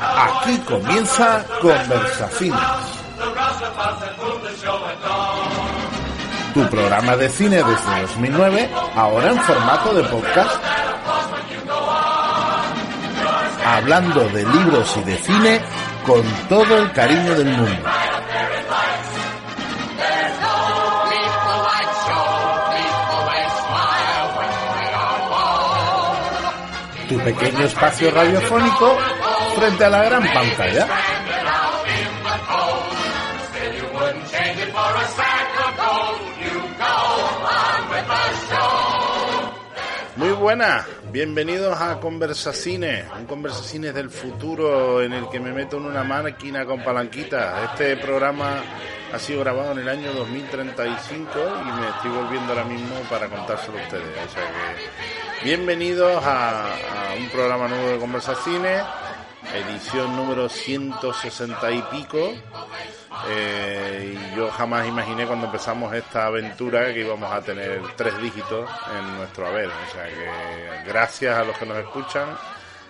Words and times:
Aquí 0.00 0.58
comienza 0.58 1.44
Conversaciones. 1.60 2.60
Tu 6.54 6.66
programa 6.70 7.16
de 7.16 7.28
cine 7.28 7.56
desde 7.56 8.00
2009, 8.02 8.70
ahora 8.94 9.30
en 9.30 9.40
formato 9.42 9.94
de 9.94 10.02
podcast. 10.04 10.60
Hablando 13.66 14.28
de 14.30 14.46
libros 14.46 14.96
y 14.96 15.00
de 15.04 15.16
cine 15.18 15.60
con 16.06 16.22
todo 16.48 16.78
el 16.78 16.92
cariño 16.92 17.34
del 17.34 17.48
mundo. 17.48 17.97
Pequeño 27.34 27.64
espacio 27.64 28.10
radiofónico 28.10 28.96
frente 29.54 29.84
a 29.84 29.90
la 29.90 30.02
gran 30.02 30.22
pantalla. 30.32 30.88
Muy 40.16 40.30
buenas, 40.30 40.86
bienvenidos 41.12 41.78
a 41.78 42.00
Conversacines, 42.00 43.04
un 43.18 43.26
Conversacines 43.26 43.94
del 43.94 44.08
futuro 44.08 45.02
en 45.02 45.12
el 45.12 45.28
que 45.28 45.38
me 45.38 45.52
meto 45.52 45.76
en 45.76 45.84
una 45.84 46.04
máquina 46.04 46.64
con 46.64 46.82
palanquita. 46.82 47.62
Este 47.64 47.98
programa 47.98 48.62
ha 49.12 49.18
sido 49.18 49.40
grabado 49.40 49.72
en 49.72 49.80
el 49.80 49.88
año 49.88 50.14
2035 50.14 51.28
y 51.60 51.80
me 51.80 51.88
estoy 51.88 52.10
volviendo 52.10 52.54
ahora 52.54 52.64
mismo 52.64 52.94
para 53.10 53.28
contárselo 53.28 53.78
a 53.78 53.82
ustedes. 53.82 54.16
O 54.26 54.32
sea 54.32 54.46
que 54.46 55.17
bienvenidos 55.44 56.24
a, 56.24 56.72
a 56.72 57.14
un 57.16 57.28
programa 57.28 57.68
nuevo 57.68 57.88
de 57.88 57.98
Conversacines 57.98 58.82
edición 59.54 60.14
número 60.16 60.48
160 60.48 61.70
y 61.70 61.82
pico. 61.82 62.32
Eh, 63.28 64.16
yo 64.36 64.50
jamás 64.50 64.86
imaginé 64.86 65.26
cuando 65.26 65.46
empezamos 65.46 65.92
esta 65.94 66.26
aventura 66.26 66.92
que 66.92 67.00
íbamos 67.00 67.32
a 67.32 67.40
tener 67.40 67.80
tres 67.96 68.16
dígitos 68.20 68.68
en 68.96 69.16
nuestro 69.16 69.46
haber. 69.46 69.68
O 69.68 69.92
sea 69.92 70.06
que 70.06 70.88
gracias 70.88 71.38
a 71.38 71.44
los 71.44 71.56
que 71.56 71.66
nos 71.66 71.78
escuchan, 71.78 72.28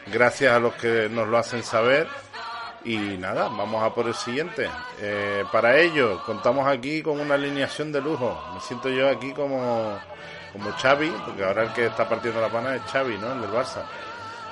gracias 0.07 0.53
a 0.53 0.59
los 0.59 0.75
que 0.75 1.09
nos 1.09 1.29
lo 1.29 1.39
hacen 1.39 1.63
saber. 1.63 2.09
Y 2.85 2.97
nada, 2.97 3.49
vamos 3.49 3.83
a 3.83 3.93
por 3.93 4.07
el 4.07 4.15
siguiente. 4.15 4.69
Eh, 5.01 5.45
para 5.51 5.79
ello, 5.79 6.23
contamos 6.25 6.67
aquí 6.67 7.03
con 7.03 7.21
una 7.21 7.35
alineación 7.35 7.93
de 7.93 8.01
lujo. 8.01 8.41
Me 8.55 8.61
siento 8.61 8.89
yo 8.89 9.09
aquí 9.09 9.33
como, 9.33 9.99
como 10.59 10.73
Xavi, 10.73 11.11
porque 11.25 11.45
ahora 11.45 11.65
el 11.65 11.73
que 11.73 11.87
está 11.87 12.09
partiendo 12.09 12.41
la 12.41 12.49
pana 12.49 12.77
es 12.77 12.83
Xavi, 12.83 13.17
¿no? 13.19 13.33
El 13.33 13.41
del 13.41 13.51
Barça. 13.51 13.85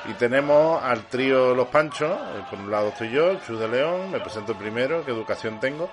Y 0.09 0.15
tenemos 0.15 0.83
al 0.83 1.09
trío 1.09 1.55
Los 1.55 1.69
Panchos, 1.69 2.13
eh, 2.13 2.43
por 2.49 2.61
un 2.61 2.71
lado 2.71 2.89
estoy 2.89 3.11
yo, 3.11 3.39
Chus 3.47 3.59
de 3.59 3.69
León, 3.69 4.11
me 4.13 4.21
presento 4.21 4.57
primero, 4.57 5.05
qué 5.05 5.11
educación 5.11 5.59
tengo. 5.59 5.91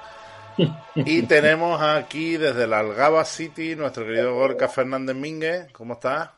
Y 0.96 1.22
tenemos 1.28 1.82
aquí 1.82 2.38
desde 2.38 2.68
la 2.68 2.80
Algaba 2.80 3.26
City 3.26 3.76
nuestro 3.76 4.06
querido 4.06 4.36
Gorka 4.36 4.68
Fernández 4.68 5.16
Mínguez, 5.16 5.72
¿cómo 5.72 5.94
estás? 5.94 6.30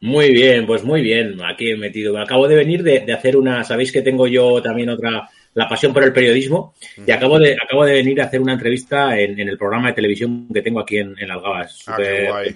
Muy 0.00 0.32
bien, 0.32 0.66
pues 0.66 0.82
muy 0.82 1.02
bien, 1.02 1.40
aquí 1.44 1.70
he 1.70 1.76
metido. 1.76 2.18
Acabo 2.18 2.48
de 2.48 2.56
venir 2.56 2.82
de, 2.82 3.00
de, 3.00 3.12
hacer 3.12 3.36
una, 3.36 3.62
sabéis 3.64 3.92
que 3.92 4.02
tengo 4.02 4.26
yo 4.26 4.60
también 4.62 4.88
otra, 4.88 5.28
la 5.54 5.68
pasión 5.68 5.92
por 5.92 6.02
el 6.02 6.12
periodismo, 6.12 6.74
y 7.06 7.10
acabo 7.10 7.38
de, 7.38 7.54
acabo 7.62 7.84
de 7.84 7.92
venir 7.92 8.20
a 8.20 8.24
hacer 8.24 8.40
una 8.40 8.54
entrevista 8.54 9.18
en, 9.18 9.38
en 9.38 9.48
el 9.48 9.58
programa 9.58 9.88
de 9.88 9.94
televisión 9.94 10.48
que 10.52 10.62
tengo 10.62 10.80
aquí 10.80 10.98
en, 10.98 11.14
en 11.18 11.30
Algaba. 11.30 11.66
Ah, 11.86 11.96
qué 11.98 12.28
guay. 12.28 12.54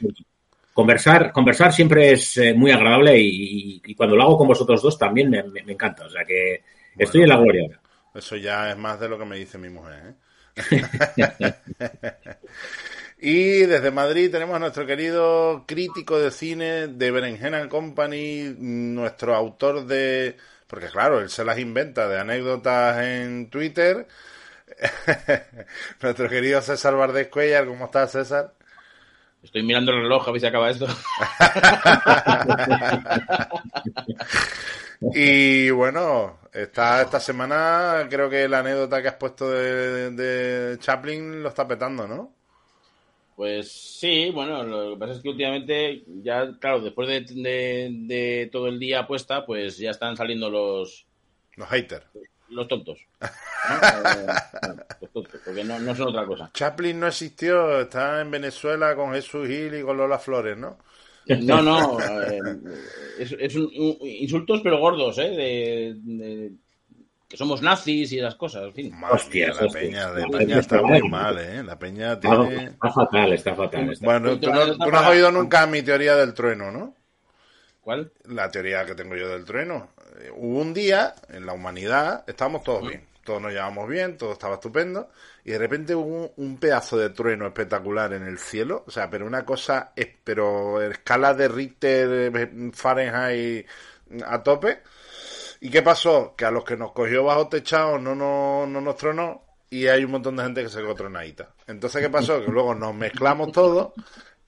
Conversar, 0.75 1.33
conversar 1.33 1.72
siempre 1.72 2.11
es 2.11 2.36
eh, 2.36 2.53
muy 2.53 2.72
agradable 2.72 3.17
y, 3.17 3.80
y, 3.84 3.94
cuando 3.94 4.17
lo 4.17 4.25
hago 4.25 4.36
con 4.36 4.48
vosotros 4.48 4.83
dos 4.83 4.98
también 4.98 5.30
me, 5.30 5.42
me, 5.44 5.62
me 5.62 5.72
encanta. 5.72 6.05
O 6.05 6.11
sea 6.11 6.25
que 6.25 6.64
bueno, 6.94 7.06
estoy 7.06 7.22
en 7.22 7.28
la 7.28 7.36
gloria 7.36 7.62
ahora. 7.62 7.80
Eso 8.14 8.36
ya 8.36 8.70
es 8.70 8.77
más 8.77 8.98
de 9.00 9.08
lo 9.08 9.19
que 9.19 9.25
me 9.25 9.36
dice 9.36 9.56
mi 9.56 9.69
mujer. 9.69 10.02
¿eh? 10.05 10.14
y 13.20 13.61
desde 13.67 13.90
Madrid 13.90 14.30
tenemos 14.30 14.55
a 14.55 14.61
nuestro 14.61 14.86
querido 14.86 15.64
crítico 15.67 16.18
de 16.18 16.30
cine 16.30 16.86
de 16.89 17.11
Berenjena 17.11 17.68
Company, 17.68 18.55
nuestro 18.58 19.34
autor 19.34 19.86
de... 19.86 20.36
Porque 20.67 20.89
claro, 20.89 21.20
él 21.20 21.29
se 21.29 21.45
las 21.45 21.58
inventa 21.58 22.08
de 22.08 22.18
anécdotas 22.18 23.01
en 23.05 23.51
Twitter. 23.51 24.07
nuestro 26.02 26.29
querido 26.29 26.63
César 26.63 26.96
Vardés 26.96 27.29
Cuellar, 27.29 27.67
¿cómo 27.67 27.86
estás 27.86 28.13
César? 28.13 28.55
Estoy 29.44 29.62
mirando 29.62 29.92
el 29.92 30.02
reloj 30.02 30.27
a 30.27 30.32
ver 30.32 30.40
si 30.40 30.46
acaba 30.46 30.70
esto. 30.70 30.86
y 35.14 35.70
bueno, 35.70 36.38
esta, 36.50 37.02
esta 37.02 37.20
semana 37.20 38.06
creo 38.08 38.30
que 38.30 38.48
la 38.48 38.60
anécdota 38.60 39.02
que 39.02 39.08
has 39.08 39.16
puesto 39.16 39.50
de, 39.50 40.12
de 40.12 40.78
Chaplin 40.78 41.42
lo 41.42 41.50
está 41.50 41.68
petando, 41.68 42.08
¿no? 42.08 42.33
Pues 43.36 43.70
sí, 43.70 44.30
bueno, 44.30 44.62
lo 44.62 44.94
que 44.94 44.98
pasa 44.98 45.12
es 45.12 45.20
que 45.20 45.28
últimamente, 45.28 46.04
ya, 46.22 46.50
claro, 46.58 46.80
después 46.80 47.06
de, 47.06 47.20
de, 47.20 47.90
de 47.92 48.48
todo 48.50 48.68
el 48.68 48.78
día 48.78 49.06
puesta, 49.06 49.44
pues 49.44 49.77
ya 49.77 49.90
están 49.90 50.16
saliendo 50.16 50.48
los... 50.48 51.04
Los 51.56 51.68
haters. 51.68 52.06
Los 52.50 52.68
tontos. 52.68 52.98
¿no? 53.20 53.77
eh, 54.10 54.27
los 55.00 55.10
tontos, 55.10 55.40
porque 55.44 55.64
no, 55.64 55.78
no 55.78 55.94
son 55.94 56.08
otra 56.08 56.27
cosa. 56.27 56.50
Chaplin 56.52 57.00
no 57.00 57.06
existió, 57.06 57.80
está 57.80 58.20
en 58.20 58.30
Venezuela 58.30 58.94
con 58.94 59.12
Jesús 59.12 59.48
Gil 59.48 59.74
y 59.74 59.82
con 59.82 59.96
Lola 59.96 60.18
Flores, 60.18 60.56
¿no? 60.56 60.78
No, 61.27 61.62
no, 61.62 61.98
eh, 62.00 62.38
es, 63.18 63.34
es 63.38 63.56
un, 63.56 63.64
un, 63.64 63.96
insultos 64.02 64.60
pero 64.62 64.78
gordos, 64.78 65.16
¿eh? 65.18 65.30
De, 65.30 65.94
de, 65.96 66.52
que 67.28 67.36
somos 67.38 67.62
nazis 67.62 68.12
y 68.12 68.18
esas 68.18 68.34
cosas, 68.34 68.64
en 68.64 68.74
fin. 68.74 69.00
Madre 69.00 69.16
hostia, 69.16 69.48
la 69.48 69.66
hostia. 69.66 69.80
peña, 69.80 70.10
la 70.10 70.27
peña 70.28 70.58
está 70.58 70.83
muy 70.83 71.02
mal, 71.08 71.38
¿eh? 71.38 71.62
La 71.62 71.78
peña 71.78 72.20
tiene... 72.20 72.66
Está 72.66 72.90
fatal, 72.90 73.33
está 73.33 73.54
fatal. 73.54 73.90
Está... 73.90 74.04
Bueno, 74.04 74.38
tú 74.38 74.50
no, 74.50 74.77
tú 74.77 74.90
no 74.90 74.98
has 74.98 75.08
oído 75.08 75.33
nunca 75.33 75.66
mi 75.66 75.83
teoría 75.83 76.14
del 76.16 76.34
trueno, 76.34 76.70
¿no? 76.70 76.94
¿Cuál? 77.80 78.12
La 78.27 78.50
teoría 78.50 78.84
que 78.84 78.94
tengo 78.94 79.16
yo 79.16 79.28
del 79.28 79.44
trueno. 79.44 79.90
Hubo 80.36 80.61
un 80.61 80.75
día 80.75 81.14
en 81.29 81.47
la 81.47 81.52
humanidad, 81.52 82.25
estábamos 82.27 82.63
todos 82.63 82.86
bien, 82.86 83.07
todos 83.25 83.42
nos 83.42 83.52
llevamos 83.52 83.89
bien, 83.89 84.17
todo 84.17 84.33
estaba 84.33 84.55
estupendo, 84.55 85.11
y 85.45 85.51
de 85.51 85.58
repente 85.58 85.95
hubo 85.95 86.33
un 86.36 86.58
pedazo 86.58 86.97
de 86.97 87.11
trueno 87.11 87.47
espectacular 87.47 88.13
en 88.13 88.25
el 88.25 88.39
cielo, 88.39 88.85
o 88.86 88.91
sea, 88.91 89.11
pero 89.11 89.27
una 89.27 89.45
cosa, 89.45 89.92
pero 90.23 90.80
escala 90.83 91.35
de 91.35 91.48
Richter, 91.48 92.48
Fahrenheit 92.73 93.67
a 94.25 94.42
tope. 94.42 94.83
¿Y 95.61 95.70
qué 95.70 95.83
pasó? 95.83 96.35
Que 96.36 96.45
a 96.45 96.51
los 96.51 96.64
que 96.64 96.77
nos 96.77 96.92
cogió 96.92 97.25
bajo 97.25 97.48
techado 97.48 97.98
no, 97.98 98.14
no, 98.14 98.67
no 98.67 98.81
nos 98.81 98.96
tronó 98.96 99.42
y 99.70 99.89
hay 99.89 100.05
un 100.05 100.13
montón 100.13 100.36
de 100.36 100.45
gente 100.45 100.63
que 100.63 100.69
se 100.69 100.81
quedó 100.81 100.95
tronadita. 100.95 101.48
Entonces, 101.67 102.02
¿qué 102.02 102.11
pasó? 102.11 102.45
Que 102.45 102.51
luego 102.51 102.75
nos 102.75 102.95
mezclamos 102.95 103.51
todos 103.51 103.92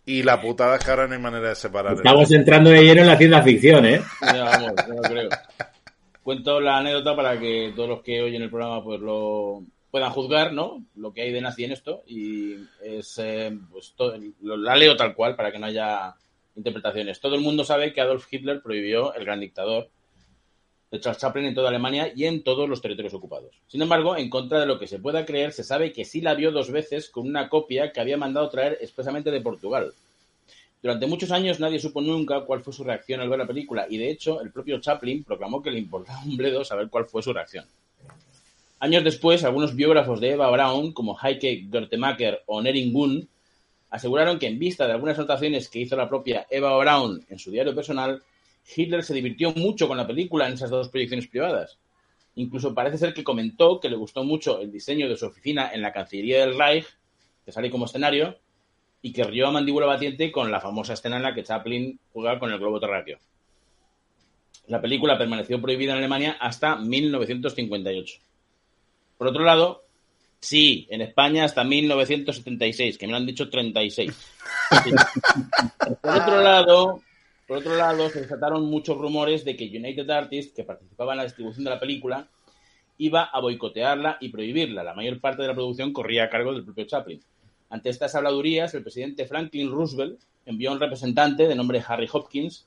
y 0.07 0.23
la 0.23 0.41
putada 0.41 0.77
es 0.77 0.85
que 0.85 0.91
ahora 0.91 1.09
no 1.09 1.15
hay 1.15 1.21
manera 1.21 1.49
de 1.49 1.57
separar. 1.57 1.95
Estamos 1.95 2.31
entrando 2.31 2.71
de 2.71 2.83
lleno 2.83 3.03
en 3.03 3.09
la 3.09 3.19
ciencia 3.19 3.43
ficción, 3.43 3.85
¿eh? 3.85 4.01
Ya, 4.23 4.45
vamos, 4.45 4.73
ya 4.77 4.95
lo 4.95 5.03
creo. 5.03 5.29
Cuento 6.23 6.61
la 6.61 6.79
anécdota 6.79 7.15
para 7.17 7.39
que 7.39 7.73
todos 7.75 7.89
los 7.89 8.03
que 8.03 8.23
oyen 8.23 8.43
el 8.43 8.51
programa 8.51 8.83
pues 8.83 9.01
lo 9.01 9.65
puedan 9.91 10.13
juzgar, 10.13 10.53
¿no? 10.53 10.85
Lo 10.95 11.13
que 11.13 11.23
hay 11.23 11.33
de 11.33 11.41
nazi 11.41 11.65
en 11.65 11.73
esto 11.73 12.05
y 12.07 12.55
es, 12.83 13.19
eh, 13.19 13.59
pues, 13.71 13.95
todo, 13.97 14.15
la 14.41 14.77
leo 14.77 14.97
tal 14.97 15.15
cual 15.15 15.35
para 15.35 15.51
que 15.51 15.59
no 15.59 15.67
haya 15.67 16.15
interpretaciones. 16.55 17.21
Todo 17.21 17.35
el 17.35 17.41
mundo 17.41 17.65
sabe 17.65 17.93
que 17.93 18.01
Adolf 18.01 18.27
Hitler 18.31 18.63
prohibió 18.63 19.13
el 19.15 19.25
gran 19.25 19.41
dictador 19.41 19.91
de 20.91 21.01
Charles 21.01 21.21
Chaplin 21.21 21.47
en 21.47 21.55
toda 21.55 21.69
Alemania 21.69 22.13
y 22.15 22.25
en 22.25 22.43
todos 22.43 22.69
los 22.69 22.81
territorios 22.81 23.15
ocupados. 23.15 23.51
Sin 23.67 23.83
embargo, 23.83 24.17
en 24.17 24.31
contra 24.31 24.61
de 24.61 24.67
lo 24.67 24.79
que 24.79 24.87
se 24.87 24.99
pueda 24.99 25.27
creer, 25.27 25.53
se 25.53 25.65
sabe 25.65 25.93
que 25.93 26.05
sí 26.05 26.21
la 26.21 26.35
vio 26.35 26.53
dos 26.53 26.71
veces 26.71 27.11
con 27.11 27.27
una 27.27 27.49
copia 27.49 27.93
que 27.93 28.01
había 28.01 28.17
mandado 28.17 28.49
traer 28.49 28.79
expresamente 28.81 29.31
de 29.31 29.41
Portugal. 29.41 29.93
Durante 30.83 31.07
muchos 31.07 31.33
años 31.33 31.59
nadie 31.59 31.81
supo 31.81 32.01
nunca 32.01 32.43
cuál 32.43 32.63
fue 32.63 32.73
su 32.73 32.85
reacción 32.85 33.21
al 33.21 33.29
ver 33.29 33.41
la 33.41 33.47
película 33.47 33.87
y 33.89 33.99
de 33.99 34.11
hecho 34.11 34.41
el 34.41 34.53
propio 34.53 34.79
Chaplin 34.79 35.25
proclamó 35.25 35.61
que 35.61 35.71
le 35.71 35.79
importaba 35.79 36.23
un 36.25 36.37
bledo 36.37 36.65
saber 36.65 36.89
cuál 36.89 37.07
fue 37.07 37.23
su 37.23 37.33
reacción. 37.33 37.65
Años 38.79 39.03
después, 39.03 39.43
algunos 39.43 39.75
biógrafos 39.75 40.21
de 40.21 40.33
Eva 40.33 40.51
Braun, 40.51 40.93
como 40.93 41.17
Heike 41.19 41.67
Gertemacher 41.73 42.43
o 42.47 42.61
Nering 42.61 42.93
Gunn, 42.93 43.27
aseguraron 43.91 44.39
que 44.39 44.47
en 44.47 44.59
vista 44.59 44.87
de 44.87 44.93
algunas 44.93 45.19
anotaciones 45.19 45.69
que 45.71 45.81
hizo 45.81 45.97
la 45.97 46.09
propia 46.09 46.47
Eva 46.51 46.77
Braun 46.77 47.25
en 47.31 47.39
su 47.39 47.51
diario 47.51 47.75
personal, 47.75 48.23
Hitler 48.75 49.05
se 49.05 49.15
divirtió 49.15 49.53
mucho 49.53 49.87
con 49.87 49.97
la 49.97 50.07
película 50.07 50.47
en 50.47 50.55
esas 50.55 50.71
dos 50.71 50.89
proyecciones 50.89 51.29
privadas. 51.29 51.79
Incluso 52.35 52.75
parece 52.75 52.99
ser 52.99 53.15
que 53.15 53.25
comentó 53.25 53.81
que 53.81 53.89
le 53.89 53.97
gustó 53.97 54.25
mucho 54.25 54.61
el 54.61 54.71
diseño 54.71 55.09
de 55.09 55.17
su 55.17 55.27
oficina 55.27 55.71
en 55.73 55.83
la 55.83 55.93
Cancillería 55.93 56.41
del 56.41 56.59
Reich, 56.59 56.87
que 57.45 57.53
sale 57.53 57.71
como 57.71 57.87
escenario, 57.87 58.39
y 59.01 59.13
que 59.13 59.25
rió 59.25 59.47
a 59.47 59.53
mandíbula 59.53 59.87
batiente 59.87 60.33
con 60.33 60.51
la 60.51 60.61
famosa 60.61 60.95
escena 60.95 61.17
en 61.17 61.23
la 61.23 61.35
que 61.35 61.45
Chaplin 61.45 61.99
juega 62.13 62.39
con 62.39 62.51
el 62.51 62.59
globo 62.59 62.81
terráqueo. 62.81 63.19
La 64.67 64.81
película 64.81 65.17
permaneció 65.17 65.61
prohibida 65.63 65.93
en 65.93 65.99
Alemania 65.99 66.37
hasta 66.41 66.77
1958. 66.77 68.19
Por 69.17 69.29
otro 69.29 69.45
lado, 69.45 69.85
sí, 70.41 70.87
en 70.91 71.03
España 71.03 71.45
hasta 71.45 71.63
1976, 71.63 72.99
que 72.99 73.07
me 73.07 73.13
lo 73.13 73.19
han 73.19 73.27
dicho 73.27 73.49
36. 73.49 74.13
Por 76.03 76.13
otro 76.13 76.43
lado, 76.43 77.03
Por 77.47 77.59
otro 77.59 77.77
lado, 77.77 78.09
se 78.11 78.23
desataron 78.23 78.65
muchos 78.65 78.99
rumores 78.99 79.45
de 79.45 79.57
que 79.57 79.67
United 79.69 80.11
Artists, 80.11 80.53
que 80.53 80.65
participaba 80.65 81.13
en 81.13 81.19
la 81.19 81.25
distribución 81.25 81.65
de 81.65 81.71
la 81.71 81.79
película, 81.79 82.29
iba 82.99 83.23
a 83.23 83.41
boicotearla 83.41 84.19
y 84.21 84.31
prohibirla. 84.31 84.83
La 84.83 84.95
mayor 84.95 85.21
parte 85.21 85.43
de 85.43 85.49
la 85.49 85.55
producción 85.55 85.93
corría 85.93 86.25
a 86.25 86.31
cargo 86.31 86.53
del 86.53 86.65
propio 86.65 86.87
Chaplin. 86.87 87.23
Ante 87.71 87.91
estas 87.91 88.15
habladurías, 88.15 88.75
el 88.75 88.83
presidente 88.83 89.27
Franklin 89.27 89.71
Roosevelt 89.71 90.21
envió 90.45 90.71
a 90.71 90.73
un 90.73 90.81
representante 90.81 91.47
de 91.47 91.55
nombre 91.55 91.83
Harry 91.87 92.09
Hopkins 92.13 92.67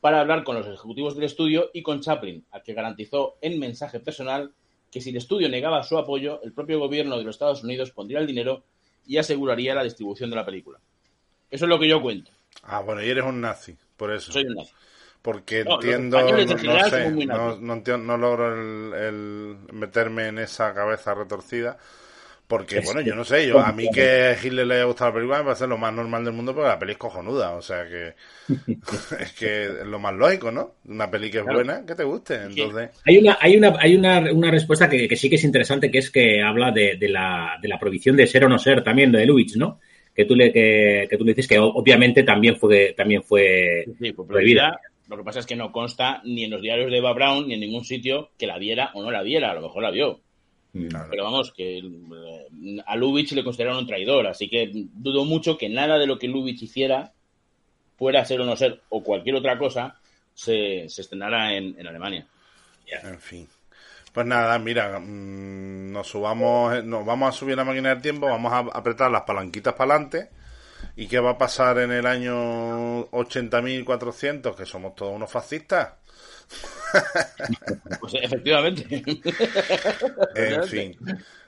para 0.00 0.20
hablar 0.20 0.44
con 0.44 0.56
los 0.56 0.66
ejecutivos 0.66 1.14
del 1.14 1.24
estudio 1.24 1.70
y 1.74 1.82
con 1.82 2.00
Chaplin, 2.00 2.44
al 2.52 2.62
que 2.62 2.74
garantizó 2.74 3.36
en 3.40 3.58
mensaje 3.58 4.00
personal 4.00 4.52
que 4.90 5.00
si 5.00 5.10
el 5.10 5.16
estudio 5.16 5.48
negaba 5.48 5.82
su 5.82 5.98
apoyo, 5.98 6.40
el 6.42 6.52
propio 6.52 6.78
gobierno 6.78 7.16
de 7.18 7.24
los 7.24 7.34
Estados 7.34 7.62
Unidos 7.62 7.90
pondría 7.90 8.18
el 8.18 8.26
dinero 8.26 8.62
y 9.06 9.18
aseguraría 9.18 9.74
la 9.74 9.84
distribución 9.84 10.30
de 10.30 10.36
la 10.36 10.44
película. 10.44 10.78
Eso 11.50 11.64
es 11.64 11.68
lo 11.68 11.78
que 11.78 11.88
yo 11.88 12.00
cuento. 12.00 12.30
Ah, 12.62 12.80
bueno, 12.80 13.02
y 13.02 13.08
eres 13.08 13.24
un 13.24 13.40
nazi, 13.40 13.76
por 14.00 14.10
eso. 14.12 14.32
Soy 14.32 14.44
un 14.44 14.54
nazi. 14.54 14.72
Porque 15.22 15.64
No, 15.64 15.74
entiendo, 15.74 16.18
no, 16.18 16.56
general 16.56 16.90
sé, 16.90 17.10
no, 17.26 17.56
no 17.60 17.72
entiendo- 17.74 18.06
no 18.06 18.16
logro 18.16 18.54
el, 18.54 18.94
el 18.94 19.56
meterme 19.74 20.28
en 20.28 20.38
esa 20.38 20.72
cabeza 20.74 21.14
retorcida. 21.14 21.76
Porque, 22.48 22.78
Es 22.78 22.84
bueno, 22.86 23.00
yo 23.02 23.14
no 23.14 23.24
sé, 23.24 23.46
yo 23.46 23.60
a 23.60 23.70
mí 23.70 23.88
que 23.94 24.10
a 24.24 24.32
Hitler 24.44 24.66
le 24.66 24.74
haya 24.74 24.84
gustado 24.84 25.10
la 25.10 25.14
película 25.14 25.38
me 25.38 25.44
parece 25.44 25.68
lo 25.68 25.78
más 25.78 25.92
normal 25.92 26.24
del 26.24 26.32
mundo 26.34 26.52
porque 26.52 26.68
la 26.68 26.78
peli 26.80 26.92
es 26.92 26.98
cojonuda, 26.98 27.52
o 27.52 27.62
sea 27.62 27.86
que 27.86 28.14
es 29.20 29.32
que 29.34 29.64
es 29.66 29.86
lo 29.86 30.00
más 30.00 30.14
lógico, 30.14 30.50
¿no? 30.50 30.74
Una 30.86 31.08
peli 31.08 31.30
que 31.30 31.38
es 31.38 31.44
Claro. 31.44 31.58
buena, 31.58 31.86
que 31.86 31.94
te 31.94 32.02
guste, 32.02 32.34
entonces... 32.42 32.90
Hay 33.06 33.18
una, 33.18 33.38
hay 33.40 33.56
una, 33.56 33.76
hay 33.78 33.94
una, 33.94 34.32
una 34.32 34.50
respuesta 34.50 34.88
que, 34.88 35.06
que 35.06 35.14
sí 35.16 35.28
que 35.30 35.36
es 35.36 35.44
interesante, 35.44 35.92
que 35.92 35.98
es 35.98 36.10
que 36.10 36.42
habla 36.42 36.72
de, 36.72 36.96
de 36.98 37.08
la, 37.08 37.56
de 37.62 37.68
la 37.68 37.78
prohibición 37.78 38.16
de 38.16 38.26
ser 38.26 38.44
o 38.46 38.48
no 38.48 38.58
ser 38.58 38.82
también 38.82 39.12
de 39.12 39.26
Lubitsch, 39.26 39.56
¿no? 39.56 39.78
Que 40.20 40.26
tú 40.26 40.36
le, 40.36 40.52
que, 40.52 41.06
que 41.08 41.16
tú 41.16 41.24
le 41.24 41.32
dices 41.32 41.48
que 41.48 41.58
obviamente 41.58 42.22
también 42.24 42.56
fue, 42.56 42.92
también 42.94 43.22
fue 43.22 43.86
Sí, 43.98 44.12
fue 44.12 44.26
prohibida. 44.26 44.68
prohibida. 44.68 44.80
Lo 45.08 45.16
que 45.16 45.24
pasa 45.24 45.38
es 45.38 45.46
que 45.46 45.56
no 45.56 45.72
consta 45.72 46.20
ni 46.26 46.44
en 46.44 46.50
los 46.50 46.60
diarios 46.60 46.90
de 46.90 46.98
Eva 46.98 47.14
Brown 47.14 47.48
ni 47.48 47.54
en 47.54 47.60
ningún 47.60 47.86
sitio 47.86 48.32
que 48.38 48.46
la 48.46 48.58
viera 48.58 48.90
o 48.92 49.02
no 49.02 49.10
la 49.10 49.22
viera. 49.22 49.50
A 49.50 49.54
lo 49.54 49.62
mejor 49.62 49.82
la 49.82 49.90
vio. 49.90 50.20
Pero 51.10 51.24
vamos, 51.24 51.52
que 51.52 51.78
eh, 51.78 52.82
a 52.84 52.96
Lubitsch 52.96 53.32
le 53.32 53.42
consideraron 53.42 53.78
un 53.80 53.86
traidor. 53.86 54.26
Así 54.26 54.46
que 54.50 54.70
dudo 54.72 55.24
mucho 55.24 55.56
que 55.56 55.70
nada 55.70 55.98
de 55.98 56.06
lo 56.06 56.18
que 56.18 56.28
Lubitsch 56.28 56.62
hiciera, 56.64 57.12
fuera 57.96 58.24
ser 58.26 58.42
o 58.42 58.44
no 58.44 58.56
ser, 58.56 58.82
o 58.90 59.02
cualquier 59.02 59.36
otra 59.36 59.56
cosa, 59.56 59.98
se, 60.34 60.86
se 60.90 61.00
estrenara 61.00 61.54
en, 61.56 61.74
en 61.78 61.86
Alemania. 61.86 62.26
En 63.02 63.18
fin. 63.18 63.48
Pues 64.12 64.26
nada, 64.26 64.58
mira, 64.58 64.98
mm, 64.98 65.92
nos 65.92 66.08
subamos, 66.08 66.84
nos 66.84 67.06
vamos 67.06 67.28
a 67.28 67.38
subir 67.38 67.56
la 67.56 67.64
máquina 67.64 67.90
del 67.90 68.02
tiempo, 68.02 68.26
vamos 68.26 68.52
a 68.52 68.58
apretar 68.76 69.10
las 69.10 69.22
palanquitas 69.22 69.74
para 69.74 69.94
adelante. 69.94 70.30
¿Y 70.96 71.06
qué 71.06 71.20
va 71.20 71.30
a 71.30 71.38
pasar 71.38 71.78
en 71.78 71.92
el 71.92 72.06
año 72.06 73.06
80.400? 73.10 74.54
Que 74.54 74.66
somos 74.66 74.94
todos 74.94 75.14
unos 75.14 75.30
fascistas. 75.30 75.94
Pues 78.00 78.14
efectivamente. 78.14 79.04
En 80.34 80.64
fin. 80.64 80.96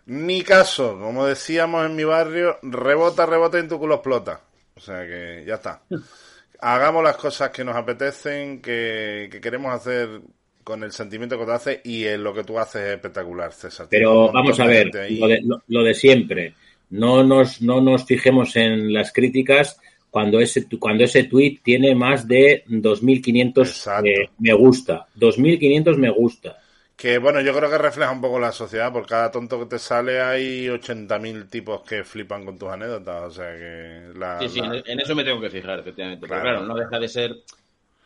Ni 0.07 0.43
caso, 0.43 0.99
como 1.01 1.27
decíamos 1.27 1.85
en 1.87 1.97
mi 1.97 2.05
barrio, 2.05 2.59
rebota, 2.63 3.27
rebota 3.27 3.57
y 3.57 3.63
en 3.63 3.69
tu 3.69 3.79
culo 3.79 3.97
explota. 3.97 4.41
O 4.77 4.81
sea 4.81 5.05
que 5.05 5.45
ya 5.45 5.55
está. 5.55 5.83
Hagamos 6.61 7.03
las 7.03 7.17
cosas 7.17 7.51
que 7.51 7.65
nos 7.65 7.75
apetecen, 7.75 8.63
que, 8.63 9.29
que 9.33 9.41
queremos 9.41 9.75
hacer 9.75 10.21
con 10.65 10.83
el 10.85 10.93
sentimiento 10.93 11.39
que 11.39 11.45
te 11.47 11.53
hace 11.53 11.81
y 11.85 12.05
en 12.05 12.23
lo 12.23 12.33
que 12.35 12.45
tú 12.45 12.59
haces 12.59 12.83
es 12.83 12.95
espectacular, 12.95 13.53
César. 13.53 13.87
Pero 13.91 14.31
vamos 14.33 14.59
a 14.61 14.67
ver, 14.67 14.87
lo 15.11 15.27
de, 15.29 15.41
lo, 15.43 15.63
lo 15.69 15.83
de 15.83 15.95
siempre. 15.95 16.55
No 16.91 17.25
nos, 17.25 17.63
no 17.63 17.81
nos 17.81 18.05
fijemos 18.05 18.55
en 18.57 18.93
las 18.93 19.13
críticas 19.13 19.79
cuando 20.11 20.41
ese, 20.41 20.67
tu- 20.67 20.79
cuando 20.79 21.05
ese 21.05 21.25
tweet 21.25 21.61
tiene 21.63 21.95
más 21.95 22.29
de 22.29 22.65
2.500 22.69 23.67
Exacto. 23.67 24.07
eh, 24.09 24.29
me 24.39 24.53
gusta. 24.53 25.07
2.500 25.15 25.97
me 25.97 26.11
gusta. 26.11 26.59
Que 26.95 27.17
bueno, 27.19 27.41
yo 27.41 27.53
creo 27.57 27.71
que 27.71 27.79
refleja 27.79 28.13
un 28.13 28.21
poco 28.21 28.39
la 28.39 28.53
sociedad. 28.53 28.93
Por 28.93 29.07
cada 29.07 29.31
tonto 29.31 29.59
que 29.59 29.67
te 29.67 29.79
sale 29.79 30.21
hay 30.21 30.69
80.000 30.69 31.49
tipos 31.49 31.83
que 31.83 32.05
flipan 32.05 32.45
con 32.45 32.59
tus 32.59 32.69
anécdotas. 32.69 33.23
O 33.25 33.31
sea 33.31 33.57
que 33.57 34.19
la, 34.19 34.39
Sí, 34.41 34.49
sí, 34.51 34.61
la- 34.61 34.83
en, 34.85 35.01
eso 35.01 35.15
me 35.15 35.25
tengo 35.25 35.41
que 35.41 35.51
fijar, 35.51 35.81
efectivamente. 35.81 36.27
Pero 36.29 36.41
claro, 36.43 36.61
no 36.67 36.75
deja 36.77 36.99
de 37.01 37.09
ser 37.09 37.35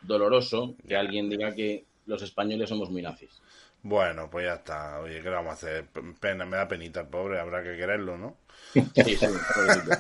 doloroso 0.03 0.77
que 0.87 0.97
alguien 0.97 1.29
diga 1.29 1.55
que 1.55 1.85
los 2.07 2.23
españoles 2.23 2.69
somos 2.69 2.91
muy 2.91 3.03
nazis. 3.03 3.41
Bueno, 3.83 4.29
pues 4.31 4.47
ya 4.47 4.55
está. 4.55 4.99
Oye, 5.01 5.17
¿qué 5.19 5.25
le 5.29 5.37
vamos 5.37 5.51
a 5.51 5.55
hacer? 5.55 5.85
Pena, 6.19 6.45
me 6.47 6.57
da 6.57 6.67
penita 6.67 7.01
el 7.03 7.07
pobre, 7.09 7.39
habrá 7.39 7.63
que 7.63 7.77
quererlo, 7.77 8.17
¿no? 8.19 8.37
Sí, 8.73 8.83
sí, 8.95 9.27
pobrecito. 9.55 9.91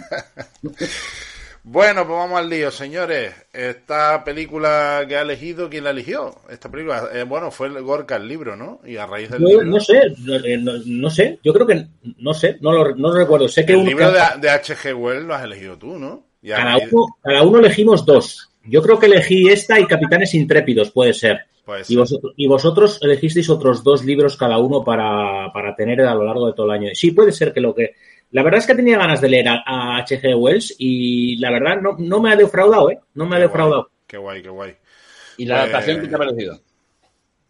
Bueno, 1.68 2.06
pues 2.06 2.16
vamos 2.16 2.38
al 2.38 2.48
lío, 2.48 2.70
señores. 2.70 3.34
Esta 3.52 4.22
película 4.22 5.04
que 5.08 5.16
ha 5.16 5.22
elegido, 5.22 5.68
¿quién 5.68 5.82
la 5.82 5.90
eligió? 5.90 6.32
Esta 6.48 6.70
película, 6.70 7.08
eh, 7.12 7.24
bueno, 7.24 7.50
fue 7.50 7.66
el 7.66 7.82
Gorka 7.82 8.14
el 8.14 8.28
libro, 8.28 8.54
¿no? 8.54 8.80
Y 8.84 8.96
a 8.98 9.06
raíz 9.06 9.30
del 9.30 9.40
Yo 9.42 9.48
libro, 9.48 9.64
no 9.64 9.80
sé, 9.80 10.00
no, 10.20 10.34
eh, 10.36 10.58
no- 10.58 10.74
no 10.86 11.10
sé, 11.10 11.40
yo 11.42 11.52
creo 11.52 11.66
que 11.66 11.88
no 12.18 12.34
sé, 12.34 12.58
no 12.60 12.70
lo, 12.70 12.94
no 12.94 13.08
lo 13.08 13.14
recuerdo. 13.18 13.48
Sé 13.48 13.66
que 13.66 13.72
el 13.72 13.78
uno- 13.78 13.88
libro 13.88 14.12
de, 14.12 14.20
de 14.40 14.48
H.G. 14.50 14.94
Wells 14.96 15.24
lo 15.26 15.34
has 15.34 15.42
elegido 15.42 15.76
tú, 15.76 15.98
¿no? 15.98 16.24
Y 16.40 16.52
a 16.52 16.56
cada, 16.58 16.76
raíz- 16.78 16.88
uno, 16.92 17.06
cada 17.20 17.42
uno 17.42 17.58
elegimos 17.58 18.06
dos. 18.06 18.48
Yo 18.68 18.82
creo 18.82 18.98
que 18.98 19.06
elegí 19.06 19.48
esta 19.48 19.78
y 19.80 19.86
Capitanes 19.86 20.34
Intrépidos, 20.34 20.90
puede 20.90 21.12
ser. 21.14 21.40
Puede 21.64 21.80
Y 21.82 21.84
ser. 21.84 21.96
vosotros, 21.98 22.32
y 22.36 22.46
vosotros 22.46 22.98
elegisteis 23.02 23.50
otros 23.50 23.82
dos 23.82 24.04
libros 24.04 24.36
cada 24.36 24.58
uno 24.58 24.84
para, 24.84 25.52
para 25.52 25.74
tener 25.74 26.00
a 26.02 26.14
lo 26.14 26.24
largo 26.24 26.46
de 26.46 26.52
todo 26.52 26.66
el 26.66 26.72
año. 26.72 26.90
Sí, 26.94 27.10
puede 27.10 27.32
ser 27.32 27.52
que 27.52 27.60
lo 27.60 27.74
que. 27.74 27.94
La 28.32 28.42
verdad 28.42 28.58
es 28.58 28.66
que 28.66 28.74
tenía 28.74 28.98
ganas 28.98 29.20
de 29.20 29.28
leer 29.28 29.48
a, 29.48 29.62
a 29.66 29.98
H.G. 29.98 30.34
Wells 30.36 30.74
y 30.78 31.36
la 31.38 31.50
verdad 31.50 31.80
no, 31.80 31.96
no 31.98 32.20
me 32.20 32.32
ha 32.32 32.36
defraudado, 32.36 32.90
¿eh? 32.90 32.98
No 33.14 33.26
me 33.26 33.36
ha 33.36 33.38
Qué 33.38 33.44
defraudado. 33.46 33.82
guay, 33.82 33.92
Qué 34.06 34.16
guay, 34.18 34.42
qué 34.42 34.48
guay. 34.48 34.74
¿Y 35.38 35.44
la 35.46 35.54
Pues- 35.56 35.68
adaptación 35.70 36.00
qué 36.00 36.08
te 36.08 36.14
ha 36.14 36.18
parecido? 36.18 36.60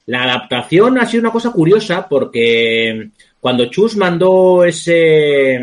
La 0.07 0.23
adaptación 0.23 0.99
ha 0.99 1.07
sido 1.07 1.23
una 1.23 1.33
cosa 1.33 1.51
curiosa 1.51 2.07
porque 2.09 3.11
cuando 3.41 3.67
Chus 3.67 3.97
mandó 3.97 4.65
ese 4.65 5.59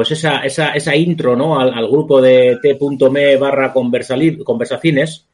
pues 0.00 0.12
esa, 0.12 0.38
esa, 0.38 0.70
esa 0.70 0.96
intro 0.96 1.36
¿no? 1.36 1.60
al, 1.60 1.74
al 1.74 1.86
grupo 1.86 2.22
de 2.22 2.58
t.me 2.62 3.36
barra 3.36 3.70
conversacines, 3.70 5.26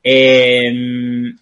eh, 0.00 0.72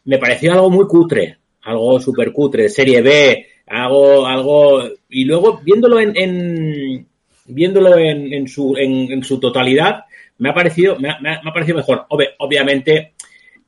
me 0.07 0.17
pareció 0.19 0.51
algo 0.55 0.71
muy 0.71 0.87
cutre, 0.87 1.37
algo 1.65 2.01
súper 2.01 2.33
cutre, 2.33 2.71
serie 2.71 3.03
B, 3.03 3.47
algo, 3.67 4.25
algo, 4.27 4.83
y 5.11 5.27
luego 5.27 5.61
viéndolo 5.63 6.01
en, 6.01 6.17
en 6.17 7.07
viéndolo 7.45 7.99
en, 7.99 8.33
en 8.33 8.49
su, 8.49 8.75
en, 8.79 9.13
en 9.13 9.23
su 9.25 9.39
totalidad, 9.39 10.05
me 10.39 10.49
ha 10.49 10.55
parecido, 10.55 10.99
me 10.99 11.11
ha, 11.11 11.21
me 11.21 11.33
ha- 11.35 11.53
parecido 11.53 11.77
mejor. 11.77 12.07
Obvi- 12.09 12.31
obviamente, 12.39 13.13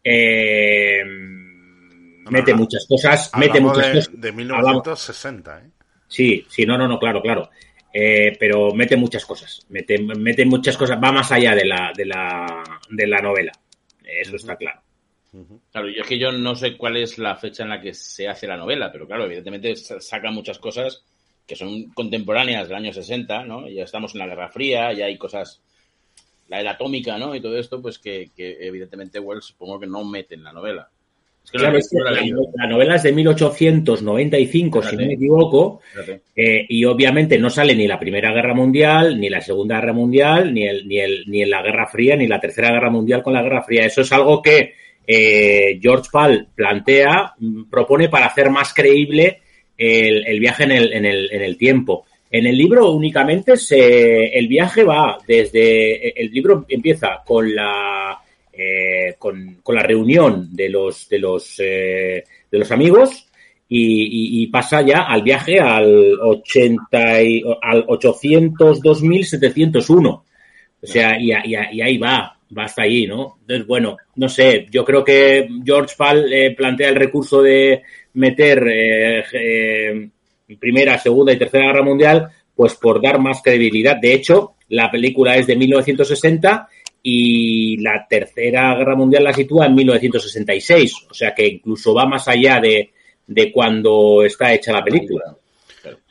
eh, 0.03 1.03
mete 2.31 2.53
no. 2.53 2.57
muchas 2.61 2.87
cosas, 2.89 3.31
mete 3.37 3.61
muchas 3.61 3.89
de, 3.89 3.93
cosas. 3.93 4.21
de 4.23 4.33
1960, 4.33 5.59
¿eh? 5.59 5.71
Sí, 6.09 6.47
sí, 6.49 6.65
no, 6.65 6.79
no, 6.79 6.89
no, 6.89 6.99
claro, 6.99 7.21
claro. 7.21 7.51
Eh, 7.95 8.37
pero 8.39 8.73
mete 8.73 8.97
muchas 8.97 9.25
cosas, 9.27 9.67
mete, 9.69 9.99
mete 9.99 10.45
muchas 10.47 10.77
cosas, 10.77 10.99
va 11.03 11.13
más 11.13 11.31
allá 11.31 11.55
de 11.55 11.65
la, 11.67 11.93
de 11.95 12.07
la, 12.07 12.63
de 12.91 13.07
la 13.07 13.19
novela. 13.21 13.53
Eso 14.05 14.37
está 14.37 14.57
claro. 14.57 14.81
Claro, 15.71 15.89
yo 15.89 16.03
es 16.03 16.09
que 16.09 16.19
yo 16.19 16.31
no 16.33 16.55
sé 16.55 16.77
cuál 16.77 16.97
es 16.99 17.19
la 17.19 17.37
fecha 17.37 17.63
en 17.63 17.71
la 17.71 17.81
que 17.81 17.95
se 17.95 18.29
hace 18.29 18.47
la 18.47 18.57
novela, 18.57 18.91
pero 18.93 19.07
claro, 19.07 19.25
evidentemente 19.25 19.77
sa- 19.77 20.01
saca 20.01 20.31
muchas 20.31 20.59
cosas 20.59 21.05
que 21.47 21.57
son 21.57 21.91
contemporáneas 21.91 22.69
del 22.69 22.77
año 22.77 22.93
60, 22.93 23.45
¿no? 23.45 23.69
Ya 23.69 23.85
estamos 23.85 24.15
en 24.15 24.21
la 24.21 24.27
Guerra 24.27 24.49
Fría, 24.51 24.93
ya 24.93 25.07
hay 25.07 25.17
cosas, 25.19 25.61
la 26.49 26.61
era 26.61 26.73
atómica, 26.73 27.19
¿no? 27.19 27.35
Y 27.35 27.41
todo 27.41 27.57
esto, 27.59 27.81
pues 27.83 27.99
que, 27.99 28.31
que 28.37 28.59
evidentemente 28.67 29.19
Wells 29.21 29.47
supongo 29.47 29.81
que 29.81 29.87
no 29.87 30.05
mete 30.05 30.35
en 30.35 30.45
la 30.45 30.53
novela. 30.53 30.91
Es 31.45 31.51
que 31.51 31.59
no- 31.59 31.79
Claro, 32.01 32.17
no 32.31 32.43
la 32.57 32.67
novela 32.67 32.97
es 32.97 33.03
de 33.03 33.13
1895, 33.13 34.83
si 34.83 34.97
no 34.97 35.07
me 35.07 35.15
equivoco, 35.15 35.81
eh, 36.37 36.67
y 36.69 36.85
obviamente 36.85 37.39
no 37.39 37.51
sale 37.51 37.75
ni 37.75 37.87
la 37.87 37.99
Primera 37.99 38.33
Guerra 38.33 38.55
Mundial, 38.55 39.19
ni 39.21 39.29
la 39.29 39.41
Segunda 39.41 39.77
Guerra 39.81 39.93
Mundial, 39.93 40.53
ni, 40.55 40.67
el, 40.67 40.87
ni, 40.89 40.99
el, 40.99 41.25
ni 41.27 41.45
la 41.45 41.63
Guerra 41.63 41.87
Fría, 41.87 42.17
ni 42.17 42.27
la 42.27 42.41
Tercera 42.41 42.71
Guerra 42.73 42.91
Mundial 42.91 43.23
con 43.23 43.35
la 43.35 43.43
Guerra 43.43 43.63
Fría. 43.63 43.85
Eso 43.87 44.01
es 44.03 44.13
algo 44.13 44.41
que 44.41 44.75
eh, 45.07 45.79
George 45.83 46.09
Pal 46.13 46.47
plantea, 46.55 47.35
mm, 47.39 47.65
propone 47.71 48.09
para 48.09 48.27
hacer 48.27 48.51
más 48.51 48.73
creíble 48.73 49.41
el, 49.77 50.25
el 50.27 50.39
viaje 50.41 50.65
en 50.65 50.71
el, 50.73 50.93
en, 50.93 51.05
el, 51.07 51.29
en 51.33 51.43
el 51.43 51.57
tiempo. 51.57 52.05
En 52.31 52.47
el 52.47 52.57
libro 52.57 52.91
únicamente 52.93 53.57
se, 53.59 54.27
el 54.39 54.49
viaje 54.49 54.85
va 54.85 55.19
desde, 55.27 56.19
el 56.19 56.31
libro 56.31 56.65
empieza 56.69 57.21
con 57.27 57.55
la, 57.55 58.17
eh, 58.53 59.15
con, 59.19 59.61
con 59.63 59.75
la 59.75 59.83
reunión 59.83 60.55
de 60.55 60.69
los, 60.69 61.09
de 61.09 61.19
los, 61.19 61.55
eh, 61.59 62.23
de 62.51 62.59
los 62.59 62.71
amigos 62.71 63.27
y, 63.75 64.47
pasa 64.49 64.83
ya 64.83 65.05
al 65.05 65.23
viaje 65.23 65.59
al 65.59 66.19
80 66.21 67.23
y- 67.23 67.43
al 67.63 67.87
802.701. 67.87 70.23
O 70.83 70.87
sea, 70.87 71.19
y, 71.19 71.31
y 71.31 71.81
ahí 71.81 71.97
va, 71.97 72.37
va 72.57 72.65
hasta 72.65 72.83
ahí, 72.83 73.07
¿no? 73.07 73.39
Entonces, 73.41 73.67
bueno, 73.67 73.97
no 74.17 74.29
sé, 74.29 74.67
yo 74.71 74.85
creo 74.85 75.03
que 75.05 75.49
George 75.65 75.95
Pal 75.97 76.31
eh, 76.33 76.55
plantea 76.57 76.89
el 76.91 76.97
recurso 76.97 77.41
de 77.41 77.83
meter 78.15 78.67
eh, 78.71 80.11
Primera, 80.59 80.99
Segunda 80.99 81.33
y 81.33 81.39
Tercera 81.39 81.69
Guerra 81.69 81.83
Mundial, 81.83 82.29
pues 82.55 82.75
por 82.75 83.01
dar 83.01 83.19
más 83.19 83.41
credibilidad. 83.43 83.97
De 83.97 84.13
hecho, 84.13 84.57
la 84.69 84.91
película 84.91 85.37
es 85.37 85.47
de 85.47 85.57
1960 85.57 86.69
y 87.03 87.79
la 87.79 88.07
Tercera 88.09 88.77
Guerra 88.77 88.95
Mundial 88.95 89.25
la 89.25 89.33
sitúa 89.33 89.67
en 89.67 89.75
1966, 89.75 91.07
o 91.11 91.15
sea 91.15 91.35
que 91.35 91.47
incluso 91.47 91.93
va 91.93 92.07
más 92.07 92.29
allá 92.29 92.61
de, 92.61 92.93
de 93.27 93.53
cuando 93.53 94.23
está 94.25 94.53
hecha 94.53 94.73
la 94.73 94.85
película. 94.85 95.37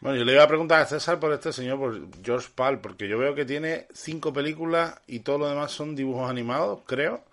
Bueno, 0.02 0.18
yo 0.18 0.26
le 0.26 0.34
iba 0.34 0.44
a 0.44 0.48
preguntar 0.48 0.82
a 0.82 0.86
César 0.86 1.20
por 1.20 1.32
este 1.32 1.54
señor, 1.54 1.78
por 1.78 2.24
George 2.24 2.50
Pal, 2.54 2.82
porque 2.82 3.08
yo 3.08 3.18
veo 3.18 3.34
que 3.34 3.46
tiene 3.46 3.88
cinco 3.94 4.34
películas 4.34 5.00
y 5.08 5.20
todo 5.20 5.38
lo 5.38 5.50
demás 5.50 5.72
son 5.72 5.96
dibujos 5.96 6.30
animados, 6.30 6.80
creo. 6.86 7.24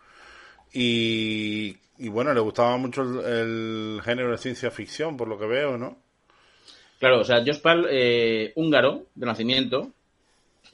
Y, 0.73 1.77
bueno, 1.99 2.33
le 2.33 2.41
gustaba 2.41 2.77
mucho 2.77 3.03
el, 3.03 4.01
género 4.05 4.31
de 4.31 4.39
ciencia 4.39 4.71
ficción, 4.71 5.17
por 5.17 5.27
lo 5.27 5.39
que 5.39 5.47
veo, 5.47 5.77
¿no? 5.77 5.99
Claro, 7.01 7.21
o 7.21 7.25
sea, 7.25 7.43
George 7.43 7.61
Pal, 7.61 7.87
eh, 7.91 8.53
húngaro 8.55 9.07
de 9.15 9.27
nacimiento, 9.27 9.91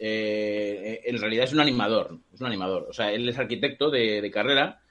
eh, 0.07 1.01
en 1.07 1.19
realidad 1.19 1.45
es 1.45 1.55
un 1.55 1.61
animador, 1.61 2.19
es 2.35 2.39
un 2.39 2.47
animador. 2.47 2.87
O 2.91 2.93
sea, 2.93 3.11
él 3.11 3.27
es 3.27 3.39
arquitecto 3.39 3.91
de, 3.91 4.31
carrera, 4.31 4.83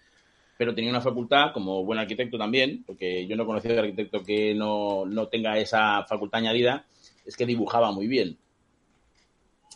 pero 0.58 0.74
tenía 0.74 0.90
una 0.90 1.02
facultad 1.02 1.54
como 1.54 1.86
buen 1.86 2.00
arquitecto 2.00 2.40
también, 2.40 2.84
porque 2.84 3.28
yo 3.28 3.36
no 3.36 3.46
conocía 3.46 3.74
de 3.74 3.80
arquitecto 3.80 4.24
que 4.24 4.56
no, 4.56 5.06
tenga 5.32 5.60
esa 5.60 6.04
facultad 6.06 6.40
añadida, 6.40 6.88
es 7.28 7.38
que 7.38 7.46
dibujaba 7.46 7.92
muy 7.92 8.08
bien. 8.08 8.40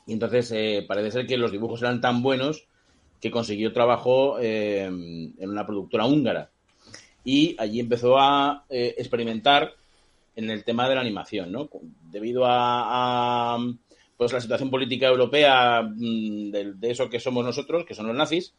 Y 0.08 0.14
entonces 0.14 0.52
eh, 0.54 0.84
parece 0.88 1.12
ser 1.12 1.28
que 1.28 1.38
los 1.38 1.52
dibujos 1.52 1.84
eran 1.84 2.02
tan 2.02 2.24
buenos 2.24 2.66
que 3.22 3.30
consiguió 3.30 3.72
trabajo 3.74 4.40
eh, 4.40 4.86
en 4.86 5.50
una 5.50 5.68
productora 5.68 6.08
húngara. 6.08 6.50
Y 7.24 7.56
allí 7.60 7.80
empezó 7.80 8.18
a 8.18 8.66
experimentar 8.70 9.76
en 10.36 10.50
el 10.50 10.64
tema 10.64 10.90
de 10.90 10.96
la 10.96 11.02
animación, 11.02 11.52
¿no? 11.52 11.70
Debido 12.10 12.44
a 12.46 13.60
pues 14.18 14.34
la 14.34 14.42
situación 14.42 14.72
política 14.72 15.08
europea 15.08 15.84
mm, 15.84 16.50
de, 16.50 16.92
eso 16.92 17.10
que 17.10 17.20
somos 17.20 17.46
nosotros, 17.46 17.86
que 17.86 17.94
son 17.94 18.08
los 18.08 18.16
nazis, 18.16 18.54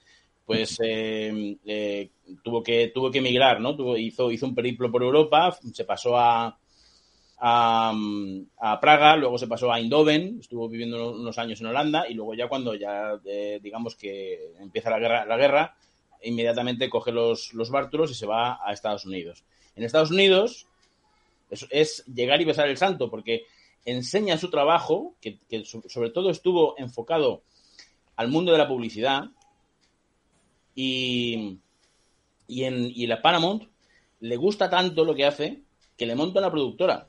pues 0.47 0.79
eh, 0.83 1.57
eh, 1.67 2.09
tuvo 2.43 2.63
que 2.63 2.89
tuvo 2.89 3.11
que 3.11 3.19
emigrar, 3.19 3.61
¿no? 3.61 3.77
Tuvo, 3.77 3.99
hizo, 3.99 4.31
hizo 4.31 4.47
un 4.47 4.55
periplo 4.55 4.91
por 4.91 5.03
Europa, 5.03 5.59
se 5.75 5.85
pasó 5.85 6.17
a, 6.17 6.57
a, 7.41 8.81
Praga, 8.81 9.17
luego 9.17 9.37
se 9.37 9.47
pasó 9.47 9.71
a 9.73 9.79
Eindhoven, 9.79 10.39
estuvo 10.41 10.69
viviendo 10.69 11.11
unos 11.13 11.39
años 11.39 11.61
en 11.61 11.67
Holanda 11.67 12.09
y 12.09 12.15
luego 12.15 12.35
ya 12.35 12.49
cuando 12.49 12.75
ya 12.75 13.19
eh, 13.25 13.61
digamos 13.63 13.97
que 13.97 14.53
empieza 14.61 14.91
la 14.91 14.99
guerra, 14.99 15.27
la 15.27 15.37
guerra 15.37 15.77
inmediatamente 16.23 16.89
coge 16.89 17.13
los, 17.13 17.53
los 17.53 17.71
bártulos 17.71 18.11
y 18.11 18.15
se 18.15 18.27
va 18.27 18.59
a 18.65 18.73
Estados 18.73 19.05
Unidos. 19.05 19.45
En 19.77 19.85
Estados 19.85 20.11
Unidos 20.11 20.67
es, 21.51 21.67
es 21.71 22.05
llegar 22.07 22.41
y 22.41 22.45
besar 22.45 22.69
el 22.69 22.77
santo, 22.77 23.11
porque 23.11 23.45
enseña 23.85 24.39
su 24.39 24.51
trabajo, 24.51 25.15
que, 25.21 25.39
sobre 25.65 26.11
todo 26.11 26.31
estuvo 26.31 26.75
enfocado 26.79 27.43
al 28.17 28.29
mundo 28.29 28.53
de 28.53 28.59
la 28.59 28.69
publicidad, 28.69 29.31
y, 30.75 31.59
y, 32.47 32.65
en, 32.65 32.93
y 32.95 33.07
la 33.07 33.21
Paramount 33.21 33.65
le 34.21 34.37
gusta 34.37 34.71
tanto 34.71 35.05
lo 35.05 35.15
que 35.15 35.27
hace 35.27 35.63
que 35.97 36.07
le 36.07 36.15
monta 36.15 36.41
la 36.41 36.51
productora 36.51 37.09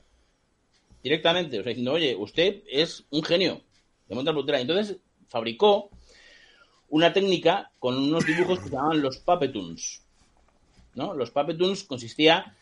directamente, 1.02 1.58
o 1.58 1.62
sea, 1.62 1.70
diciendo, 1.70 1.92
oye, 1.92 2.14
usted 2.16 2.62
es 2.68 3.04
un 3.10 3.22
genio, 3.22 3.62
le 4.08 4.14
monta 4.14 4.30
la 4.30 4.34
productora. 4.34 4.60
Entonces 4.60 4.98
fabricó 5.28 5.90
una 6.88 7.12
técnica 7.12 7.70
con 7.78 7.96
unos 7.96 8.26
dibujos 8.26 8.58
que 8.58 8.68
se 8.68 8.74
llamaban 8.74 9.00
los 9.00 9.18
Puppetoons. 9.18 10.02
¿no? 10.94 11.14
Los 11.14 11.30
Puppetoons 11.30 11.84
consistía 11.84 12.54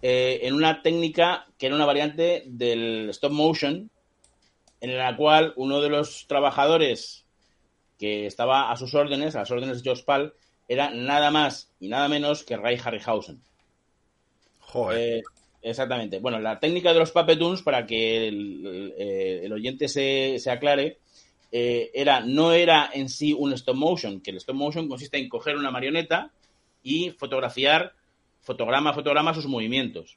eh, 0.00 0.40
en 0.42 0.54
una 0.54 0.82
técnica 0.82 1.46
que 1.58 1.66
era 1.66 1.74
una 1.74 1.86
variante 1.86 2.44
del 2.46 3.10
stop 3.10 3.32
motion, 3.32 3.90
en 4.80 4.96
la 4.96 5.16
cual 5.16 5.52
uno 5.56 5.80
de 5.80 5.88
los 5.88 6.26
trabajadores 6.28 7.24
que 7.98 8.26
estaba 8.26 8.70
a 8.70 8.76
sus 8.76 8.94
órdenes, 8.94 9.34
a 9.34 9.40
las 9.40 9.50
órdenes 9.50 9.78
de 9.78 9.82
George 9.82 10.04
Pal, 10.04 10.34
era 10.68 10.90
nada 10.90 11.30
más 11.30 11.72
y 11.80 11.88
nada 11.88 12.08
menos 12.08 12.44
que 12.44 12.56
Ray 12.56 12.78
Harryhausen. 12.82 13.42
Joder. 14.60 14.98
Eh, 14.98 15.22
exactamente. 15.62 16.20
Bueno, 16.20 16.38
la 16.38 16.60
técnica 16.60 16.92
de 16.92 17.00
los 17.00 17.10
Puppetoons, 17.10 17.62
para 17.62 17.86
que 17.86 18.28
el, 18.28 18.94
eh, 18.96 19.48
oyente 19.52 19.88
se, 19.88 20.36
se 20.38 20.50
aclare, 20.50 20.98
era, 21.50 22.20
no 22.20 22.52
era 22.52 22.90
en 22.92 23.08
sí 23.08 23.32
un 23.32 23.54
stop 23.54 23.74
motion, 23.74 24.20
que 24.20 24.30
el 24.30 24.36
stop 24.36 24.54
motion 24.54 24.86
consiste 24.86 25.16
en 25.16 25.30
coger 25.30 25.56
una 25.56 25.70
marioneta 25.70 26.30
y 26.82 27.10
fotografiar 27.10 27.94
fotograma 28.48 28.94
fotograma 28.94 29.34
sus 29.34 29.46
movimientos. 29.46 30.16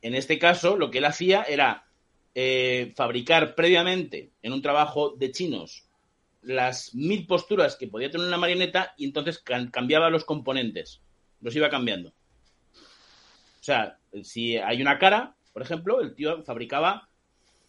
En 0.00 0.14
este 0.14 0.38
caso, 0.38 0.78
lo 0.78 0.90
que 0.90 0.98
él 0.98 1.04
hacía 1.04 1.42
era 1.42 1.84
eh, 2.34 2.94
fabricar 2.96 3.54
previamente 3.54 4.30
en 4.42 4.54
un 4.54 4.62
trabajo 4.62 5.10
de 5.10 5.30
chinos 5.32 5.84
las 6.40 6.94
mil 6.94 7.26
posturas 7.26 7.76
que 7.76 7.88
podía 7.88 8.10
tener 8.10 8.26
una 8.26 8.38
marioneta 8.38 8.94
y 8.96 9.04
entonces 9.04 9.38
cambiaba 9.70 10.08
los 10.08 10.24
componentes, 10.24 11.02
los 11.42 11.54
iba 11.54 11.68
cambiando. 11.68 12.08
O 12.08 13.64
sea, 13.64 13.98
si 14.22 14.56
hay 14.56 14.80
una 14.80 14.98
cara, 14.98 15.36
por 15.52 15.60
ejemplo, 15.60 16.00
el 16.00 16.14
tío 16.14 16.42
fabricaba 16.42 17.10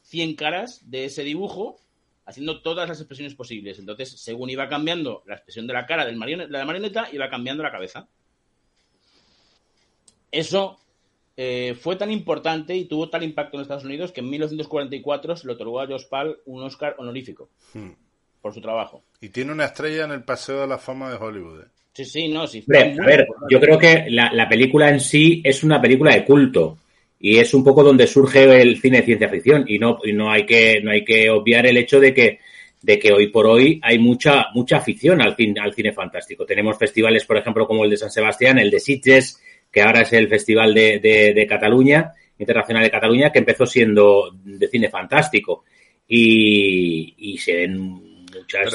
100 0.04 0.36
caras 0.36 0.90
de 0.90 1.06
ese 1.06 1.24
dibujo 1.24 1.78
haciendo 2.26 2.62
todas 2.62 2.88
las 2.88 3.00
expresiones 3.00 3.36
posibles. 3.36 3.80
Entonces, 3.80 4.12
según 4.12 4.50
iba 4.50 4.70
cambiando 4.70 5.24
la 5.28 5.36
expresión 5.36 5.68
de 5.68 5.74
la 5.74 5.86
cara 5.86 6.06
del 6.06 6.18
de 6.18 6.48
la 6.48 6.66
marioneta, 6.66 7.10
iba 7.12 7.30
cambiando 7.30 7.64
la 7.64 7.72
cabeza. 7.72 8.08
Eso 10.34 10.80
eh, 11.38 11.76
fue 11.80 11.96
tan 11.96 12.12
importante 12.12 12.76
y 12.76 12.86
tuvo 12.86 13.10
tal 13.10 13.24
impacto 13.24 13.58
en 13.58 13.62
Estados 13.62 13.86
Unidos 13.86 14.12
que 14.12 14.22
en 14.22 14.30
1944 14.32 15.36
se 15.36 15.48
le 15.48 15.54
otorgó 15.54 15.80
a 15.80 15.88
Josh 15.88 16.08
Pal 16.10 16.38
un 16.46 16.64
Oscar 16.64 16.96
honorífico 16.98 17.50
hmm. 17.74 17.92
por 18.42 18.54
su 18.54 18.60
trabajo. 18.60 19.04
Y 19.22 19.30
tiene 19.30 19.52
una 19.52 19.66
estrella 19.66 20.06
en 20.06 20.12
el 20.12 20.24
Paseo 20.24 20.62
de 20.62 20.68
la 20.68 20.80
Fama 20.80 21.12
de 21.12 21.18
Hollywood. 21.18 21.62
¿eh? 21.62 21.68
Sí, 21.94 22.06
sí, 22.06 22.28
no, 22.28 22.48
sí. 22.48 22.66
a 22.68 23.06
ver, 23.06 23.28
yo 23.50 23.60
creo 23.60 23.78
que 23.78 24.06
la, 24.10 24.50
película 24.50 24.90
en 24.90 25.00
sí 25.00 25.42
es 25.46 25.64
una 25.64 25.80
película 25.80 26.16
de 26.16 26.26
culto 26.26 26.80
y 27.20 27.38
es 27.38 27.54
un 27.54 27.64
poco 27.64 27.84
donde 27.84 28.08
surge 28.08 28.62
el 28.62 28.82
cine 28.82 28.98
de 28.98 29.06
ciencia 29.06 29.30
ficción 29.30 29.66
y 29.68 29.78
no, 29.78 30.00
y 30.04 30.14
no 30.14 30.32
hay 30.32 30.46
que 30.46 30.82
no 30.82 30.92
hay 30.92 31.06
que 31.06 31.30
obviar 31.30 31.68
el 31.68 31.78
hecho 31.78 32.00
de 32.00 32.14
que 32.14 32.40
de 32.82 33.00
que 33.00 33.14
hoy 33.14 33.28
por 33.28 33.46
hoy 33.46 33.80
hay 33.84 34.00
mucha 34.00 34.48
mucha 34.56 34.78
afición 34.78 35.22
al 35.22 35.36
cine 35.36 35.62
al 35.62 35.74
cine 35.74 35.94
fantástico. 35.94 36.46
Tenemos 36.46 36.78
festivales, 36.78 37.26
por 37.26 37.38
ejemplo, 37.38 37.68
como 37.68 37.84
el 37.84 37.92
de 37.92 37.98
San 37.98 38.12
Sebastián, 38.12 38.58
el 38.58 38.72
de 38.72 38.80
Sitges, 38.80 39.40
que 39.74 39.82
ahora 39.82 40.02
es 40.02 40.14
el 40.14 40.30
Festival 40.30 40.74
de, 40.74 41.00
de, 41.36 41.48
Cataluña, 41.48 42.12
Internacional 42.38 42.84
de 42.84 42.92
Cataluña, 42.92 43.32
que 43.32 43.40
empezó 43.40 43.66
siendo 43.66 44.30
de 44.44 44.68
cine 44.68 44.90
fantástico. 44.90 45.64
Y, 46.08 47.16
y 47.18 47.38
se 47.40 47.56
ven 47.56 47.80
muchas. 47.80 48.72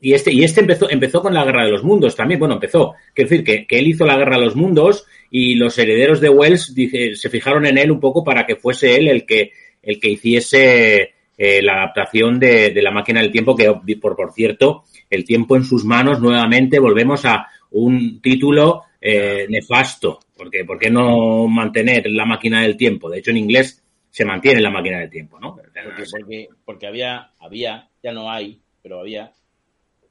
Y, 0.00 0.14
este, 0.14 0.32
y 0.32 0.44
este 0.44 0.60
empezó, 0.60 0.88
empezó 0.88 1.20
con 1.20 1.34
la 1.34 1.44
Guerra 1.44 1.64
de 1.64 1.72
los 1.72 1.82
Mundos 1.82 2.14
también. 2.14 2.38
Bueno, 2.38 2.54
empezó. 2.54 2.94
Quiero 3.12 3.28
decir 3.28 3.44
que, 3.44 3.66
que 3.66 3.80
él 3.80 3.88
hizo 3.88 4.06
la 4.06 4.16
Guerra 4.16 4.38
de 4.38 4.44
los 4.44 4.56
Mundos 4.56 5.04
y 5.30 5.56
los 5.56 5.76
herederos 5.76 6.20
de 6.20 6.28
Wells 6.28 6.72
se 7.14 7.30
fijaron 7.30 7.66
en 7.66 7.76
él 7.76 7.90
un 7.90 8.00
poco 8.00 8.22
para 8.22 8.46
que 8.46 8.56
fuese 8.56 8.96
él 8.96 9.08
el 9.08 9.26
que, 9.26 9.50
el 9.82 9.98
que 9.98 10.10
hiciese 10.10 11.12
eh, 11.36 11.60
la 11.60 11.74
adaptación 11.74 12.38
de, 12.38 12.70
de, 12.70 12.82
la 12.82 12.92
máquina 12.92 13.20
del 13.20 13.32
tiempo, 13.32 13.56
que 13.56 13.72
por, 14.00 14.14
por 14.14 14.32
cierto, 14.32 14.84
el 15.08 15.24
tiempo 15.24 15.56
en 15.56 15.64
sus 15.64 15.84
manos, 15.84 16.20
nuevamente 16.20 16.78
volvemos 16.78 17.24
a 17.24 17.48
un 17.70 18.20
título 18.20 18.84
eh, 19.00 19.46
nefasto, 19.48 20.20
porque 20.36 20.64
¿por 20.64 20.78
qué 20.78 20.90
no 20.90 21.46
mantener 21.48 22.10
la 22.10 22.26
máquina 22.26 22.62
del 22.62 22.76
tiempo? 22.76 23.08
De 23.08 23.18
hecho, 23.18 23.30
en 23.30 23.38
inglés 23.38 23.82
se 24.10 24.24
mantiene 24.24 24.60
la 24.60 24.70
máquina 24.70 24.98
del 24.98 25.10
tiempo, 25.10 25.38
¿no? 25.40 25.56
Porque, 25.56 26.48
porque, 26.64 26.86
había, 26.86 27.30
había, 27.38 27.88
ya 28.02 28.12
no 28.12 28.30
hay, 28.30 28.60
pero 28.82 29.00
había, 29.00 29.32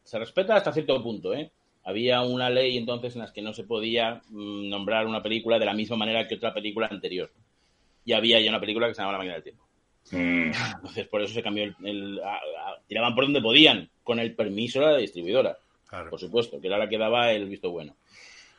se 0.03 0.17
respeta 0.17 0.55
hasta 0.55 0.74
cierto 0.74 1.01
punto, 1.03 1.34
¿eh? 1.34 1.51
Había 1.84 2.22
una 2.22 2.50
ley 2.50 2.77
entonces 2.77 3.15
en 3.15 3.22
la 3.22 3.34
que 3.34 3.41
no 3.41 3.53
se 3.53 3.63
podía 3.63 4.22
mm, 4.29 4.69
nombrar 4.69 5.08
una 5.08 5.24
película 5.24 5.58
de 5.58 5.65
la 5.65 5.74
misma 5.74 5.98
manera 5.98 6.27
que 6.27 6.36
otra 6.36 6.53
película 6.53 6.88
anterior. 6.88 7.31
Y 8.05 8.13
había 8.13 8.39
ya 8.39 8.50
una 8.50 8.60
película 8.60 8.88
que 8.88 8.93
se 8.93 9.01
llamaba 9.01 9.13
La 9.13 9.17
máquina 9.19 9.34
del 9.36 9.43
tiempo. 9.43 9.63
Mm. 10.12 10.51
Entonces, 10.75 11.08
por 11.08 11.22
eso 11.22 11.34
se 11.34 11.43
cambió 11.43 11.63
el. 11.63 12.22
tiraban 12.88 13.15
por 13.15 13.25
donde 13.25 13.41
podían, 13.41 13.89
con 14.03 14.19
el 14.19 14.36
permiso 14.36 14.79
de 14.81 14.86
la 14.86 14.98
distribuidora. 14.98 15.58
Por 16.10 16.19
supuesto, 16.19 16.62
que 16.62 16.67
era 16.67 16.77
la 16.77 16.88
que 16.88 17.00
daba 17.00 17.31
el 17.31 17.48
visto 17.48 17.72
bueno. 17.72 17.96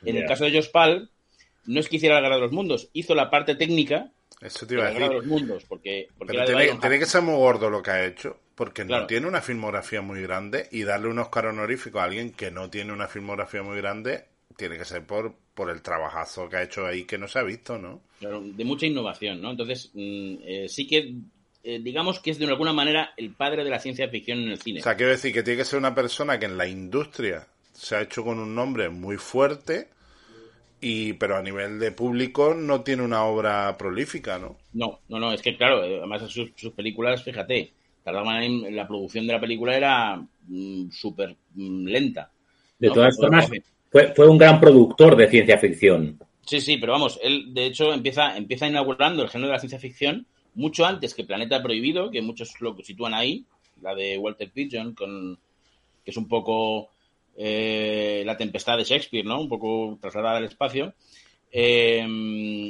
En 0.04 0.16
el 0.16 0.26
caso 0.26 0.44
de 0.44 0.52
Josh 0.52 0.70
Pal, 0.70 1.10
no 1.66 1.80
es 1.80 1.88
que 1.88 1.96
hiciera 1.96 2.16
la 2.16 2.20
Guerra 2.22 2.36
de 2.36 2.42
los 2.42 2.52
Mundos, 2.52 2.88
hizo 2.92 3.14
la 3.14 3.30
parte 3.30 3.54
técnica 3.54 4.10
Eso 4.40 4.66
te 4.66 4.74
iba 4.74 4.84
de 4.84 4.92
la 4.92 4.98
Guerra 4.98 5.08
de 5.08 5.14
los 5.16 5.26
Mundos. 5.26 5.64
Porque, 5.68 6.08
Pero 6.26 6.44
tiene, 6.44 6.98
que 6.98 7.06
ser 7.06 7.22
muy 7.22 7.36
gordo 7.36 7.70
lo 7.70 7.82
que 7.82 7.90
ha 7.90 8.06
hecho, 8.06 8.38
porque 8.54 8.84
no 8.84 9.06
tiene 9.06 9.26
una 9.26 9.40
filmografía 9.40 10.02
muy 10.02 10.22
grande 10.22 10.68
y 10.72 10.82
darle 10.82 11.08
un 11.08 11.18
Oscar 11.18 11.46
honorífico 11.46 12.00
a 12.00 12.04
alguien 12.04 12.32
que 12.32 12.50
no 12.50 12.70
tiene 12.70 12.92
una 12.92 13.08
filmografía 13.08 13.62
muy 13.62 13.76
grande 13.76 14.24
tiene 14.56 14.76
que 14.76 14.84
ser 14.84 15.06
por, 15.06 15.34
por 15.54 15.70
el 15.70 15.80
trabajazo 15.80 16.46
que 16.48 16.56
ha 16.56 16.62
hecho 16.62 16.86
ahí 16.86 17.04
que 17.04 17.16
no 17.16 17.26
se 17.26 17.38
ha 17.38 17.42
visto, 17.42 17.78
¿no? 17.78 18.02
Claro, 18.18 18.42
de 18.42 18.64
mucha 18.64 18.84
innovación, 18.84 19.40
¿no? 19.40 19.52
Entonces, 19.52 19.90
mm, 19.94 20.34
eh, 20.44 20.66
sí 20.68 20.86
que 20.86 21.14
eh, 21.62 21.80
digamos 21.82 22.20
que 22.20 22.30
es 22.30 22.38
de 22.38 22.46
alguna 22.46 22.72
manera 22.72 23.12
el 23.16 23.34
padre 23.34 23.64
de 23.64 23.70
la 23.70 23.78
ciencia 23.78 24.08
ficción 24.08 24.38
en 24.40 24.50
el 24.50 24.60
cine. 24.60 24.80
O 24.80 24.82
sea, 24.82 24.96
quiero 24.96 25.12
decir 25.12 25.32
que 25.32 25.42
tiene 25.42 25.58
que 25.58 25.64
ser 25.64 25.78
una 25.78 25.94
persona 25.94 26.38
que 26.38 26.46
en 26.46 26.58
la 26.58 26.66
industria 26.66 27.46
se 27.80 27.96
ha 27.96 28.02
hecho 28.02 28.22
con 28.22 28.38
un 28.38 28.54
nombre 28.54 28.90
muy 28.90 29.16
fuerte, 29.16 29.88
y 30.82 31.14
pero 31.14 31.38
a 31.38 31.42
nivel 31.42 31.78
de 31.78 31.92
público 31.92 32.52
no 32.54 32.82
tiene 32.82 33.02
una 33.02 33.24
obra 33.24 33.74
prolífica, 33.78 34.38
¿no? 34.38 34.58
No, 34.74 35.00
no, 35.08 35.18
no, 35.18 35.32
es 35.32 35.40
que 35.40 35.56
claro, 35.56 35.78
además 35.78 36.30
sus, 36.30 36.52
sus 36.56 36.72
películas, 36.72 37.22
fíjate, 37.22 37.72
tardaban 38.04 38.42
en, 38.42 38.76
la 38.76 38.86
producción 38.86 39.26
de 39.26 39.32
la 39.32 39.40
película 39.40 39.74
era 39.74 40.22
mm, 40.46 40.90
súper 40.90 41.34
mm, 41.54 41.86
lenta. 41.86 42.30
De 42.78 42.88
¿no? 42.88 42.94
todas 42.94 43.16
formas, 43.16 43.50
fue, 43.90 44.12
fue 44.14 44.28
un 44.28 44.36
gran 44.36 44.60
productor 44.60 45.16
de 45.16 45.28
ciencia 45.28 45.56
ficción. 45.56 46.18
Sí, 46.44 46.60
sí, 46.60 46.76
pero 46.76 46.92
vamos, 46.92 47.18
él 47.22 47.54
de 47.54 47.64
hecho 47.64 47.94
empieza, 47.94 48.36
empieza 48.36 48.68
inaugurando 48.68 49.22
el 49.22 49.30
género 49.30 49.48
de 49.48 49.54
la 49.54 49.58
ciencia 49.58 49.78
ficción 49.78 50.26
mucho 50.54 50.84
antes 50.84 51.14
que 51.14 51.24
Planeta 51.24 51.62
Prohibido, 51.62 52.10
que 52.10 52.20
muchos 52.20 52.60
lo 52.60 52.76
sitúan 52.82 53.14
ahí, 53.14 53.46
la 53.80 53.94
de 53.94 54.18
Walter 54.18 54.50
Pigeon, 54.50 54.94
con, 54.94 55.38
que 56.04 56.10
es 56.10 56.16
un 56.18 56.28
poco 56.28 56.90
eh, 57.42 58.22
la 58.26 58.36
tempestad 58.36 58.76
de 58.76 58.84
Shakespeare, 58.84 59.24
¿no? 59.24 59.40
Un 59.40 59.48
poco 59.48 59.96
trasladada 59.98 60.36
al 60.36 60.44
espacio. 60.44 60.92
Eh, 61.52 61.98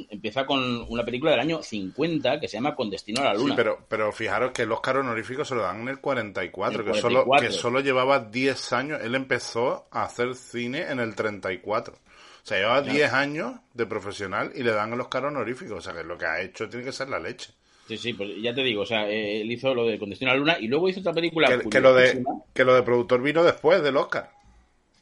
empieza 0.08 0.46
con 0.46 0.86
una 0.88 1.04
película 1.04 1.32
del 1.32 1.40
año 1.40 1.60
50 1.60 2.38
que 2.40 2.48
se 2.48 2.56
llama 2.56 2.74
Con 2.76 2.88
Destino 2.88 3.20
a 3.20 3.24
la 3.24 3.34
Sí, 3.34 3.40
Luna. 3.42 3.56
pero, 3.56 3.78
pero 3.88 4.10
fijaros 4.12 4.52
que 4.52 4.62
el 4.62 4.72
Oscar 4.72 4.98
honorífico 4.98 5.44
se 5.44 5.54
lo 5.56 5.62
dan 5.62 5.80
en 5.82 5.88
el 5.88 6.00
44, 6.00 6.80
El 6.80 6.92
Que, 6.92 6.98
solo, 6.98 7.24
44. 7.24 7.48
que 7.48 7.52
solo 7.52 7.80
llevaba 7.80 8.20
10 8.20 8.72
años. 8.72 9.00
Él 9.02 9.14
empezó 9.16 9.88
a 9.90 10.04
hacer 10.04 10.34
cine 10.36 10.82
en 10.88 11.00
el 11.00 11.14
34. 11.16 11.94
O 11.94 11.98
sea, 12.46 12.58
llevaba 12.58 12.80
10 12.82 13.12
años 13.12 13.54
de 13.74 13.86
profesional 13.86 14.52
y 14.54 14.62
le 14.62 14.70
dan 14.70 14.92
el 14.92 15.00
Oscar 15.00 15.24
honorífico. 15.26 15.74
O 15.74 15.80
sea, 15.80 15.92
que 15.92 16.04
lo 16.04 16.16
que 16.16 16.26
ha 16.26 16.40
hecho 16.40 16.68
tiene 16.68 16.84
que 16.84 16.92
ser 16.92 17.08
la 17.08 17.18
leche. 17.18 17.52
Sí, 17.86 17.96
sí, 17.96 18.12
pues 18.14 18.30
ya 18.40 18.54
te 18.54 18.62
digo, 18.62 18.82
o 18.82 18.86
sea, 18.86 19.10
eh, 19.10 19.40
él 19.40 19.50
hizo 19.50 19.74
lo 19.74 19.84
de 19.84 19.98
Con 19.98 20.10
Destino 20.10 20.30
a 20.30 20.34
la 20.34 20.40
Luna 20.40 20.56
y 20.60 20.68
luego 20.68 20.88
hizo 20.88 21.00
otra 21.00 21.12
película. 21.12 21.48
Que, 21.48 21.68
que 21.68 21.80
lo 21.80 21.92
de, 21.92 22.22
que 22.54 22.64
lo 22.64 22.72
de 22.72 22.82
productor 22.84 23.20
vino 23.20 23.42
después 23.42 23.82
del 23.82 23.96
Oscar. 23.96 24.30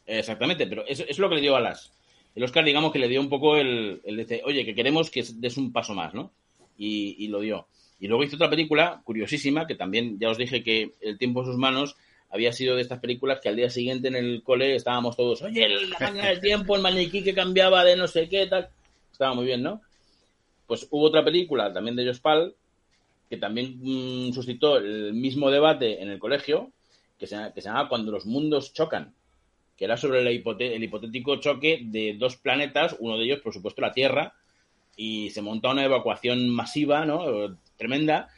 Exactamente, 0.09 0.67
pero 0.67 0.87
eso 0.87 1.05
es 1.07 1.19
lo 1.19 1.29
que 1.29 1.37
le 1.37 1.43
dio 1.43 1.55
a 1.55 1.61
las. 1.61 1.93
El 2.35 2.43
Oscar, 2.43 2.65
digamos 2.65 2.93
que 2.93 2.99
le 2.99 3.09
dio 3.09 3.21
un 3.21 3.29
poco 3.29 3.57
el, 3.57 4.01
el 4.05 4.27
de, 4.27 4.43
oye, 4.45 4.65
que 4.65 4.75
queremos 4.75 5.11
que 5.11 5.25
des 5.35 5.57
un 5.59 5.71
paso 5.71 5.95
más, 5.95 6.15
¿no? 6.15 6.33
Y, 6.79 7.17
y 7.19 7.29
lo 7.29 7.41
dio. 7.41 7.67
Y 8.01 8.07
luego 8.07 8.25
hizo 8.25 8.37
otra 8.37 8.49
película 8.49 9.03
curiosísima, 9.05 9.67
que 9.67 9.75
también 9.75 10.19
ya 10.19 10.31
os 10.31 10.39
dije 10.39 10.63
que 10.63 10.93
El 11.01 11.19
tiempo 11.19 11.41
en 11.41 11.47
sus 11.47 11.57
manos 11.57 11.97
había 12.31 12.53
sido 12.53 12.77
de 12.77 12.83
estas 12.83 13.01
películas 13.01 13.41
que 13.41 13.49
al 13.49 13.57
día 13.57 13.69
siguiente 13.69 14.09
en 14.09 14.17
el 14.17 14.43
cole 14.43 14.75
estábamos 14.75 15.17
todos, 15.17 15.43
oye, 15.43 15.69
la 15.69 15.99
máquina 15.99 16.29
del 16.29 16.41
tiempo, 16.41 16.77
el 16.77 16.83
maniquí 16.83 17.23
que 17.23 17.35
cambiaba 17.35 17.85
de 17.85 17.97
no 17.97 18.07
sé 18.07 18.29
qué, 18.29 18.47
tal. 18.47 18.69
Estaba 19.13 19.35
muy 19.35 19.45
bien, 19.45 19.63
¿no? 19.63 19.81
Pues 20.67 20.87
hubo 20.91 21.07
otra 21.07 21.25
película 21.25 21.73
también 21.73 21.97
de 21.97 22.07
Jospal 22.07 22.55
que 23.29 23.37
también 23.37 23.79
mm, 23.83 24.33
suscitó 24.33 24.79
el 24.79 25.13
mismo 25.13 25.51
debate 25.51 26.03
en 26.03 26.09
el 26.09 26.19
colegio, 26.19 26.71
que 27.19 27.27
se, 27.27 27.37
que 27.55 27.61
se 27.61 27.69
llama 27.69 27.89
Cuando 27.89 28.11
los 28.11 28.25
mundos 28.25 28.73
chocan 28.73 29.15
que 29.79 29.85
era 29.85 29.97
sobre 29.97 30.21
el, 30.21 30.83
hipotético 30.83 31.37
choque 31.37 31.81
de 31.85 32.17
dos 32.19 32.37
planetas, 32.37 32.97
uno 32.99 33.17
de 33.17 33.25
ellos, 33.25 33.41
por 33.41 33.55
supuesto, 33.55 33.81
la 33.81 33.93
Tierra, 33.93 34.35
y 34.97 35.31
se 35.31 35.41
monta 35.41 35.71
una 35.71 35.85
evacuación 35.85 36.49
masiva, 36.51 37.07
¿no? 37.07 37.57
Tremenda, 37.77 38.29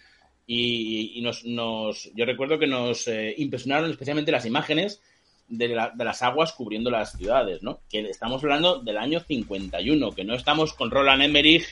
y, 0.46 1.18
nos, 1.22 1.44
nos- 1.46 2.10
yo 2.14 2.26
recuerdo 2.26 2.58
que 2.58 2.66
nos 2.66 3.08
eh, 3.08 3.34
impresionaron 3.38 3.90
especialmente 3.90 4.30
las 4.30 4.44
imágenes 4.44 5.00
de 5.48 5.68
las 5.68 6.22
aguas 6.22 6.52
cubriendo 6.52 6.90
las 6.90 7.16
ciudades, 7.16 7.62
¿no? 7.62 7.80
Que 7.88 8.00
estamos 8.00 8.42
hablando 8.44 8.78
del 8.80 8.98
año 8.98 9.20
51, 9.20 10.12
que 10.12 10.24
no 10.24 10.34
estamos 10.34 10.74
con 10.74 10.90
Roland 10.90 11.22
Emmerich, 11.22 11.64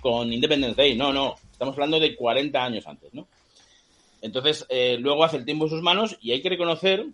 con 0.00 0.32
Independence 0.32 0.74
Day, 0.74 0.96
no, 0.96 1.12
no, 1.12 1.36
estamos 1.52 1.74
hablando 1.74 2.00
de 2.00 2.16
40 2.16 2.62
años 2.62 2.86
antes, 2.88 3.14
¿no? 3.14 3.28
Entonces, 4.20 4.66
eh, 4.68 4.96
luego 4.98 5.22
hace 5.22 5.36
el 5.36 5.44
tiempo 5.44 5.66
en 5.66 5.70
sus 5.70 5.82
manos 5.82 6.18
y 6.20 6.32
hay 6.32 6.42
que 6.42 6.48
reconocer 6.48 7.06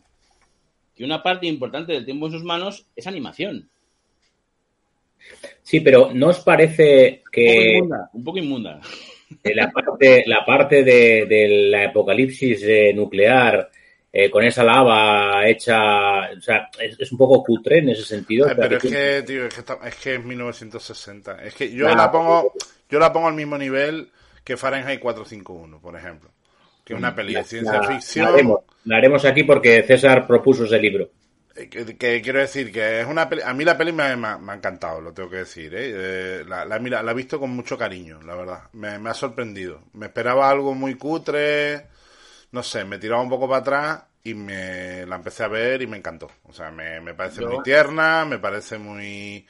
que 0.99 1.05
una 1.05 1.23
parte 1.23 1.47
importante 1.47 1.93
del 1.95 2.05
tiempo 2.05 2.27
en 2.27 2.33
sus 2.33 2.45
manos 2.45 2.87
es 2.95 3.07
animación. 3.07 3.69
Sí, 5.63 5.81
pero 5.81 6.11
¿no 6.15 6.29
os 6.29 6.41
parece 6.41 7.23
Un 7.23 7.23
poco 7.23 7.31
que 7.33 7.73
inmunda. 7.77 8.11
Un 8.13 8.25
poco 8.25 8.39
inmunda. 8.39 8.81
eh, 9.45 9.55
la 9.55 9.71
parte, 9.71 10.25
la 10.27 10.45
parte 10.45 10.83
de, 10.85 11.27
de 11.27 11.49
la 11.71 11.85
apocalipsis 11.89 12.63
eh, 12.63 12.93
nuclear 12.95 13.71
eh, 14.11 14.31
con 14.31 14.43
esa 14.45 14.65
lava 14.65 15.47
hecha, 15.47 16.31
o 16.33 16.41
sea, 16.41 16.71
es, 16.81 16.99
es 16.99 17.13
un 17.13 17.19
poco 17.19 17.45
cutre 17.45 17.79
en 17.79 17.91
ese 17.91 18.05
sentido? 18.05 18.47
Ay, 18.49 18.55
sea, 18.55 18.63
pero 18.65 18.77
es 18.79 18.83
que- 18.83 18.89
que, 18.89 19.23
tío, 19.27 19.45
es 19.47 19.55
que, 19.55 19.61
está- 19.61 19.79
es 19.87 19.97
que 19.97 20.15
es 20.15 20.25
1960. 20.25 21.45
Es 21.45 21.55
que 21.55 21.71
yo 21.71 21.85
Claro. 21.85 21.97
la 21.97 22.11
pongo 22.11 22.53
yo 22.91 22.99
la 22.99 23.13
pongo 23.13 23.29
al 23.29 23.35
mismo 23.35 23.59
nivel 23.59 24.11
que 24.43 24.57
Fahrenheit 24.57 24.99
451, 25.01 25.79
por 25.79 25.95
ejemplo. 25.95 26.31
Que 26.89 26.95
es 26.95 26.99
una 26.99 27.15
peli 27.15 27.35
de 27.35 27.45
ciencia 27.45 27.73
la- 27.81 27.87
ficción. 27.89 28.25
La 28.27 28.33
haremos, 28.33 28.61
la 28.85 28.97
haremos 28.97 29.25
aquí 29.25 29.45
porque 29.45 29.83
César 29.85 30.27
propuso 30.27 30.65
ese 30.65 30.79
libro. 30.79 31.09
Eh, 31.55 31.69
Que, 31.69 31.97
que 31.97 32.23
quiero 32.23 32.39
decir 32.41 32.73
que 32.73 33.01
es 33.01 33.07
una 33.07 33.29
peli, 33.29 33.43
a 33.45 33.53
mí 33.53 33.65
la 33.65 33.77
peli 33.77 33.93
me, 33.93 34.17
me 34.17 34.29
ha- 34.29 34.39
me 34.39 34.53
ha 34.53 34.55
encantado, 34.57 35.01
lo 35.01 35.13
tengo 35.13 35.29
que 35.31 35.37
decir. 35.39 35.75
¿eh? 35.75 35.81
Eh, 36.41 36.45
la, 36.47 36.65
la, 36.65 36.79
mira, 36.79 37.03
la 37.03 37.13
he 37.13 37.15
visto 37.15 37.39
con 37.39 37.51
mucho 37.51 37.77
cariño, 37.77 38.21
la 38.23 38.35
verdad. 38.35 38.63
Me, 38.73 38.99
me 38.99 39.11
ha 39.11 39.15
sorprendido. 39.15 39.81
Me 39.93 40.07
esperaba 40.07 40.49
algo 40.51 40.75
muy 40.75 40.95
cutre, 40.97 41.87
no 42.53 42.63
sé, 42.63 42.85
me 42.85 42.99
tiraba 42.99 43.23
un 43.23 43.29
poco 43.29 43.49
para 43.49 43.61
atrás 43.61 44.03
y 44.25 44.35
me 44.35 45.05
la 45.07 45.17
empecé 45.17 45.45
a 45.45 45.49
ver 45.49 45.83
y 45.83 45.87
me 45.87 45.97
encantó. 45.97 46.31
O 46.45 46.53
sea, 46.53 46.71
me, 46.71 47.01
me 47.01 47.15
parece 47.15 47.43
Yo- 47.43 47.49
muy 47.51 47.63
tierna, 47.63 48.25
me 48.25 48.39
parece 48.39 48.79
muy... 48.79 49.47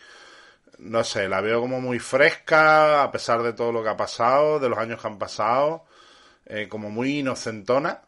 No 0.79 1.03
sé, 1.03 1.29
la 1.29 1.41
veo 1.41 1.61
como 1.61 1.81
muy 1.81 1.99
fresca, 1.99 3.03
a 3.03 3.11
pesar 3.11 3.43
de 3.43 3.53
todo 3.53 3.73
lo 3.73 3.83
que 3.83 3.89
ha 3.89 3.97
pasado, 3.97 4.61
de 4.61 4.69
los 4.69 4.79
años 4.79 5.01
que 5.01 5.09
han 5.09 5.19
pasado, 5.19 5.85
eh, 6.49 6.67
como 6.69 6.91
muy 6.91 7.19
inocentona, 7.19 8.03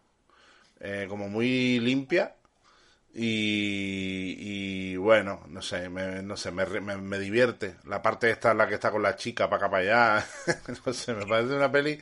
eh, 0.81 1.07
como 1.09 1.29
muy 1.29 1.79
limpia. 1.81 2.35
Y, 3.13 4.37
y 4.93 4.97
bueno, 4.97 5.43
no 5.49 5.61
sé, 5.63 5.89
me, 5.89 6.23
no 6.23 6.37
sé, 6.37 6.53
me, 6.53 6.65
me, 6.81 6.97
me 6.97 7.19
divierte. 7.19 7.75
La 7.87 8.01
parte 8.01 8.31
esta, 8.31 8.55
la 8.55 8.69
que 8.69 8.75
está 8.75 8.91
con 8.91 9.03
la 9.03 9.17
chica 9.17 9.51
para 9.51 9.57
acá 9.67 9.71
para 9.71 9.83
allá, 10.19 10.27
no 10.87 10.93
sé, 10.93 11.15
me 11.15 11.27
parece 11.27 11.55
una 11.55 11.71
peli 11.73 11.99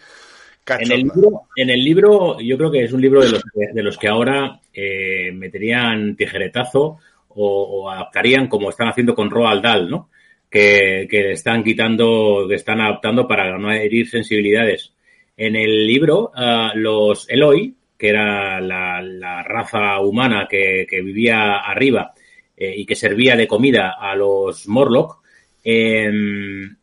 En 0.66 0.92
el, 0.92 1.00
libro, 1.00 1.42
en 1.56 1.70
el 1.70 1.82
libro, 1.82 2.40
yo 2.40 2.58
creo 2.58 2.70
que 2.70 2.84
es 2.84 2.92
un 2.92 3.00
libro 3.00 3.22
de 3.22 3.30
los 3.30 3.42
que, 3.42 3.72
de 3.72 3.82
los 3.82 3.96
que 3.96 4.08
ahora 4.08 4.60
eh, 4.72 5.32
meterían 5.32 6.14
tijeretazo 6.14 6.98
o, 7.28 7.62
o 7.62 7.90
adaptarían 7.90 8.48
como 8.48 8.68
están 8.68 8.88
haciendo 8.88 9.14
con 9.14 9.30
Roald 9.30 9.62
Dahl, 9.62 9.88
¿no? 9.90 10.10
Que, 10.50 11.06
que 11.10 11.32
están 11.32 11.64
quitando, 11.64 12.46
que 12.48 12.56
están 12.56 12.80
adaptando 12.80 13.26
para 13.26 13.58
no 13.58 13.72
herir 13.72 14.08
sensibilidades. 14.08 14.92
En 15.38 15.56
el 15.56 15.86
libro, 15.86 16.30
ah, 16.34 16.72
los 16.74 17.26
Eloi, 17.30 17.74
que 17.96 18.08
era 18.10 18.60
la, 18.60 19.00
la 19.00 19.42
raza 19.42 20.00
humana 20.00 20.46
que, 20.50 20.86
que 20.88 21.00
vivía 21.00 21.58
arriba 21.60 22.12
eh, 22.56 22.74
y 22.76 22.84
que 22.84 22.94
servía 22.94 23.36
de 23.36 23.48
comida 23.48 23.94
a 23.98 24.14
los 24.16 24.68
Morlock, 24.68 25.22
em, 25.64 26.76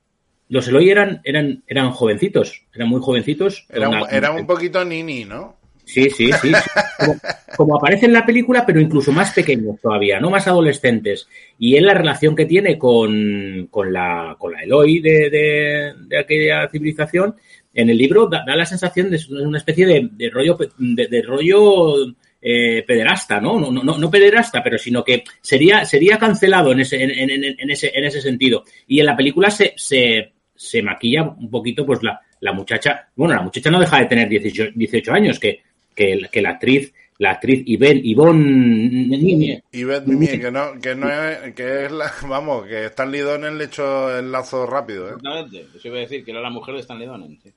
los 0.50 0.68
Eloi 0.68 0.90
eran, 0.90 1.22
eran, 1.24 1.64
eran 1.68 1.92
jovencitos, 1.92 2.64
eran 2.74 2.88
muy 2.90 3.02
jovencitos. 3.02 3.66
Era 3.70 3.90
un, 3.90 3.98
Una- 3.98 4.08
era 4.10 4.32
un 4.32 4.46
poquito 4.48 4.84
nini, 4.86 5.26
¿no? 5.26 5.56
Sí, 5.84 6.10
sí, 6.10 6.32
sí. 6.42 6.52
sí. 6.52 6.70
Como, 6.98 7.16
como 7.56 7.76
aparece 7.78 8.08
en 8.08 8.14
la 8.14 8.26
película, 8.26 8.66
pero 8.66 8.80
incluso 8.80 9.12
más 9.12 9.32
pequeños 9.34 9.80
todavía, 9.80 10.20
no 10.20 10.32
más 10.32 10.48
adolescentes. 10.48 11.28
Y 11.60 11.76
en 11.76 11.86
la 11.86 11.94
relación 11.94 12.36
que 12.36 12.46
tiene 12.48 12.78
con, 12.78 13.68
con 13.70 13.94
la, 13.94 14.36
con 14.40 14.54
la 14.54 14.64
Eloy 14.64 15.00
de, 15.00 15.30
de, 15.30 15.94
de 16.08 16.18
aquella 16.20 16.68
civilización, 16.70 17.36
en 17.76 17.90
el 17.92 17.98
libro 17.98 18.28
da, 18.28 18.44
da 18.48 18.56
la 18.56 18.66
sensación 18.66 19.12
de 19.12 19.20
una 19.44 19.60
especie 19.60 19.86
de, 19.86 20.10
de 20.12 20.30
rollo, 20.32 20.58
pe- 20.58 20.70
de, 20.78 21.08
de 21.08 21.22
rollo 21.22 22.08
eh, 22.42 22.84
pederasta, 22.88 23.40
¿no? 23.42 23.60
No, 23.60 23.72
no, 23.72 23.84
no 23.84 23.98
no 23.98 24.10
pederasta, 24.10 24.64
pero 24.64 24.78
sino 24.78 25.04
que 25.04 25.24
sería, 25.42 25.84
sería 25.86 26.18
cancelado 26.18 26.72
en 26.72 26.80
ese, 26.80 27.04
en, 27.04 27.12
en- 27.30 27.70
ese, 27.70 27.92
en 27.94 28.06
ese 28.06 28.22
sentido. 28.22 28.64
Y 28.88 29.00
en 29.00 29.06
la 29.08 29.16
película 29.18 29.50
se, 29.52 29.74
se, 29.76 30.34
se 30.56 30.82
maquilla 30.82 31.24
un 31.24 31.50
poquito, 31.52 31.86
pues 31.86 32.02
la, 32.02 32.20
la 32.42 32.54
muchacha, 32.54 33.10
bueno, 33.16 33.36
la 33.36 33.42
muchacha 33.42 33.70
no 33.72 33.80
deja 33.80 34.00
de 34.00 34.06
tener 34.06 34.30
18, 34.30 34.72
18 34.76 35.12
años, 35.14 35.40
que, 35.40 35.62
que, 35.96 36.22
que 36.32 36.42
la 36.42 36.52
actriz, 36.52 36.94
la 37.18 37.32
actriz 37.32 37.64
Ivonne, 37.66 38.02
Ivonne 38.04 39.64
Y 39.72 39.84
Beth 39.86 40.06
Mimie, 40.06 40.40
que 40.40 40.52
no, 40.52 40.80
que 40.82 40.94
no 40.96 41.10
es, 41.12 41.54
que 41.56 41.86
es 41.86 41.92
la, 41.92 42.12
vamos, 42.28 42.66
que 42.68 42.86
Stan 42.86 43.10
Lidones 43.12 43.54
le 43.54 43.64
echó 43.66 44.18
el 44.20 44.32
lazo 44.32 44.66
rápido, 44.66 45.08
¿eh? 45.08 45.14
Exactamente. 45.16 45.66
Eso 45.78 45.88
iba 45.88 45.98
a 45.98 46.02
decir 46.02 46.24
que 46.24 46.32
era 46.32 46.42
la 46.42 46.50
mujer 46.50 46.76
de 46.76 46.82
Stanley 46.82 47.08
Donen. 47.08 47.40
sí. 47.42 47.50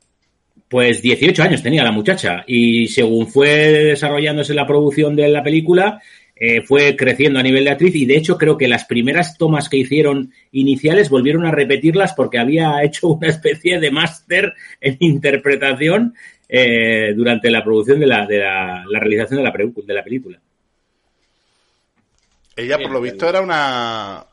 Pues 0.68 1.00
18 1.02 1.42
años 1.42 1.62
tenía 1.62 1.84
la 1.84 1.92
muchacha 1.92 2.44
y 2.46 2.88
según 2.88 3.26
fue 3.28 3.48
desarrollándose 3.48 4.54
la 4.54 4.66
producción 4.66 5.14
de 5.16 5.28
la 5.28 5.42
película, 5.42 6.00
eh, 6.34 6.62
fue 6.62 6.96
creciendo 6.96 7.38
a 7.38 7.42
nivel 7.42 7.64
de 7.64 7.70
actriz 7.70 7.94
y 7.96 8.06
de 8.06 8.16
hecho 8.16 8.38
creo 8.38 8.56
que 8.56 8.68
las 8.68 8.84
primeras 8.84 9.36
tomas 9.38 9.68
que 9.68 9.76
hicieron 9.78 10.32
iniciales 10.52 11.10
volvieron 11.10 11.44
a 11.46 11.50
repetirlas 11.50 12.12
porque 12.14 12.38
había 12.38 12.82
hecho 12.82 13.08
una 13.08 13.28
especie 13.28 13.80
de 13.80 13.90
máster 13.90 14.54
en 14.80 14.96
interpretación 15.00 16.14
eh, 16.48 17.12
durante 17.14 17.50
la 17.50 17.62
producción 17.64 18.00
de 18.00 18.06
la, 18.06 18.26
de 18.26 18.38
la, 18.38 18.84
la 18.88 19.00
realización 19.00 19.38
de 19.38 19.44
la, 19.44 19.52
pre- 19.52 19.72
de 19.74 19.94
la 19.94 20.04
película. 20.04 20.40
Ella, 22.56 22.78
por 22.78 22.90
lo 22.90 23.00
visto, 23.00 23.28
era 23.28 23.40
una. 23.40 24.26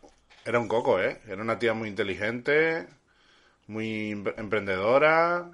Era 0.45 0.59
un 0.59 0.67
coco, 0.67 0.99
¿eh? 1.01 1.19
Era 1.27 1.41
una 1.41 1.59
tía 1.59 1.73
muy 1.73 1.89
inteligente, 1.89 2.85
muy 3.67 4.11
em- 4.11 4.25
emprendedora. 4.37 5.51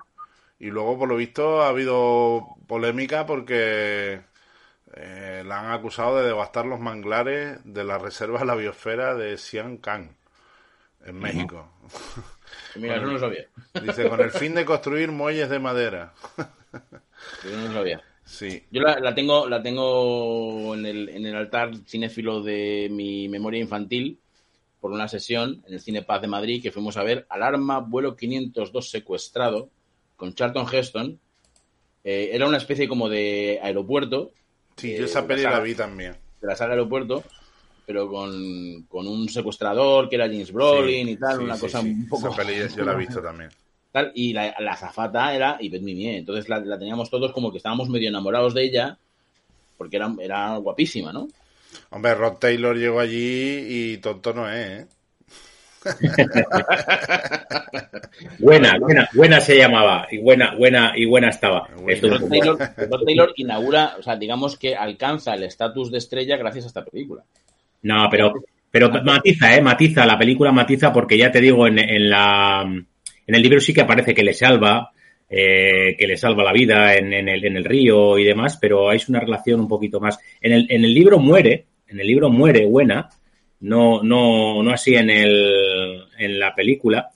Y 0.62 0.68
luego, 0.70 1.00
por 1.00 1.10
lo 1.10 1.16
visto, 1.16 1.64
ha 1.64 1.70
habido 1.70 2.56
polémica 2.68 3.26
porque 3.26 4.22
eh, 4.94 5.44
la 5.44 5.60
han 5.60 5.72
acusado 5.72 6.20
de 6.20 6.28
devastar 6.28 6.68
los 6.68 6.80
manglares 6.80 7.58
de 7.64 7.84
la 7.84 7.98
reserva 7.98 8.42
de 8.42 8.46
la 8.46 8.54
biosfera 8.54 9.16
de 9.16 9.40
Sian 9.40 9.78
Kang, 9.78 10.10
en 11.04 11.18
México. 11.18 11.68
Mira, 12.76 12.98
eso 12.98 13.08
no 13.08 13.14
lo 13.14 13.20
sabía. 13.20 13.48
Dice, 13.82 14.08
con 14.08 14.22
el 14.22 14.30
fin 14.30 14.54
de 14.54 14.64
construir 14.64 15.12
muelles 15.12 15.50
de 15.50 15.58
madera. 15.58 16.14
Yo 16.38 17.58
no 17.58 17.68
lo 17.68 17.74
sabía. 17.74 18.04
Sí. 18.24 18.64
Yo 18.70 18.84
la, 18.84 19.00
la 19.00 19.16
tengo, 19.16 19.50
la 19.50 19.64
tengo 19.64 20.76
en 20.76 20.86
el, 20.86 21.10
en 21.10 21.26
el 21.26 21.36
altar 21.38 21.72
cinéfilo 21.88 22.44
de 22.44 22.88
mi 22.92 23.28
memoria 23.30 23.60
infantil 23.60 24.20
por 24.80 24.92
una 24.92 25.08
sesión 25.08 25.64
en 25.66 25.74
el 25.74 25.82
Cine 25.82 26.04
Paz 26.04 26.22
de 26.22 26.28
Madrid 26.28 26.62
que 26.62 26.72
fuimos 26.72 26.98
a 26.98 27.04
ver 27.04 27.26
Alarma 27.30 27.80
Vuelo 27.80 28.16
502 28.16 28.92
secuestrado 28.92 29.72
con 30.22 30.36
Charlton 30.36 30.68
Heston. 30.72 31.20
Eh, 32.04 32.30
era 32.32 32.48
una 32.48 32.58
especie 32.58 32.88
como 32.88 33.10
de 33.10 33.60
aeropuerto. 33.64 34.30
Sí, 34.78 34.94
eh, 34.94 35.00
yo 35.00 35.06
esa 35.06 35.26
peli 35.26 35.42
la 35.42 35.60
vi 35.60 35.74
también. 35.74 36.16
de 36.40 36.48
la 36.48 36.56
saga 36.56 36.74
Aeropuerto, 36.74 37.24
pero 37.88 38.08
con, 38.08 38.84
con 38.84 39.08
un 39.08 39.28
secuestrador 39.30 40.08
que 40.10 40.18
era 40.18 40.28
James 40.28 40.52
Brolin 40.54 41.08
Sí, 41.08 41.14
y 41.14 41.18
tal, 41.18 41.38
sí, 41.40 41.44
una 41.44 41.56
sí, 41.56 41.62
cosa 41.62 41.80
un 41.80 42.08
poco... 42.08 42.28
Esa 42.28 42.38
peli 42.38 42.54
yo 42.78 42.86
la 42.86 42.94
he 42.94 42.98
visto 42.98 43.20
también. 43.30 43.50
tal, 43.92 44.12
y 44.14 44.32
la, 44.32 44.54
la 44.60 44.74
azafata 44.74 45.34
era 45.34 45.58
Yvette 45.60 45.82
Mimier, 45.82 46.18
entonces 46.18 46.48
la, 46.48 46.60
la 46.60 46.78
teníamos 46.78 47.10
todos 47.10 47.32
como 47.32 47.50
que 47.52 47.58
estábamos 47.58 47.90
medio 47.90 48.10
enamorados 48.10 48.54
de 48.54 48.64
ella, 48.64 48.98
porque 49.76 49.96
era, 49.96 50.14
era 50.20 50.56
guapísima, 50.58 51.12
¿no? 51.12 51.30
Hombre, 51.90 52.14
Rod 52.14 52.34
Taylor 52.38 52.78
llegó 52.78 53.00
allí 53.00 53.66
y 53.68 53.98
tonto 53.98 54.36
no 54.36 54.48
es, 54.48 54.82
¿eh? 54.82 54.88
Buena, 58.40 58.78
buena, 58.80 59.10
buena 59.14 59.40
se 59.42 59.58
llamaba 59.58 60.08
y 60.12 60.20
buena, 60.20 60.56
buena 60.56 60.94
y 60.96 61.06
buena 61.06 61.30
estaba. 61.30 61.68
Buena. 61.76 61.94
Esto- 61.94 62.10
Rod 62.10 62.30
Taylor, 62.30 62.58
Rod 62.60 63.04
Taylor 63.06 63.34
inaugura, 63.36 63.96
o 64.00 64.04
sea, 64.04 64.16
digamos 64.16 64.58
que 64.58 64.76
alcanza 64.76 65.34
el 65.34 65.44
estatus 65.44 65.92
de 65.92 65.98
estrella 65.98 66.38
gracias 66.38 66.66
a 66.66 66.68
esta 66.68 66.86
película. 66.86 67.24
No, 67.84 68.08
pero, 68.12 68.34
pero 68.70 68.90
matiza, 69.04 69.56
¿eh? 69.56 69.62
Matiza, 69.62 70.06
la 70.06 70.18
película 70.18 70.52
matiza 70.52 70.94
porque 70.94 71.18
ya 71.18 71.32
te 71.32 71.42
digo, 71.42 71.68
en, 71.68 71.80
en 71.80 72.10
la, 72.10 72.62
en 72.64 73.36
el 73.36 73.42
libro 73.42 73.60
sí 73.60 73.74
que 73.74 73.82
aparece 73.82 74.14
que 74.14 74.24
le 74.24 74.34
salva, 74.34 74.92
eh, 75.30 75.96
que 75.98 76.08
le 76.08 76.18
salva 76.18 76.44
la 76.44 76.54
vida 76.54 76.96
en, 76.96 77.12
en 77.14 77.28
el, 77.30 77.44
en 77.46 77.58
el 77.58 77.66
río 77.66 78.18
y 78.20 78.24
demás, 78.26 78.58
pero 78.62 78.92
es 78.92 79.10
una 79.10 79.20
relación 79.20 79.60
un 79.62 79.68
poquito 79.68 80.00
más. 80.00 80.20
En 80.42 80.52
el, 80.52 80.68
en 80.70 80.86
el 80.86 80.94
libro 80.94 81.18
muere, 81.18 81.66
en 81.88 82.00
el 82.00 82.08
libro 82.08 82.30
muere 82.30 82.66
buena, 82.66 83.10
no, 83.62 84.04
no, 84.04 84.62
no 84.62 84.72
así 84.72 84.96
en 84.96 85.10
el, 85.10 86.04
en 86.18 86.40
la 86.40 86.54
película, 86.54 87.10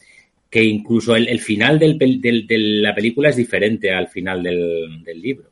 que 0.49 0.63
incluso 0.63 1.15
el, 1.15 1.27
el 1.27 1.39
final 1.39 1.77
del, 1.77 1.97
del- 1.97 2.47
de 2.47 2.57
la 2.57 2.95
película 2.95 3.29
es 3.29 3.35
diferente 3.35 3.91
al 3.91 4.07
final 4.07 4.41
del, 4.41 5.03
del 5.03 5.21
libro. 5.21 5.49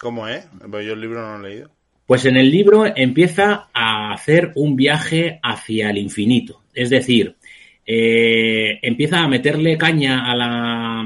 ¿Cómo 0.00 0.28
es? 0.28 0.46
Pues 0.70 0.86
yo 0.86 0.92
el 0.92 1.00
libro 1.00 1.20
no 1.22 1.38
lo 1.38 1.46
he 1.46 1.50
leído. 1.50 1.70
Pues 2.06 2.24
en 2.24 2.36
el 2.36 2.50
libro 2.50 2.86
empieza 2.94 3.68
a 3.72 4.12
hacer 4.12 4.52
un 4.56 4.76
viaje 4.76 5.40
hacia 5.42 5.90
el 5.90 5.98
infinito. 5.98 6.62
Es 6.74 6.90
decir, 6.90 7.36
eh, 7.86 8.78
empieza 8.82 9.20
a 9.20 9.28
meterle 9.28 9.76
caña 9.76 10.30
a 10.30 10.34
la, 10.36 11.00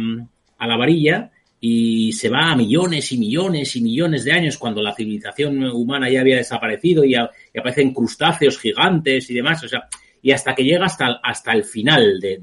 a 0.59 0.67
la 0.67 0.77
varilla 0.77 1.31
y 1.65 2.13
se 2.13 2.29
va 2.29 2.51
a 2.51 2.57
millones 2.57 3.13
y 3.13 3.19
millones 3.19 3.77
y 3.77 3.83
millones 3.83 4.25
de 4.25 4.33
años 4.33 4.59
cuando 4.59 4.83
la 4.83 4.97
civilización 4.97 5.63
humana 5.63 6.11
ya 6.11 6.21
había 6.21 6.35
desaparecido 6.35 7.05
y, 7.05 7.15
aparecen 7.15 7.95
crustáceos 7.95 8.59
gigantes 8.59 9.31
y 9.31 9.35
demás. 9.35 9.63
O 9.63 9.69
sea, 9.69 9.85
y 10.21 10.33
hasta 10.33 10.57
que 10.57 10.65
llega 10.65 10.87
hasta, 10.87 11.21
hasta 11.23 11.53
el 11.53 11.63
final 11.63 12.19
de, 12.19 12.37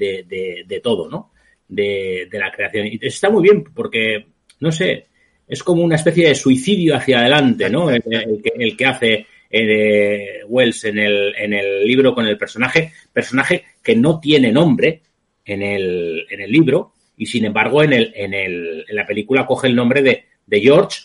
de- 0.65 0.79
todo, 0.81 1.09
¿no? 1.09 1.33
De, 1.67 2.29
la 2.31 2.49
creación. 2.49 2.87
Y 2.87 2.97
está 3.01 3.29
muy 3.29 3.43
bien 3.43 3.65
porque, 3.75 4.25
no 4.61 4.71
sé, 4.71 5.07
es 5.45 5.63
como 5.63 5.83
una 5.83 5.97
especie 5.97 6.29
de 6.29 6.35
suicidio 6.35 6.95
hacia 6.95 7.19
adelante, 7.19 7.69
¿no? 7.69 7.89
El, 7.89 8.01
el 8.05 8.41
que, 8.41 8.51
el 8.55 8.77
que 8.77 8.85
hace 8.85 9.25
eh, 9.49 10.43
Wells 10.47 10.85
en 10.85 10.97
el, 10.97 11.35
en 11.35 11.51
el 11.51 11.83
libro 11.83 12.15
con 12.15 12.25
el 12.25 12.37
personaje, 12.37 12.93
personaje 13.11 13.65
que 13.83 13.97
no 13.97 14.17
tiene 14.21 14.53
nombre 14.53 15.01
en 15.43 15.61
el, 15.61 16.25
en 16.29 16.39
el 16.39 16.49
libro 16.49 16.93
y 17.19 17.25
sin 17.25 17.43
embargo 17.43 17.83
en, 17.83 17.91
el, 17.91 18.13
en, 18.15 18.33
el, 18.33 18.85
en 18.87 18.95
la 18.95 19.05
película 19.05 19.45
coge 19.45 19.67
el 19.67 19.75
nombre 19.75 20.01
de, 20.01 20.23
de 20.47 20.61
George 20.61 21.01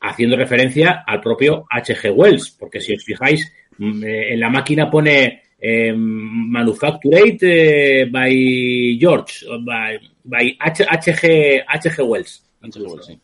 haciendo 0.00 0.34
referencia 0.34 1.04
al 1.06 1.20
propio 1.20 1.66
H.G. 1.70 2.10
Wells, 2.10 2.50
porque 2.58 2.80
si 2.80 2.94
os 2.94 3.04
fijáis, 3.04 3.52
mm, 3.76 4.02
eh, 4.02 4.32
en 4.32 4.40
la 4.40 4.48
máquina 4.48 4.90
pone 4.90 5.42
eh, 5.60 5.92
Manufactured 5.94 7.36
eh, 7.42 8.08
by 8.10 8.96
George, 8.98 9.44
by, 9.60 10.00
by 10.24 10.56
H- 10.58 10.86
H.G. 10.88 11.62
H.G. 11.68 12.02
Wells. 12.02 12.42
H.G. 12.62 13.02
sí. 13.02 13.20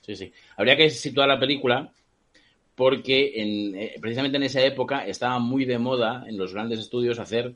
Sí, 0.00 0.16
sí. 0.16 0.32
Habría 0.56 0.76
que 0.78 0.88
situar 0.88 1.28
la 1.28 1.38
película 1.38 1.92
porque 2.74 3.32
en, 3.36 3.74
eh, 3.76 3.94
precisamente 4.00 4.38
en 4.38 4.44
esa 4.44 4.62
época 4.62 5.06
estaba 5.06 5.38
muy 5.38 5.66
de 5.66 5.78
moda 5.78 6.24
en 6.26 6.38
los 6.38 6.54
grandes 6.54 6.78
estudios 6.80 7.18
hacer 7.18 7.52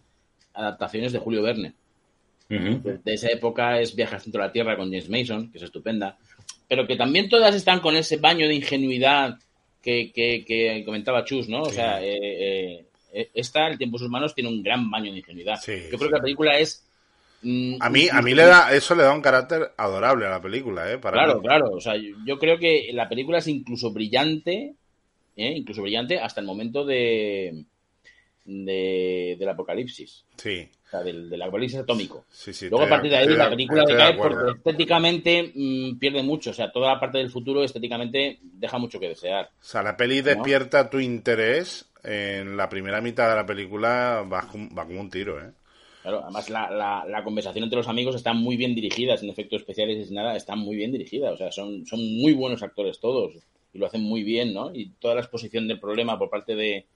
adaptaciones 0.53 1.13
de 1.13 1.19
Julio 1.19 1.43
Verne. 1.43 1.73
De, 2.49 2.99
de 3.05 3.15
esa 3.15 3.29
época 3.29 3.81
es 3.81 3.95
Viaje 3.97 4.15
al 4.15 4.21
centro 4.21 4.41
de 4.41 4.47
la 4.49 4.53
Tierra 4.53 4.77
con 4.77 4.87
James 4.89 5.09
Mason, 5.09 5.51
que 5.51 5.59
es 5.59 5.65
estupenda, 5.65 6.17
pero 6.69 6.87
que 6.87 6.97
también 6.97 7.29
todas 7.29 7.55
están 7.55 7.81
con 7.81 7.97
ese 7.97 8.19
baño 8.19 8.47
de 8.47 8.55
ingenuidad 8.55 9.39
que, 9.83 10.13
que- 10.13 10.45
que 10.47 10.83
comentaba 10.85 11.25
Chus, 11.25 11.49
¿no? 11.49 11.63
O 11.63 11.71
sea, 11.71 12.03
eh, 12.05 12.85
eh, 13.13 13.31
esta, 13.35 13.69
El 13.69 13.79
tiempo 13.79 13.97
en 13.97 14.01
sus 14.01 14.11
manos, 14.11 14.35
tiene 14.35 14.51
un 14.51 14.63
gran 14.63 14.91
baño 14.91 15.11
de 15.13 15.19
ingenuidad. 15.19 15.57
Sí, 15.61 15.73
Yo 15.91 15.97
creo 15.97 15.99
sí. 15.99 16.07
que 16.07 16.13
la 16.17 16.23
película 16.23 16.59
es... 16.59 16.85
mm, 17.43 17.77
A 17.81 17.89
mí, 17.91 18.09
a 18.11 18.21
mí 18.23 18.35
le 18.35 18.45
da, 18.45 18.73
eso 18.75 18.95
le 18.95 19.03
da 19.05 19.13
un 19.13 19.23
carácter 19.23 19.73
adorable 19.77 20.27
a 20.27 20.31
la 20.31 20.41
película, 20.43 20.93
¿eh? 20.93 20.99
Para 20.99 21.19
Claro, 21.25 21.41
mí. 21.41 21.47
claro. 21.47 21.71
O 21.71 21.81
sea, 21.81 21.97
yo, 21.97 22.17
yo 22.27 22.39
creo 22.39 22.59
que 22.59 22.91
la 22.93 23.09
película 23.09 23.39
es 23.39 23.47
incluso 23.49 23.91
brillante, 23.93 24.75
¿eh? 25.37 25.53
incluso 25.57 25.83
brillante 25.83 26.19
hasta 26.21 26.41
el 26.41 26.47
momento 26.47 26.85
de, 26.85 27.65
de 28.47 29.37
del 29.39 29.49
apocalipsis, 29.49 30.25
Sí, 30.37 30.69
o 30.87 30.91
sea, 30.91 31.03
del, 31.03 31.29
del 31.29 31.43
apocalipsis 31.43 31.81
atómico. 31.81 32.25
sí, 32.31 32.53
sí. 32.53 32.69
Luego 32.69 32.85
a 32.85 32.89
partir 32.89 33.11
de 33.11 33.17
ahí 33.19 33.29
la 33.29 33.51
película 33.51 33.85
decae 33.85 34.15
porque 34.15 34.53
estéticamente 34.59 35.53
mm, 35.55 35.99
pierde 35.99 36.23
mucho. 36.23 36.51
O 36.51 36.55
sea, 36.55 36.71
toda 36.71 36.95
la 36.95 37.01
parte 37.01 37.19
del 37.19 37.31
futuro 37.31 37.65
estéticamente 37.65 38.39
deja 38.43 38.79
mucho 38.79 39.01
que 39.01 39.09
desear. 39.09 39.51
O 39.61 39.65
sea, 39.65 39.83
la 39.83 39.97
peli 39.97 40.21
despierta 40.21 40.89
tu 40.89 41.01
interés 41.01 41.87
en 42.05 42.57
la 42.57 42.69
primera 42.69 43.01
mitad 43.01 43.29
de 43.29 43.37
la 43.37 43.47
película, 43.47 44.25
va 44.33 44.47
como, 44.47 44.73
va 44.75 44.87
como 44.87 45.01
un 45.01 45.11
tiro, 45.11 45.41
¿eh? 45.45 45.51
Claro, 46.03 46.23
además 46.23 46.49
la, 46.51 46.71
la, 46.71 47.05
la 47.05 47.25
conversación 47.25 47.65
entre 47.65 47.79
los 47.79 47.89
amigos 47.89 48.15
está 48.15 48.33
muy 48.33 48.57
bien 48.57 48.77
dirigida, 48.77 49.17
sin 49.17 49.29
efectos 49.29 49.63
especiales 49.63 49.99
y 49.99 50.05
sin 50.05 50.15
nada, 50.15 50.37
está 50.37 50.55
muy 50.55 50.77
bien 50.77 50.93
dirigida. 50.93 51.33
O 51.33 51.37
sea, 51.37 51.51
son, 51.51 51.85
son 51.85 51.99
muy 51.99 52.33
buenos 52.33 52.63
actores 52.63 53.01
todos 53.01 53.35
y 53.73 53.79
lo 53.79 53.87
hacen 53.87 54.03
muy 54.03 54.23
bien, 54.23 54.55
¿no? 54.55 54.73
Y 54.73 54.91
toda 55.01 55.17
la 55.17 55.21
exposición 55.23 55.67
del 55.67 55.81
problema 55.81 56.17
por 56.17 56.31
parte 56.31 56.55
de, 56.55 56.87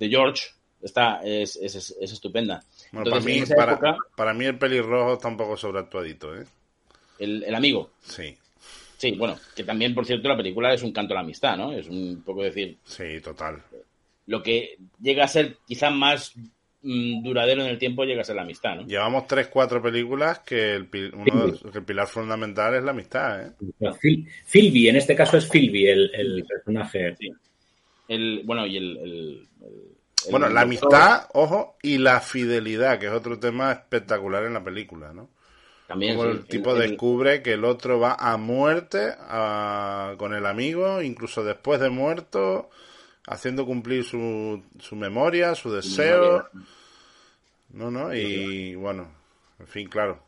de 0.00 0.08
George 0.08 0.48
está, 0.82 1.20
es, 1.22 1.54
es, 1.56 1.76
es- 1.76 1.96
es 2.00 2.12
estupenda. 2.12 2.64
Bueno, 2.90 3.06
Entonces, 3.14 3.50
para, 3.54 3.72
mí, 3.74 3.78
para, 3.80 3.96
para 4.16 4.34
mí 4.34 4.44
el 4.46 4.58
pelirrojo 4.58 5.12
está 5.14 5.28
un 5.28 5.36
poco 5.36 5.56
sobreactuadito, 5.56 6.34
¿eh? 6.36 6.44
el, 7.20 7.44
el 7.44 7.54
amigo, 7.54 7.90
Sí, 8.02 8.36
sí, 8.96 9.12
bueno, 9.12 9.38
que 9.54 9.62
también, 9.62 9.94
por 9.94 10.06
cierto, 10.06 10.26
la 10.28 10.36
película 10.36 10.72
es 10.74 10.82
un 10.82 10.90
canto 10.92 11.12
a 11.12 11.16
la 11.16 11.20
amistad, 11.20 11.56
¿no? 11.56 11.72
Es 11.72 11.86
un 11.86 12.22
poco 12.24 12.42
decir, 12.42 12.78
sí, 12.84 13.20
total. 13.22 13.62
lo 14.26 14.42
que 14.42 14.78
llega 15.00 15.24
a 15.24 15.28
ser 15.28 15.58
quizá 15.66 15.90
más 15.90 16.32
mm, 16.82 17.22
duradero 17.22 17.60
en 17.62 17.68
el 17.68 17.78
tiempo 17.78 18.04
llega 18.04 18.22
a 18.22 18.24
ser 18.24 18.36
la 18.36 18.42
amistad, 18.42 18.76
¿no? 18.76 18.86
Llevamos 18.86 19.26
tres, 19.26 19.48
cuatro 19.48 19.82
películas 19.82 20.38
que 20.40 20.76
el, 20.76 20.88
uno 21.14 21.52
que 21.70 21.78
el 21.78 21.84
pilar 21.84 22.06
fundamental 22.06 22.74
es 22.74 22.82
la 22.82 22.92
amistad, 22.92 23.48
¿eh? 23.48 23.52
Phil- 24.00 24.26
Philby, 24.50 24.88
en 24.88 24.96
este 24.96 25.14
caso 25.14 25.36
es 25.36 25.46
Philby 25.46 25.86
el, 25.88 26.10
el 26.14 26.44
personaje. 26.46 27.14
Sí. 27.16 27.30
El, 28.10 28.42
bueno, 28.44 28.66
y 28.66 28.76
el... 28.76 28.96
el- 28.96 29.48
el- 29.62 29.96
el 30.26 30.30
Bueno, 30.32 30.48
la 30.50 30.60
amistad, 30.62 31.28
ojo, 31.32 31.76
y 31.82 31.96
la 31.98 32.20
fidelidad, 32.20 32.98
que 32.98 33.06
es 33.06 33.12
otro 33.12 33.38
tema 33.38 33.72
espectacular 33.72 34.44
en 34.44 34.52
la 34.54 34.62
película, 34.62 35.12
¿no? 35.14 35.30
También, 35.86 36.12
Como 36.18 36.24
sí. 36.24 36.30
el 36.30 36.44
tipo 36.44 36.74
El- 36.74 36.90
descubre 36.90 37.42
que 37.42 37.54
el 37.54 37.64
otro 37.64 37.98
va 37.98 38.14
a 38.18 38.36
muerte 38.36 39.14
a- 39.18 40.14
con 40.18 40.34
el 40.34 40.44
amigo, 40.46 41.00
incluso 41.02 41.42
después 41.42 41.80
de 41.80 41.88
muerto, 41.90 42.68
haciendo 43.26 43.64
cumplir 43.64 44.04
su, 44.04 44.62
su 44.78 44.96
memoria, 44.96 45.54
su 45.54 45.72
deseo. 45.72 46.46
No, 47.70 47.90
no, 47.90 48.12
y 48.14 48.74
bueno, 48.74 49.08
en 49.58 49.66
fin, 49.68 49.88
claro. 49.88 50.20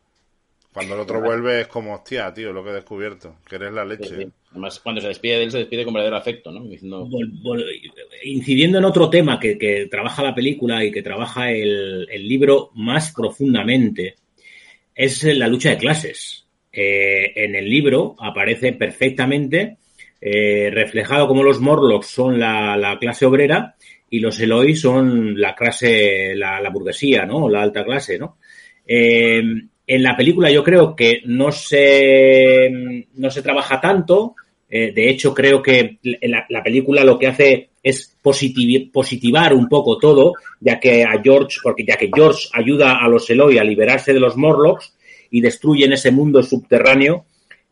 Cuando 0.72 0.94
el 0.94 1.00
otro 1.00 1.20
vuelve 1.20 1.60
es 1.62 1.66
como, 1.66 1.94
hostia, 1.94 2.32
tío, 2.32 2.52
lo 2.52 2.64
que 2.64 2.70
he 2.70 2.74
descubierto, 2.74 3.36
que 3.48 3.56
eres 3.56 3.72
la 3.72 3.82
Sí, 3.84 3.88
leche. 3.90 4.16
sí. 4.16 4.28
Además, 4.52 4.80
cuando 4.80 5.00
se 5.00 5.08
despide 5.08 5.36
de 5.38 5.44
él, 5.44 5.50
se 5.50 5.58
despide 5.58 5.84
con 5.84 5.92
verdadero 5.94 6.16
afecto, 6.16 6.50
¿no? 6.50 6.64
Diciendo, 6.64 7.06
Vol- 7.06 7.42
vol- 7.42 7.64
incidiendo 8.24 8.78
en 8.78 8.84
otro 8.84 9.10
tema 9.10 9.38
que, 9.38 9.58
que 9.58 9.86
trabaja 9.90 10.22
la 10.22 10.34
película 10.34 10.84
y 10.84 10.90
que 10.90 11.02
trabaja 11.02 11.50
el, 11.50 12.06
el 12.10 12.26
libro 12.28 12.70
más 12.74 13.12
profundamente, 13.12 14.14
es 14.94 15.22
la 15.24 15.46
lucha 15.48 15.70
de 15.70 15.78
clases. 15.78 16.46
Eh, 16.72 17.32
en 17.36 17.54
el 17.54 17.68
libro 17.68 18.16
aparece 18.18 18.72
perfectamente 18.72 19.76
eh, 20.20 20.70
reflejado 20.72 21.28
como 21.28 21.42
los 21.42 21.60
Morlocks 21.60 22.06
son 22.06 22.38
la, 22.38 22.76
la 22.78 22.98
clase 22.98 23.26
obrera 23.26 23.74
y 24.08 24.20
los 24.20 24.38
Eloy 24.40 24.74
son 24.74 25.38
la 25.38 25.54
clase, 25.54 26.34
la, 26.34 26.60
la 26.60 26.70
burguesía, 26.70 27.26
¿no? 27.26 27.48
La 27.50 27.60
alta 27.62 27.84
clase, 27.84 28.18
¿no? 28.18 28.38
Eh, 28.86 29.42
en 29.94 30.02
la 30.02 30.16
película 30.16 30.50
yo 30.50 30.62
creo 30.64 30.96
que 30.96 31.20
no 31.26 31.52
se, 31.52 32.70
no 33.14 33.30
se 33.30 33.42
trabaja 33.42 33.80
tanto. 33.80 34.34
Eh, 34.68 34.92
de 34.92 35.10
hecho, 35.10 35.34
creo 35.34 35.62
que 35.62 35.98
la, 36.02 36.46
la 36.48 36.62
película 36.62 37.04
lo 37.04 37.18
que 37.18 37.26
hace 37.26 37.68
es 37.82 38.16
positivi- 38.22 38.90
positivar 38.90 39.52
un 39.52 39.68
poco 39.68 39.98
todo, 39.98 40.32
ya 40.60 40.80
que 40.80 41.04
a 41.04 41.20
George, 41.22 41.58
porque 41.62 41.84
ya 41.84 41.96
que 41.96 42.10
George 42.14 42.48
ayuda 42.54 42.96
a 43.04 43.08
los 43.08 43.28
Eloy 43.28 43.58
a 43.58 43.64
liberarse 43.64 44.14
de 44.14 44.20
los 44.20 44.36
Morlocks 44.36 44.94
y 45.30 45.40
destruyen 45.42 45.92
ese 45.92 46.10
mundo 46.10 46.42
subterráneo 46.42 47.26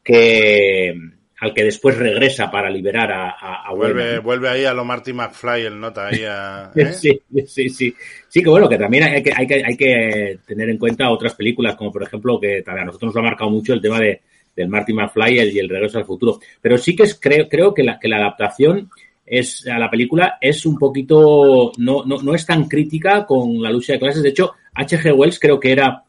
que 0.04 0.94
al 1.40 1.54
que 1.54 1.64
después 1.64 1.96
regresa 1.96 2.50
para 2.50 2.68
liberar 2.68 3.10
a, 3.10 3.30
a, 3.30 3.72
vuelve, 3.72 4.18
vuelve 4.18 4.48
ahí 4.48 4.64
a 4.66 4.74
lo 4.74 4.84
Marty 4.84 5.14
McFly 5.14 5.62
el 5.62 5.80
nota 5.80 6.08
ahí 6.08 6.22
a, 6.24 6.70
¿eh? 6.76 6.92
sí, 6.92 7.20
sí, 7.46 7.70
sí. 7.70 7.94
Sí, 8.28 8.42
que 8.42 8.50
bueno, 8.50 8.68
que 8.68 8.76
también 8.76 9.04
hay 9.04 9.22
que, 9.22 9.32
hay 9.34 9.46
que, 9.46 9.64
hay 9.64 9.76
que 9.76 10.38
tener 10.46 10.68
en 10.68 10.78
cuenta 10.78 11.10
otras 11.10 11.34
películas, 11.34 11.76
como 11.76 11.90
por 11.90 12.02
ejemplo, 12.02 12.38
que 12.38 12.62
a 12.64 12.84
nosotros 12.84 13.14
nos 13.14 13.16
ha 13.16 13.26
marcado 13.26 13.50
mucho 13.50 13.72
el 13.72 13.80
tema 13.80 13.98
de, 13.98 14.20
del 14.54 14.68
Marty 14.68 14.92
McFly 14.92 15.50
y 15.50 15.58
el, 15.58 15.68
Regreso 15.68 15.98
al 15.98 16.04
Futuro. 16.04 16.38
Pero 16.60 16.76
sí 16.76 16.94
que 16.94 17.04
es, 17.04 17.18
creo, 17.18 17.48
creo 17.48 17.72
que 17.72 17.82
la, 17.82 17.98
que 17.98 18.08
la 18.08 18.18
adaptación 18.18 18.90
es, 19.24 19.66
a 19.66 19.78
la 19.78 19.90
película 19.90 20.36
es 20.40 20.66
un 20.66 20.78
poquito, 20.78 21.72
no, 21.78 22.04
no, 22.04 22.20
no 22.22 22.34
es 22.34 22.44
tan 22.44 22.68
crítica 22.68 23.24
con 23.24 23.62
la 23.62 23.70
lucha 23.70 23.94
de 23.94 23.98
clases. 23.98 24.22
De 24.22 24.28
hecho, 24.28 24.52
H.G. 24.74 25.14
Wells 25.14 25.38
creo 25.40 25.58
que 25.58 25.72
era 25.72 26.04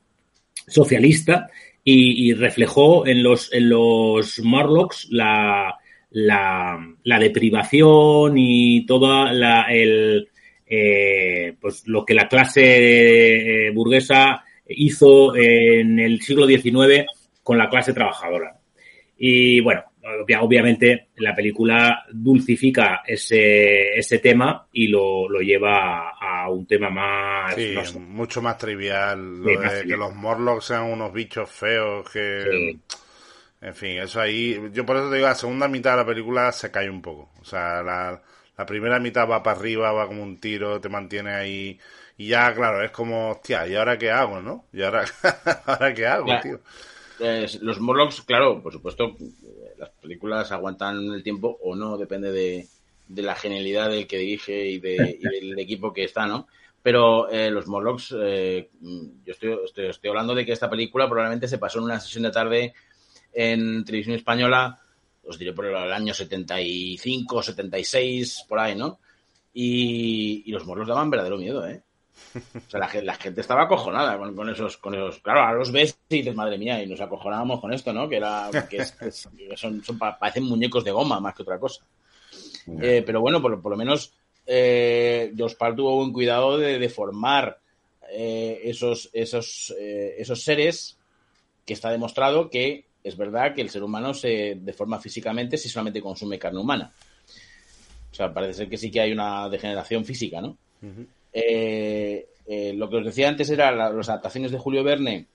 socialista 0.68 1.50
y, 1.84 2.34
reflejó 2.34 3.08
en 3.08 3.24
los, 3.24 3.52
en 3.54 3.70
los 3.70 4.40
Morlocks 4.40 5.08
la, 5.10 5.76
la, 6.12 6.96
la 7.04 7.20
deprivación 7.20 8.38
y 8.38 8.86
toda 8.86 9.34
la, 9.34 9.64
el, 9.70 10.30
eh, 10.68 11.56
pues 11.60 11.88
lo 11.88 12.06
que 12.06 12.14
la 12.14 12.28
clase 12.28 13.68
eh, 13.68 13.72
burguesa 13.72 14.44
hizo 14.68 15.36
en 15.36 16.00
el 16.00 16.22
siglo 16.22 16.48
XIX 16.48 17.06
con 17.44 17.58
la 17.58 17.70
clase 17.70 17.94
trabajadora. 17.94 18.58
Y 19.18 19.60
bueno, 19.60 19.84
obviamente 20.40 21.10
la 21.18 21.36
película 21.36 22.06
dulcifica 22.12 23.02
ese, 23.06 23.98
ese 23.98 24.20
tema 24.20 24.68
y 24.72 24.88
lo, 24.88 25.30
lo 25.30 25.40
lleva 25.40 26.10
a, 26.20 26.50
un 26.50 26.66
tema 26.66 26.90
más... 26.90 27.56
mucho 27.96 28.42
más 28.42 28.58
trivial. 28.58 29.42
Lo 29.42 29.62
de 29.62 29.84
que 29.86 29.98
los 29.98 30.14
Morlocks 30.16 30.66
sean 30.66 30.84
unos 30.84 31.14
bichos 31.14 31.50
feos 31.50 32.10
que... 32.10 32.78
En 33.62 33.76
fin, 33.76 34.00
eso 34.00 34.20
ahí... 34.20 34.60
Yo 34.74 34.86
por 34.86 34.98
eso 34.98 35.10
te 35.10 35.18
digo, 35.18 35.28
la 35.28 35.36
segunda 35.36 35.68
mitad 35.68 35.92
de 35.92 35.98
la 35.98 36.06
película 36.06 36.52
se 36.52 36.72
cae 36.72 36.90
un 36.90 37.02
poco. 37.02 37.32
O 37.40 37.46
sea, 37.46 37.84
la, 37.84 38.22
la 38.58 38.66
primera 38.66 39.00
mitad 39.00 39.30
va 39.30 39.44
para 39.44 39.60
arriba, 39.60 39.92
va 39.92 40.08
como 40.08 40.24
un 40.24 40.40
tiro, 40.40 40.82
te 40.82 40.90
mantiene 40.90 41.32
ahí... 41.32 41.80
Y 42.18 42.28
ya, 42.28 42.54
claro, 42.54 42.84
es 42.84 42.92
como, 42.92 43.32
hostia, 43.32 43.68
¿y 43.68 43.76
ahora 43.76 43.98
qué 43.98 44.12
hago, 44.12 44.42
no? 44.42 44.66
¿Y 44.74 44.84
ahora, 44.84 45.06
¿ahora 45.66 45.92
qué 45.92 46.06
hago, 46.06 46.28
tío? 46.42 46.60
los 47.62 47.80
Morlocks, 47.80 48.22
claro, 48.22 48.62
por 48.62 48.74
supuesto, 48.74 49.16
las 49.82 49.90
películas 49.90 50.52
aguantan 50.52 51.12
el 51.12 51.24
tiempo 51.24 51.58
o 51.64 51.76
no, 51.76 51.98
depende 51.98 52.32
de, 52.32 52.68
la 53.22 53.36
genialidad 53.36 53.90
del 53.90 54.08
que 54.08 54.20
dirige 54.20 54.68
y, 54.70 54.80
del 54.80 55.60
equipo 55.60 55.92
que 55.92 56.04
está, 56.04 56.28
¿no? 56.28 56.48
Pero 56.84 57.30
eh, 57.30 57.52
los 57.52 57.68
Morlocks, 57.68 58.16
eh, 58.18 58.70
yo 58.80 59.34
estoy, 59.34 59.58
estoy, 59.90 60.10
hablando 60.10 60.34
de 60.34 60.46
que 60.46 60.52
esta 60.52 60.70
película 60.70 61.10
probablemente 61.10 61.48
se 61.48 61.58
pasó 61.58 61.80
en 61.80 61.86
una 61.86 62.00
sesión 62.00 62.24
de 62.24 62.32
tarde 62.32 62.74
en 63.34 63.84
televisión 63.84 64.16
española, 64.16 64.80
os 65.26 65.38
diré 65.38 65.54
por 65.54 65.66
el 65.66 65.76
año 65.76 66.14
75, 66.14 67.44
76, 67.44 68.46
por 68.48 68.60
ahí, 68.60 68.76
¿no? 68.76 69.00
Y, 69.54 70.44
y 70.46 70.52
los 70.52 70.66
Morlocks 70.66 70.90
daban 70.90 71.10
verdadero 71.10 71.38
miedo, 71.38 71.68
¿eh? 71.68 71.84
O 72.56 72.70
sea, 72.70 72.80
la, 72.80 73.16
gente 73.16 73.42
estaba 73.42 73.64
acojonada 73.64 74.18
con, 74.18 74.50
esos, 74.50 74.78
con 74.78 74.96
esos. 74.96 75.20
Claro, 75.20 75.44
a 75.44 75.54
los 75.54 75.72
ves 75.72 75.98
y 76.10 76.18
dices, 76.18 76.36
madre 76.36 76.58
mía, 76.58 76.82
y 76.82 76.88
nos 76.88 77.02
acojonábamos 77.02 77.60
con 77.60 77.74
esto, 77.74 77.92
¿no? 77.92 78.08
Que 78.08 78.18
era, 78.18 78.50
que, 78.70 78.86
son, 79.56 79.82
parecen 80.00 80.44
muñecos 80.44 80.84
de 80.84 80.92
goma 80.92 81.20
más 81.20 81.36
que 81.36 81.44
otra 81.44 81.60
cosa. 81.60 81.86
Eh, 82.82 83.04
pero 83.06 83.22
bueno, 83.22 83.42
por, 83.42 83.70
lo 83.70 83.76
menos 83.78 84.14
eh, 84.46 85.34
Jospal 85.38 85.76
tuvo 85.76 85.98
buen 85.98 86.14
cuidado 86.14 86.58
de, 86.58 86.80
de 86.80 86.90
formar 86.90 87.62
eh, 88.14 88.60
esos, 88.66 89.10
esos, 89.14 89.74
eh, 89.80 90.16
esos 90.18 90.44
seres 90.44 90.98
que 91.66 91.72
está 91.72 91.92
demostrado 91.92 92.50
que 92.50 92.86
es 93.06 93.16
verdad 93.16 93.56
que 93.56 93.62
el 93.62 93.70
ser 93.70 93.84
humano 93.84 94.14
se 94.14 94.58
deforma 94.60 95.00
físicamente 95.00 95.58
si 95.58 95.70
solamente 95.70 96.02
consume 96.02 96.38
carne 96.38 96.60
humana. 96.60 96.92
O 98.12 98.14
sea, 98.14 98.34
parece 98.34 98.54
ser 98.54 98.70
que 98.70 98.78
sí 98.78 98.92
que 98.92 99.00
hay 99.00 99.14
una 99.14 99.48
degeneración 99.48 100.04
física, 100.04 100.42
¿no? 100.42 100.58
Eh, 101.34 102.28
eh, 102.46 102.74
lo 102.74 102.90
que 102.90 102.98
os 102.98 103.06
decía 103.06 103.30
antes 103.30 103.50
era 103.50 103.72
las 103.72 104.10
adaptaciones 104.10 104.52
de 104.52 104.58
Julio 104.58 104.84
Verne 104.84 105.28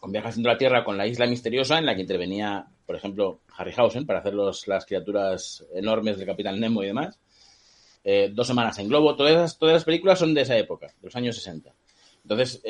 con 0.00 0.12
dentro 0.12 0.30
de 0.30 0.42
la 0.42 0.58
Tierra 0.58 0.84
con 0.84 0.98
la 0.98 1.06
Isla 1.06 1.26
Misteriosa, 1.26 1.78
en 1.78 1.86
la 1.86 1.94
que 1.94 2.02
intervenía, 2.02 2.66
por 2.84 2.94
ejemplo, 2.94 3.40
Harryhausen 3.56 4.04
para 4.04 4.18
hacer 4.18 4.34
las 4.34 4.84
criaturas 4.84 5.64
enormes 5.74 6.18
del 6.18 6.26
Capitán 6.26 6.60
Nemo 6.60 6.82
y 6.82 6.88
demás. 6.88 7.18
Eh, 8.04 8.30
dos 8.34 8.46
semanas 8.46 8.78
en 8.78 8.88
globo, 8.88 9.16
todas 9.16 9.32
las, 9.32 9.58
todas 9.58 9.72
las 9.72 9.84
películas 9.84 10.18
son 10.18 10.34
de 10.34 10.42
esa 10.42 10.58
época, 10.58 10.88
de 10.88 11.06
los 11.06 11.16
años 11.16 11.36
60. 11.36 11.72
Entonces, 12.22 12.60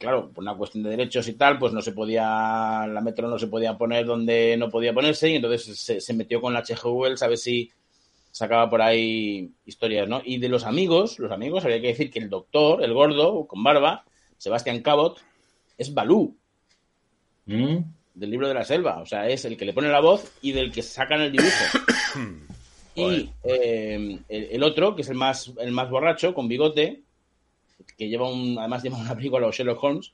claro, 0.00 0.32
por 0.32 0.42
una 0.42 0.56
cuestión 0.56 0.82
de 0.82 0.90
derechos 0.90 1.28
y 1.28 1.34
tal, 1.34 1.56
pues 1.56 1.72
no 1.72 1.80
se 1.80 1.92
podía, 1.92 2.84
la 2.88 3.00
metro 3.00 3.28
no 3.28 3.38
se 3.38 3.46
podía 3.46 3.78
poner 3.78 4.06
donde 4.06 4.56
no 4.56 4.68
podía 4.68 4.92
ponerse 4.92 5.30
y 5.30 5.36
entonces 5.36 6.02
se, 6.04 6.14
metió 6.14 6.40
con 6.40 6.52
la 6.52 6.64
HG 6.64 7.22
a 7.22 7.28
ver 7.28 7.38
si 7.38 7.70
sacaba 8.36 8.68
por 8.68 8.82
ahí 8.82 9.50
historias, 9.64 10.06
¿no? 10.06 10.20
Y 10.22 10.36
de 10.36 10.50
los 10.50 10.64
amigos, 10.64 11.18
los 11.18 11.32
amigos, 11.32 11.64
había 11.64 11.80
que 11.80 11.86
decir 11.86 12.10
que 12.10 12.18
el 12.18 12.28
doctor, 12.28 12.84
el 12.84 12.92
gordo, 12.92 13.46
con 13.46 13.64
barba, 13.64 14.04
Sebastián 14.36 14.82
Cabot, 14.82 15.18
es 15.78 15.94
Balú. 15.94 16.36
Mm. 17.46 17.78
Del 18.12 18.30
libro 18.30 18.46
de 18.46 18.52
la 18.52 18.64
selva. 18.64 19.00
O 19.00 19.06
sea, 19.06 19.26
es 19.26 19.46
el 19.46 19.56
que 19.56 19.64
le 19.64 19.72
pone 19.72 19.88
la 19.88 20.00
voz 20.00 20.30
y 20.42 20.52
del 20.52 20.70
que 20.70 20.82
sacan 20.82 21.22
el 21.22 21.32
dibujo. 21.32 21.78
y 22.94 23.30
eh, 23.42 24.18
el, 24.28 24.62
otro, 24.62 24.94
que 24.94 25.00
es 25.00 25.08
el 25.08 25.16
más, 25.16 25.50
el 25.58 25.72
más 25.72 25.88
borracho, 25.88 26.34
con 26.34 26.46
bigote, 26.46 27.00
que 27.96 28.10
lleva 28.10 28.30
un, 28.30 28.58
además 28.58 28.82
lleva 28.82 28.98
un 28.98 29.08
abrigo 29.08 29.38
a 29.38 29.40
los 29.40 29.56
Sherlock 29.56 29.82
Holmes, 29.82 30.12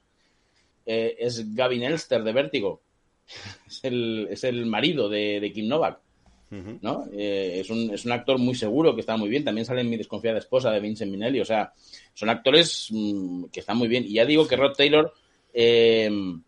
eh, 0.87 1.17
es 1.19 1.57
Gavin 1.57 1.83
Elster 1.83 2.23
de 2.23 2.33
Vértigo. 2.33 2.83
es, 3.67 3.83
el, 3.83 4.29
es 4.31 4.45
el 4.45 4.65
marido 4.67 5.09
de, 5.09 5.41
de 5.41 5.53
Kim 5.53 5.67
Novak. 5.67 5.99
¿No? 6.53 7.07
Eh, 7.13 7.61
es, 7.61 7.71
un, 7.71 7.91
es 7.91 8.05
un 8.05 8.13
actor 8.13 8.39
muy 8.39 8.55
seguro 8.55 8.95
que 8.95 9.01
está 9.01 9.17
muy 9.17 9.29
bien. 9.29 9.45
También 9.45 9.65
sale 9.65 9.81
en 9.81 9.89
Mi 9.89 9.97
desconfiada 9.97 10.39
esposa 10.39 10.71
de 10.71 10.81
Vincent 10.81 11.11
Minelli. 11.11 11.41
O 11.41 11.45
sea, 11.45 11.73
son 12.13 12.29
actores 12.29 12.89
mm, 12.91 13.45
que 13.47 13.61
están 13.61 13.79
muy 13.79 13.89
bien. 13.89 14.05
Y 14.05 14.15
ya 14.15 14.27
digo 14.27 14.47
que 14.47 14.57
Rod 14.57 14.75
Taylor, 14.75 15.15
em, 15.55 16.43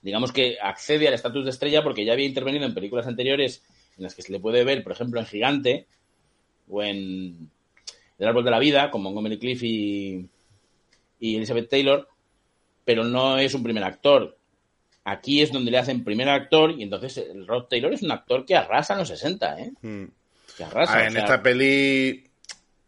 digamos 0.00 0.32
que 0.32 0.56
accede 0.60 1.06
al 1.06 1.14
estatus 1.14 1.44
de 1.44 1.50
estrella 1.50 1.82
porque 1.82 2.04
ya 2.04 2.14
había 2.14 2.26
intervenido 2.26 2.64
en 2.64 2.74
películas 2.74 3.06
anteriores 3.06 3.62
en 3.98 4.04
las 4.04 4.14
que 4.14 4.22
se 4.22 4.32
le 4.32 4.40
puede 4.40 4.64
ver, 4.64 4.82
por 4.82 4.92
ejemplo, 4.92 5.20
en 5.20 5.26
Gigante 5.26 5.86
o 6.68 6.82
en 6.82 7.50
El 8.18 8.28
árbol 8.28 8.44
de 8.44 8.50
la 8.50 8.58
vida, 8.58 8.90
con 8.90 9.02
Montgomery 9.02 9.38
Cliff 9.38 9.62
y, 9.62 10.28
y 11.20 11.36
Elizabeth 11.36 11.68
Taylor, 11.68 12.08
pero 12.84 13.04
no 13.04 13.38
es 13.38 13.52
un 13.54 13.62
primer 13.62 13.84
actor. 13.84 14.37
Aquí 15.10 15.40
es 15.40 15.50
donde 15.50 15.70
le 15.70 15.78
hacen 15.78 16.04
primer 16.04 16.28
actor 16.28 16.72
y 16.72 16.82
entonces 16.82 17.16
el 17.16 17.46
Rod 17.46 17.64
Taylor 17.64 17.92
es 17.94 18.02
un 18.02 18.12
actor 18.12 18.44
que 18.44 18.54
arrasa 18.54 18.92
en 18.92 18.98
los 18.98 19.08
60, 19.08 19.60
¿eh? 19.60 19.72
Que 20.54 20.64
arrasa. 20.64 20.98
Ah, 20.98 21.06
en 21.06 21.16
esta 21.16 21.42
peli, 21.42 22.24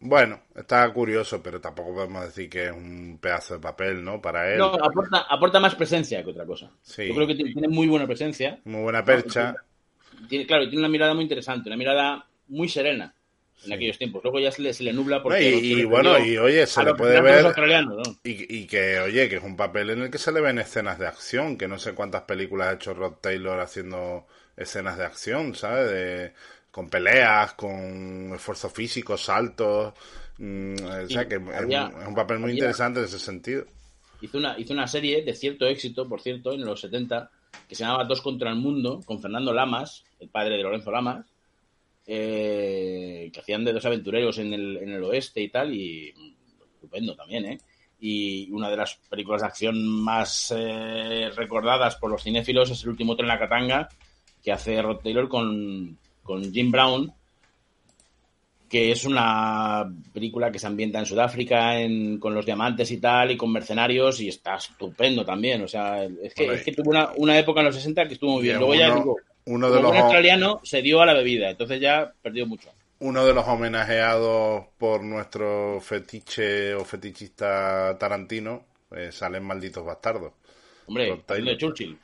bueno, 0.00 0.42
está 0.54 0.92
curioso, 0.92 1.42
pero 1.42 1.62
tampoco 1.62 1.94
podemos 1.94 2.24
decir 2.24 2.50
que 2.50 2.66
es 2.66 2.72
un 2.72 3.18
pedazo 3.22 3.54
de 3.54 3.61
papel, 3.61 4.04
¿no? 4.04 4.20
Para 4.20 4.52
él. 4.52 4.59
No, 4.59 4.66
aporta, 4.66 5.61
más 5.61 5.74
presencia 5.74 6.22
que 6.22 6.30
otra 6.30 6.44
cosa. 6.44 6.70
Yo 6.98 7.14
creo 7.14 7.26
que 7.26 7.37
tiene 7.37 7.68
muy 7.68 7.87
buena 7.87 8.06
presencia. 8.06 8.61
Muy 8.64 8.83
buena 8.83 9.02
percha. 9.02 9.54
Tiene, 10.28 10.46
claro, 10.46 10.64
tiene 10.64 10.80
una 10.80 10.90
mirada 10.90 11.14
muy 11.14 11.22
interesante, 11.22 11.70
una 11.70 11.78
mirada 11.78 12.26
muy 12.48 12.68
serena 12.68 13.14
en 13.64 13.73
aquellos 13.73 13.99
tiempos. 13.99 14.23
Luego 14.23 14.40
ya 14.40 14.51
se 14.51 14.62
le, 14.62 14.73
se 14.73 14.83
le 14.83 14.92
nubla 14.92 15.23
porque... 15.23 15.51
y, 15.51 15.85
bueno, 15.85 16.18
y 16.18 16.38
oye, 16.38 16.66
se 16.66 16.83
le 16.85 16.94
puede 16.94 17.20
ver... 17.20 17.46
Y, 18.23 18.66
que, 18.66 18.99
oye, 19.01 19.29
que 19.29 19.37
es 19.37 19.42
un 19.42 19.57
papel 19.57 19.90
en 19.90 20.03
el 20.03 20.11
que 20.11 20.18
se 20.18 20.33
le 20.33 20.40
ven 20.40 20.59
escenas 20.59 20.99
de 20.99 21.07
acción, 21.07 21.57
que 21.57 21.68
no 21.68 21.79
sé 21.79 21.94
cuántas 21.94 22.23
películas 22.23 22.68
ha 22.68 22.73
hecho 22.75 22.94
Rod 22.94 23.14
Taylor 23.20 23.61
haciendo 23.61 24.27
escenas 24.57 24.96
de 24.99 25.05
acción, 25.05 25.55
¿sabes? 25.55 25.90
De, 25.90 26.33
con 26.70 26.88
peleas, 26.88 27.55
con 27.55 28.33
esfuerzo 28.35 28.70
físico, 28.70 29.16
saltos... 29.16 29.94
Mm, 30.38 30.75
o 31.05 31.09
sea, 31.09 31.29
que 31.29 31.35
es, 31.35 32.07
un 32.09 32.14
papel 32.14 32.38
muy 32.38 32.53
interesante 32.53 33.01
en 33.01 33.05
ese 33.05 33.18
sentido. 33.18 33.66
Hizo 34.23 34.38
una, 34.38 34.59
hizo 34.59 34.73
una 34.73 34.87
serie 34.87 35.23
de 35.23 35.35
cierto 35.35 35.66
éxito, 35.66 36.09
por 36.09 36.23
cierto, 36.23 36.53
en 36.53 36.64
los 36.64 36.81
70, 36.81 37.31
que 37.68 37.75
se 37.75 37.85
llamaba 37.85 38.05
Dos 38.05 38.23
contra 38.23 38.49
el 38.51 38.57
Mundo, 38.57 39.01
con 39.05 39.20
Fernando 39.20 39.53
Lamas, 39.53 40.05
el 40.18 40.31
padre 40.31 40.57
de 40.57 40.62
Lorenzo 40.62 40.90
Lamas, 40.90 41.27
eh, 42.12 43.31
que 43.33 43.38
hacían 43.38 43.64
de 43.64 43.73
dos 43.73 43.85
aventureros 43.85 44.38
en 44.38 44.53
el, 44.53 44.79
en 44.79 44.90
el 44.90 45.05
oeste 45.05 45.40
y 45.40 45.49
tal, 45.49 45.73
y 45.73 46.12
estupendo 46.75 47.14
también, 47.14 47.46
¿eh? 47.46 47.59
Y 48.01 48.51
una 48.51 48.68
de 48.68 48.77
las 48.77 48.96
películas 49.09 49.42
de 49.42 49.46
acción 49.46 49.87
más 49.87 50.53
eh, 50.57 51.31
recordadas 51.37 51.94
por 51.96 52.11
los 52.11 52.25
cinéfilos 52.25 52.68
es 52.68 52.83
El 52.83 52.88
último 52.88 53.14
tren 53.14 53.27
en 53.27 53.29
la 53.29 53.38
Katanga, 53.38 53.88
que 54.42 54.51
hace 54.51 54.83
Rod 54.83 55.03
Taylor 55.05 55.29
con, 55.29 55.96
con 56.25 56.53
Jim 56.53 56.73
Brown, 56.73 57.12
que 58.68 58.90
es 58.90 59.05
una 59.05 59.88
película 60.12 60.51
que 60.51 60.59
se 60.59 60.66
ambienta 60.66 60.99
en 60.99 61.07
Sudáfrica 61.07 61.75
con 62.18 62.35
los 62.35 62.44
diamantes 62.44 62.90
y 62.90 62.99
tal, 62.99 63.31
y 63.31 63.37
con 63.37 63.53
mercenarios, 63.53 64.20
y 64.20 64.29
está 64.29 64.57
estupendo 64.57 65.25
también. 65.25 65.62
O 65.62 65.68
sea, 65.68 66.03
es 66.05 66.35
que, 66.35 66.46
es 66.46 66.64
que 66.64 66.73
tuvo 66.73 66.90
una, 66.90 67.11
una, 67.18 67.38
época 67.38 67.61
en 67.61 67.66
los 67.66 67.77
60 67.77 68.09
que 68.09 68.14
estuvo 68.14 68.33
muy 68.33 68.42
bien. 68.42 68.59
Luego 68.59 68.75
ya 68.75 68.96
digo, 68.96 69.16
uno 69.50 69.68
de 69.68 69.82
los 69.82 69.96
australiano 69.96 70.60
se 70.62 70.80
dio 70.80 71.00
a 71.02 71.06
la 71.06 71.12
bebida, 71.12 71.50
entonces 71.50 71.80
ya 71.80 72.12
perdió 72.22 72.46
mucho. 72.46 72.70
Uno 73.00 73.26
de 73.26 73.34
los 73.34 73.46
homenajeados 73.48 74.66
por 74.78 75.02
nuestro 75.02 75.80
fetiche 75.80 76.74
o 76.74 76.84
fetichista 76.84 77.96
Tarantino 77.98 78.66
eh, 78.94 79.10
salen 79.10 79.42
malditos 79.42 79.84
bastardos. 79.84 80.34
Hombre, 80.86 81.22
de 81.26 81.56
Churchill. 81.56 81.98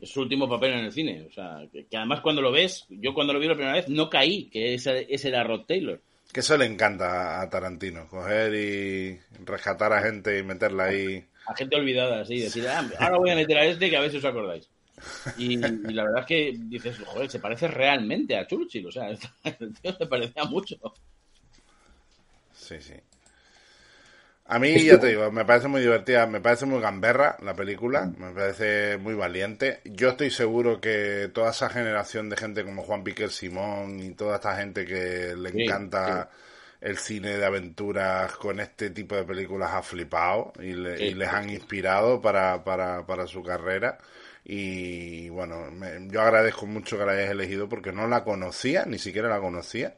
Es 0.00 0.08
su 0.08 0.22
último 0.22 0.48
papel 0.48 0.72
en 0.72 0.84
el 0.86 0.92
cine. 0.92 1.26
O 1.28 1.32
sea, 1.32 1.58
que, 1.70 1.84
además 1.94 2.20
cuando 2.20 2.40
lo 2.40 2.50
ves, 2.50 2.86
yo 2.88 3.12
cuando 3.12 3.34
lo 3.34 3.40
vi 3.40 3.48
la 3.48 3.54
primera 3.54 3.74
vez 3.74 3.88
no 3.88 4.08
caí 4.08 4.44
que 4.44 4.74
ese, 4.74 5.06
ese 5.10 5.28
era 5.28 5.44
Rod 5.44 5.66
Taylor. 5.66 6.00
Que 6.32 6.40
eso 6.40 6.56
le 6.56 6.64
encanta 6.64 7.42
a 7.42 7.50
Tarantino, 7.50 8.08
coger 8.08 8.54
y 8.54 9.20
rescatar 9.44 9.92
a 9.92 10.00
gente 10.00 10.38
y 10.38 10.42
meterla 10.44 10.84
ahí. 10.84 11.26
A 11.46 11.54
gente 11.54 11.76
olvidada, 11.76 12.24
sí, 12.24 12.38
decir, 12.38 12.66
ah, 12.68 12.88
ahora 13.00 13.18
voy 13.18 13.30
a 13.30 13.34
meter 13.34 13.58
a 13.58 13.64
este 13.66 13.90
que 13.90 13.96
a 13.96 14.00
ver 14.00 14.10
si 14.10 14.18
os 14.18 14.24
acordáis. 14.24 14.70
Y, 15.36 15.56
la 15.56 16.04
verdad 16.04 16.20
es 16.20 16.26
que 16.26 16.58
dices, 16.58 16.98
joder, 17.06 17.30
se 17.30 17.38
parece 17.38 17.68
realmente 17.68 18.36
a 18.36 18.46
Churchill, 18.46 18.86
o 18.86 18.92
sea, 18.92 19.08
el 19.60 19.74
tío 19.74 19.92
se 19.96 20.06
parecía 20.06 20.44
mucho. 20.44 20.76
Sí, 22.52 22.76
sí. 22.80 22.94
A 24.46 24.58
mí, 24.58 24.82
ya 24.82 24.98
te 24.98 25.06
digo, 25.06 25.30
me 25.30 25.44
parece 25.44 25.68
muy 25.68 25.80
divertida, 25.80 26.26
me 26.26 26.40
parece 26.40 26.66
muy 26.66 26.80
gamberra 26.80 27.36
la 27.40 27.54
película, 27.54 28.10
me 28.18 28.32
parece 28.32 28.96
muy 28.96 29.14
valiente. 29.14 29.80
Yo 29.84 30.08
estoy 30.08 30.30
seguro 30.32 30.80
que 30.80 31.30
toda 31.32 31.52
esa 31.52 31.70
generación 31.70 32.28
de 32.28 32.36
gente 32.36 32.64
como 32.64 32.82
Juan 32.82 33.04
Piquer 33.04 33.30
Simón 33.30 34.00
y 34.00 34.10
toda 34.14 34.36
esta 34.36 34.56
gente 34.56 34.84
que 34.84 35.36
le 35.36 35.50
encanta 35.50 36.30
el 36.80 36.98
cine 36.98 37.36
de 37.36 37.44
aventuras 37.44 38.32
con 38.32 38.58
este 38.58 38.90
tipo 38.90 39.14
de 39.14 39.22
películas 39.22 39.70
ha 39.72 39.82
flipado 39.82 40.52
y, 40.58 40.72
les 40.72 41.28
han 41.28 41.48
inspirado 41.48 42.20
para, 42.20 42.64
para, 42.64 43.06
para 43.06 43.28
su 43.28 43.44
carrera. 43.44 43.98
Y 44.52 45.28
bueno, 45.28 45.70
yo 46.08 46.22
agradezco 46.22 46.66
mucho 46.66 46.98
que 46.98 47.04
la 47.04 47.12
hayas 47.12 47.30
elegido 47.30 47.68
porque 47.68 47.92
no 47.92 48.08
la 48.08 48.24
conocía, 48.24 48.84
ni 48.84 48.98
siquiera 48.98 49.28
la 49.28 49.38
conocía. 49.38 49.94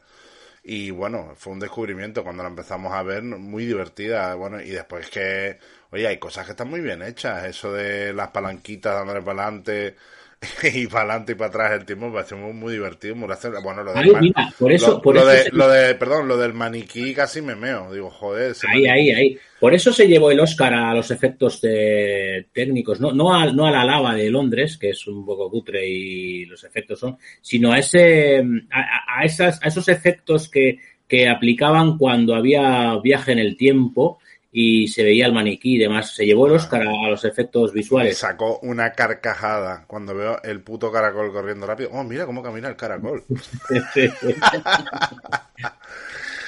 Y 0.62 0.90
bueno, 0.90 1.32
fue 1.36 1.54
un 1.54 1.60
descubrimiento 1.60 2.22
cuando 2.22 2.42
la 2.42 2.50
empezamos 2.50 2.92
a 2.92 3.02
ver, 3.02 3.22
muy 3.22 3.64
divertida. 3.64 4.34
Bueno, 4.34 4.60
y 4.60 4.68
después 4.68 5.08
que, 5.08 5.58
oye, 5.90 6.06
hay 6.06 6.18
cosas 6.18 6.44
que 6.44 6.50
están 6.52 6.68
muy 6.68 6.82
bien 6.82 7.02
hechas. 7.02 7.46
Eso 7.46 7.72
de 7.72 8.12
las 8.12 8.28
palanquitas 8.28 8.94
dándole 8.94 9.22
para 9.22 9.44
adelante 9.44 9.96
y 10.74 10.86
para 10.88 11.04
adelante 11.04 11.32
y 11.32 11.34
para 11.36 11.48
atrás 11.48 11.72
el 11.80 11.86
tiempo 11.86 12.08
me 12.08 12.14
parece 12.14 12.34
muy, 12.34 12.72
divertido. 12.72 13.14
Muy 13.14 13.28
bueno, 13.62 13.84
lo, 13.84 13.92
de, 13.94 14.34
por 14.58 14.72
eso, 14.72 14.90
lo, 14.92 15.02
por 15.02 15.24
de, 15.24 15.50
lo 15.52 15.68
de, 15.68 15.94
perdón, 15.94 16.26
lo 16.26 16.36
del 16.36 16.52
maniquí 16.52 17.14
casi 17.14 17.40
me 17.40 17.54
meo. 17.54 17.92
Digo, 17.92 18.10
joder. 18.10 18.54
Ahí, 18.68 18.86
ahí, 18.86 19.10
ahí. 19.10 19.38
Por 19.60 19.72
eso 19.72 19.92
se 19.92 20.08
llevó 20.08 20.30
el 20.32 20.40
Oscar 20.40 20.74
a 20.74 20.94
los 20.94 21.10
efectos 21.12 21.60
de, 21.60 22.46
técnicos, 22.52 23.00
no, 23.00 23.12
no, 23.12 23.32
a, 23.32 23.46
no 23.52 23.66
a 23.66 23.70
la 23.70 23.84
lava 23.84 24.14
de 24.14 24.28
Londres, 24.28 24.76
que 24.76 24.90
es 24.90 25.06
un 25.06 25.24
poco 25.24 25.48
cutre 25.48 25.86
y 25.86 26.44
los 26.46 26.64
efectos 26.64 26.98
son, 26.98 27.16
sino 27.40 27.72
a 27.72 27.78
ese, 27.78 28.42
a, 28.70 29.20
a 29.20 29.24
esas, 29.24 29.62
a 29.62 29.68
esos 29.68 29.88
efectos 29.88 30.48
que, 30.48 30.78
que 31.06 31.28
aplicaban 31.28 31.98
cuando 31.98 32.34
había 32.34 32.98
viaje 32.98 33.32
en 33.32 33.38
el 33.38 33.56
tiempo 33.56 34.18
y 34.54 34.86
se 34.88 35.02
veía 35.02 35.24
el 35.26 35.32
maniquí 35.32 35.76
y 35.76 35.78
demás. 35.78 36.14
Se 36.14 36.26
llevó 36.26 36.46
el 36.46 36.52
Oscar 36.52 36.82
a, 36.82 37.08
los 37.08 37.24
efectos 37.24 37.72
visuales. 37.72 38.18
Sacó 38.18 38.58
una 38.60 38.92
carcajada 38.92 39.86
cuando 39.86 40.14
veo 40.14 40.36
el 40.44 40.60
puto 40.60 40.92
caracol 40.92 41.32
corriendo 41.32 41.66
rápido. 41.66 41.88
Oh, 41.92 42.04
mira 42.04 42.26
cómo 42.26 42.42
camina 42.42 42.68
el 42.68 42.76
caracol. 42.76 43.24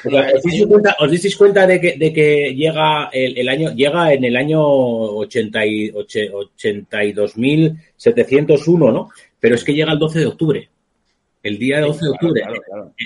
¿os, 0.99 1.11
disteis 1.11 1.35
cuenta, 1.37 1.67
de 1.67 1.81
que, 1.81 1.97
de 1.97 2.13
que 2.13 2.55
llega 2.55 3.09
el, 3.11 3.49
año 3.49 3.75
llega 3.75 4.13
en 4.13 4.25
el 4.25 4.37
año 4.37 4.63
80 4.63 5.65
y, 5.65 5.91
82.701, 5.93 8.93
¿no? 8.93 9.09
Pero 9.41 9.55
es 9.55 9.65
que 9.65 9.73
llega 9.73 9.95
el 9.95 9.99
12 9.99 10.19
de 10.19 10.27
octubre. 10.27 10.69
El 11.43 11.57
día 11.59 11.81
12 11.81 12.05
de 12.05 12.11
octubre. 12.11 12.43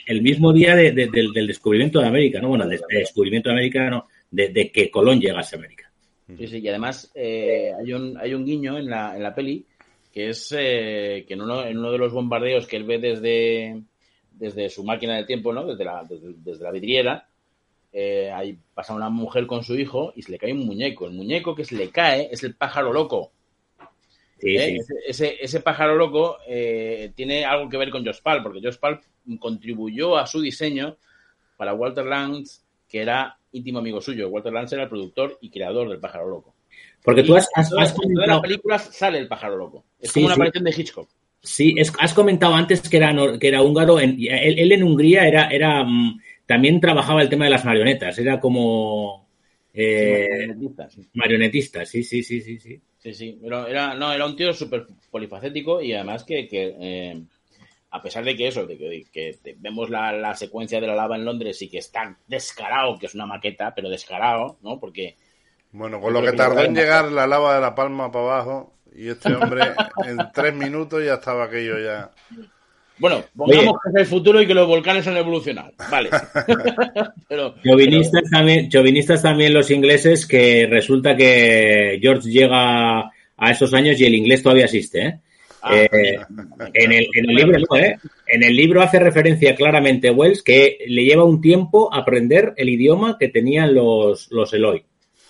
El 0.07 0.23
mismo 0.23 0.53
día 0.53 0.75
del, 0.75 1.13
descubrimiento 1.47 2.01
de 2.01 2.09
América, 2.09 2.41
¿no? 2.41 2.49
Bueno, 2.49 2.67
del 2.67 2.81
descubrimiento 2.89 3.49
de 3.49 3.55
América, 3.55 3.89
no 3.91 4.09
de, 4.31 4.71
que 4.73 4.91
Colón 4.91 5.21
llegase 5.21 5.57
a 5.57 5.59
América. 5.59 5.91
Sí, 6.37 6.47
sí, 6.47 6.59
y 6.59 6.69
además 6.69 7.11
eh, 7.15 7.73
hay, 7.79 7.93
un, 7.93 8.19
hay 8.19 8.35
un 8.35 8.45
guiño 8.45 8.79
en 8.79 8.91
la, 8.91 9.17
en 9.17 9.23
la 9.23 9.35
peli 9.35 9.65
que 10.13 10.31
es 10.31 10.55
eh, 10.57 11.25
que 11.27 11.35
en 11.35 11.43
uno, 11.43 11.65
en 11.65 11.79
uno 11.79 11.91
de 11.91 11.99
los 11.99 12.13
bombardeos 12.13 12.67
que 12.67 12.77
él 12.77 12.85
ve 12.85 12.99
desde, 12.99 13.81
desde 14.33 14.69
su 14.69 14.85
máquina 14.85 15.17
del 15.17 15.27
tiempo, 15.27 15.53
¿no? 15.53 15.65
Desde 15.65 15.85
la, 15.85 16.05
desde, 16.05 16.63
la 16.63 16.71
vidriera, 16.71 17.27
eh, 17.93 18.31
ahí 18.31 18.59
pasa 18.75 18.95
una 18.95 19.09
mujer 19.09 19.47
con 19.47 19.65
su 19.65 19.75
hijo 19.75 20.13
y 20.17 20.23
se 20.23 20.33
le 20.33 20.39
cae 20.39 20.53
un 20.53 20.67
muñeco. 20.67 21.07
El 21.07 21.13
muñeco 21.13 21.55
que 21.55 21.65
se 21.65 21.77
le 21.77 21.91
cae 21.91 22.29
es 22.31 22.43
el 22.43 22.55
pájaro 22.55 22.93
loco. 22.93 23.33
Sí, 24.39 24.57
Ese, 24.57 25.37
ese, 25.41 25.61
pájaro 25.61 25.97
loco 25.97 26.39
tiene 27.17 27.45
algo 27.45 27.69
que 27.69 27.77
ver 27.77 27.91
con 27.91 28.07
Josh 28.07 28.21
Pal, 28.23 28.41
porque 28.41 28.61
Josh 28.63 28.79
Pal 28.79 29.01
contribuyó 29.41 30.17
a 30.17 30.27
su 30.27 30.41
diseño 30.41 30.97
para 31.57 31.75
Walter 31.75 32.05
Lance, 32.05 32.61
que 32.89 33.01
era 33.01 33.39
íntimo 33.53 33.79
amigo 33.79 34.01
suyo. 34.01 34.29
Walter 34.29 34.53
Lance 34.53 34.75
era 34.75 34.85
el 34.85 34.91
productor 34.91 35.39
y 35.41 35.51
creador 35.51 35.89
del 35.89 36.01
Pájaro 36.01 36.29
Loco. 36.29 36.55
Porque 37.03 37.23
tú 37.23 37.37
has, 37.37 37.49
comentado... 37.95 38.25
En 38.25 38.29
las 38.29 38.41
películas 38.41 38.89
sale 38.93 39.19
el 39.19 39.29
Pájaro 39.29 39.57
Loco. 39.57 39.85
Es 39.99 40.13
como 40.13 40.27
una 40.27 40.35
aparición 40.35 40.65
de 40.65 40.75
Hitchcock. 40.77 41.09
Sí, 41.41 41.75
has 41.99 42.15
comentado 42.15 42.55
antes 42.55 42.89
que 42.89 42.97
era, 42.97 43.15
que 43.39 43.49
era 43.49 43.63
húngaro. 43.63 44.01
En, 44.01 44.17
él, 44.19 44.73
en 44.73 44.83
Hungría 44.83 45.27
era, 45.27 45.49
era 45.49 45.85
mm, 45.85 46.21
también 46.47 46.81
trabajaba 46.81 47.23
el 47.23 47.29
tema 47.29 47.45
de 47.45 47.53
las 47.53 47.65
marionetas. 47.65 48.19
Era 48.19 48.41
como... 48.41 49.27
Eh, 49.73 50.49
marionetista, 51.15 51.87
sí. 51.87 52.03
sí, 52.03 52.23
sí, 52.23 52.23
sí, 52.23 52.41
sí, 52.41 52.59
sí. 52.59 52.81
Sí, 53.13 53.39
Pero 53.41 53.67
era, 53.67 53.95
no, 53.95 54.13
era 54.13 54.27
un 54.27 54.35
tío 54.35 54.53
súper 54.53 54.87
polifacético 55.11 55.81
y 55.81 55.93
además 55.93 56.25
que, 56.25 56.49
que 56.49 56.75
eh, 56.79 57.23
a 57.91 58.03
pesar 58.03 58.25
de 58.25 58.37
que 58.37 58.49
eso, 58.49 58.67
de 58.67 58.77
que, 58.77 59.39
vemos 59.59 59.89
la, 59.89 60.35
secuencia 60.35 60.81
de 60.81 60.87
la 60.87 60.95
lava 60.95 61.17
en 61.17 61.25
Londres 61.25 61.61
y 61.63 61.69
que 61.69 61.79
está 61.79 62.17
descarado, 62.27 62.99
que 62.99 63.07
es 63.07 63.15
una 63.15 63.27
maqueta, 63.27 63.75
pero 63.75 63.89
descarado, 63.89 64.59
¿no? 64.63 64.79
Porque... 64.79 65.17
Bueno, 65.73 66.01
con 66.01 66.13
lo 66.13 66.23
que 66.23 66.33
tardó 66.33 66.63
en 66.63 66.75
llegar 66.75 67.11
la 67.11 67.27
lava 67.27 67.55
de 67.55 67.61
la 67.61 67.75
palma 67.75 68.11
para 68.11 68.25
abajo, 68.25 68.75
y 68.95 69.09
este 69.09 69.35
hombre 69.35 69.63
en 70.07 70.19
tres 70.35 70.55
minutos 70.55 71.05
ya 71.05 71.15
estaba 71.15 71.45
aquello 71.45 71.79
ya... 71.79 72.11
Bueno, 72.99 73.23
pongamos 73.37 73.77
que 73.81 73.91
es 73.91 73.97
el 73.97 74.07
futuro 74.07 74.43
y 74.43 74.47
que 74.47 74.55
los 74.55 74.67
volcanes 74.67 75.07
han 75.07 75.17
evolucionado. 75.17 75.73
Vale. 75.89 76.11
pero, 77.29 77.55
chauvinistas, 77.63 78.25
También, 78.29 78.69
chauvinistas 78.69 79.23
también 79.23 79.55
los 79.55 79.71
ingleses, 79.71 80.27
que 80.27 80.67
resulta 80.69 81.17
que 81.17 82.01
George 82.03 82.29
llega 82.29 83.03
a 83.03 83.51
esos 83.53 83.73
años 83.73 84.01
y 84.01 84.05
el 84.05 84.17
inglés 84.17 84.43
todavía 84.43 84.65
existe, 84.65 85.07
¿eh? 85.07 85.21
Ah, 85.63 85.75
eh, 85.77 85.89
en, 86.75 86.93
el, 86.93 87.07
libro, 87.27 87.77
¿eh? 87.77 87.99
en 88.27 88.43
el 88.43 88.55
libro 88.55 88.83
hace 88.83 88.99
referencia 88.99 89.55
claramente 89.57 90.11
Wells 90.11 90.43
que 90.43 90.79
le 90.87 91.05
lleva 91.05 91.25
un 91.25 91.41
tiempo 91.41 91.93
aprender 91.93 92.55
el 92.57 92.69
idioma 92.69 93.17
que 93.19 93.29
tenían 93.29 93.75
los, 93.75 94.31
los 94.31 94.53
Eloy. 94.53 94.85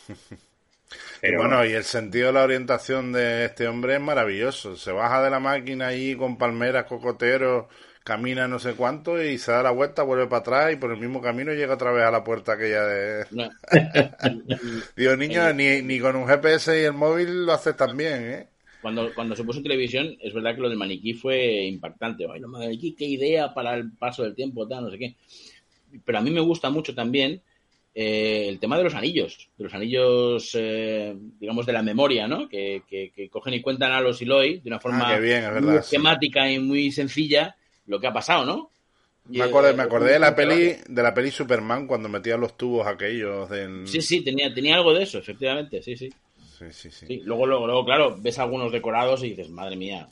Pero... 1.20 1.38
Bueno, 1.38 1.64
y 1.64 1.72
el 1.72 1.84
sentido 1.84 2.28
de 2.28 2.32
la 2.34 2.44
orientación 2.44 3.12
de 3.12 3.46
este 3.46 3.66
hombre 3.66 3.94
es 3.94 4.00
maravilloso. 4.00 4.76
Se 4.76 4.92
baja 4.92 5.22
de 5.22 5.30
la 5.30 5.40
máquina 5.40 5.88
ahí 5.88 6.14
con 6.14 6.38
palmeras, 6.38 6.84
cocoteros, 6.84 7.66
camina 8.04 8.48
no 8.48 8.58
sé 8.58 8.72
cuánto 8.74 9.22
y 9.22 9.36
se 9.36 9.52
da 9.52 9.62
la 9.62 9.70
vuelta, 9.70 10.02
vuelve 10.02 10.26
para 10.28 10.40
atrás 10.40 10.72
y 10.72 10.76
por 10.76 10.92
el 10.92 10.98
mismo 10.98 11.20
camino 11.20 11.52
llega 11.52 11.74
otra 11.74 11.92
vez 11.92 12.04
a 12.04 12.10
la 12.10 12.24
puerta 12.24 12.52
aquella 12.52 12.84
de... 12.84 13.26
Digo, 14.96 15.16
niño, 15.16 15.52
ni, 15.54 15.82
ni 15.82 16.00
con 16.00 16.16
un 16.16 16.26
GPS 16.26 16.80
y 16.80 16.84
el 16.84 16.94
móvil 16.94 17.44
lo 17.44 17.52
haces 17.52 17.76
tan 17.76 17.96
bien, 17.96 18.22
¿eh? 18.22 18.48
Cuando, 18.80 19.12
cuando 19.14 19.34
se 19.34 19.44
puso 19.44 19.58
en 19.58 19.64
televisión, 19.64 20.16
es 20.20 20.32
verdad 20.32 20.54
que 20.54 20.60
lo 20.60 20.68
del 20.68 20.78
maniquí 20.78 21.14
fue 21.14 21.66
impactante. 21.66 22.26
Ay, 22.32 22.40
no, 22.40 22.48
maniquí, 22.48 22.94
qué 22.94 23.04
idea 23.04 23.52
para 23.52 23.74
el 23.74 23.92
paso 23.92 24.22
del 24.22 24.34
tiempo, 24.34 24.68
tal, 24.68 24.84
no 24.84 24.90
sé 24.90 24.98
qué. 24.98 25.16
Pero 26.04 26.18
a 26.18 26.20
mí 26.20 26.30
me 26.30 26.40
gusta 26.40 26.70
mucho 26.70 26.94
también 26.94 27.42
eh, 27.94 28.46
el 28.48 28.60
tema 28.60 28.78
de 28.78 28.84
los 28.84 28.94
anillos, 28.94 29.48
de 29.58 29.64
los 29.64 29.74
anillos, 29.74 30.50
eh, 30.54 31.16
digamos, 31.40 31.66
de 31.66 31.72
la 31.72 31.82
memoria, 31.82 32.28
¿no? 32.28 32.48
Que, 32.48 32.82
que, 32.88 33.28
cogen 33.28 33.54
y 33.54 33.60
cuentan 33.60 33.90
a 33.90 34.00
los 34.00 34.22
Eloy 34.22 34.60
de 34.60 34.68
una 34.68 34.78
forma 34.78 35.14
ah, 35.14 35.18
bien, 35.18 35.42
muy 35.64 35.76
esquemática 35.76 36.48
y 36.48 36.60
muy 36.60 36.92
sencilla 36.92 37.56
lo 37.86 37.98
que 37.98 38.06
ha 38.06 38.12
pasado, 38.12 38.44
¿no? 38.44 38.70
Me 39.28 39.42
acordé, 39.42 39.74
me 39.74 39.82
acordé 39.82 40.12
de 40.12 40.18
la 40.20 40.34
peli 40.34 40.76
de 40.88 41.02
la 41.02 41.12
peli 41.12 41.30
Superman 41.30 41.86
cuando 41.86 42.08
metía 42.08 42.36
los 42.36 42.56
tubos 42.56 42.86
aquellos 42.86 43.50
del... 43.50 43.86
Sí, 43.86 44.00
sí, 44.00 44.22
tenía, 44.22 44.54
tenía 44.54 44.76
algo 44.76 44.94
de 44.94 45.02
eso, 45.02 45.18
efectivamente, 45.18 45.82
sí, 45.82 45.96
sí. 45.96 46.08
Sí, 46.58 46.66
sí, 46.72 46.90
sí. 46.90 47.22
luego, 47.24 47.46
luego, 47.46 47.84
claro, 47.84 48.16
ves 48.18 48.38
algunos 48.38 48.72
decorados 48.72 49.22
y 49.22 49.30
dices, 49.30 49.48
madre 49.48 49.76
mía, 49.76 50.08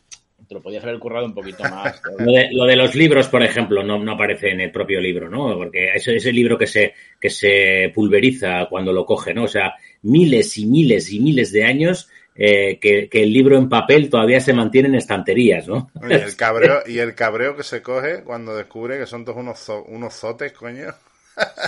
te 0.46 0.54
lo 0.54 0.62
podías 0.62 0.84
haber 0.84 0.98
currado 0.98 1.26
un 1.26 1.34
poquito 1.34 1.64
más. 1.64 2.00
lo, 2.52 2.66
de, 2.66 2.76
los 2.76 2.94
libros, 2.94 3.26
por 3.28 3.42
ejemplo, 3.42 3.82
no, 3.82 3.98
no 3.98 4.12
aparece 4.12 4.50
en 4.50 4.60
el 4.60 4.70
propio 4.70 5.00
libro, 5.00 5.28
¿no? 5.28 5.56
Porque 5.56 5.90
es 5.94 6.06
ese 6.06 6.32
libro 6.32 6.56
que 6.56 6.66
se, 6.66 6.94
que 7.20 7.30
se 7.30 7.90
pulveriza 7.94 8.66
cuando 8.70 8.92
lo 8.92 9.04
coge, 9.04 9.34
¿no? 9.34 9.44
O 9.44 9.48
sea, 9.48 9.74
miles 10.02 10.56
y 10.58 10.66
miles 10.66 11.10
y 11.10 11.18
miles 11.18 11.50
de 11.50 11.64
años 11.64 12.08
eh, 12.36 12.78
que, 12.78 13.08
el 13.10 13.32
libro 13.32 13.56
en 13.56 13.68
papel 13.68 14.10
todavía 14.10 14.40
se 14.40 14.52
mantiene 14.52 14.88
en 14.88 14.96
estanterías, 14.96 15.66
¿no? 15.66 15.90
el 16.08 16.36
cabreo, 16.36 16.82
y 16.86 16.98
el 16.98 17.14
cabreo 17.14 17.56
que 17.56 17.62
se 17.62 17.80
coge 17.80 18.22
cuando 18.22 18.54
descubre 18.54 18.98
que 18.98 19.06
son 19.06 19.24
todos 19.24 19.38
unos, 19.38 19.68
unos 19.88 20.14
zotes, 20.14 20.52
coño. 20.52 20.92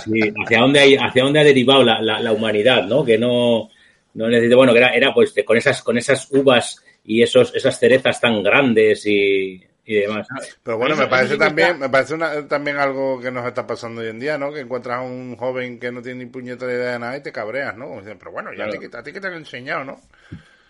Sí, 0.03 0.19
hacia 0.43 0.59
dónde, 0.59 0.79
hay, 0.79 0.95
hacia 0.95 1.23
dónde 1.23 1.39
ha 1.39 1.43
derivado 1.43 1.83
la, 1.83 2.01
la, 2.01 2.19
la 2.19 2.31
humanidad, 2.31 2.85
¿no? 2.85 3.03
Que 3.03 3.17
no 3.17 3.69
no 4.13 4.27
necesito, 4.27 4.57
bueno, 4.57 4.73
que 4.73 4.79
era, 4.79 4.89
era 4.89 5.13
pues 5.13 5.33
con 5.45 5.57
esas, 5.57 5.81
con 5.81 5.97
esas 5.97 6.31
uvas 6.31 6.83
y 7.03 7.21
esos, 7.21 7.55
esas 7.55 7.79
cerezas 7.79 8.19
tan 8.19 8.43
grandes 8.43 9.05
y, 9.05 9.63
demás. 9.85 10.27
Pero 10.61 10.77
bueno, 10.77 10.95
me 10.95 11.07
parece 11.07 11.37
también, 11.37 11.79
me 11.79 11.89
parece 11.89 12.15
también 12.47 12.77
algo 12.77 13.19
que 13.19 13.31
nos 13.31 13.45
está 13.45 13.65
pasando 13.65 14.01
hoy 14.01 14.09
en 14.09 14.19
día, 14.19 14.37
¿no? 14.37 14.53
Que 14.53 14.59
encuentras 14.59 14.99
a 14.99 15.01
un 15.01 15.35
joven 15.35 15.79
que 15.79 15.91
no 15.91 16.01
tiene 16.01 16.25
ni 16.25 16.29
puñetera 16.29 16.71
idea 16.71 16.91
de 16.93 16.99
nada 16.99 17.17
y 17.17 17.23
te 17.23 17.31
cabreas, 17.31 17.75
¿no? 17.75 17.99
Pero 18.03 18.31
bueno, 18.31 18.51
ya 18.53 18.65
a, 18.65 18.69
ti, 18.69 19.11
que 19.11 19.19
te 19.19 19.27
han 19.27 19.33
enseñado, 19.33 19.83
¿no? 19.83 20.01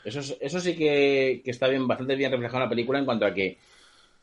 Eso, 0.06 0.22
eso 0.40 0.60
sí 0.62 0.76
que, 0.78 1.42
está 1.46 1.68
bien, 1.68 1.86
bastante 1.86 2.16
bien 2.16 2.32
reflejado 2.32 2.60
en 2.60 2.64
la 2.64 2.70
película 2.70 3.00
en 3.00 3.06
cuanto 3.06 3.26
a 3.26 3.34
que, 3.34 3.58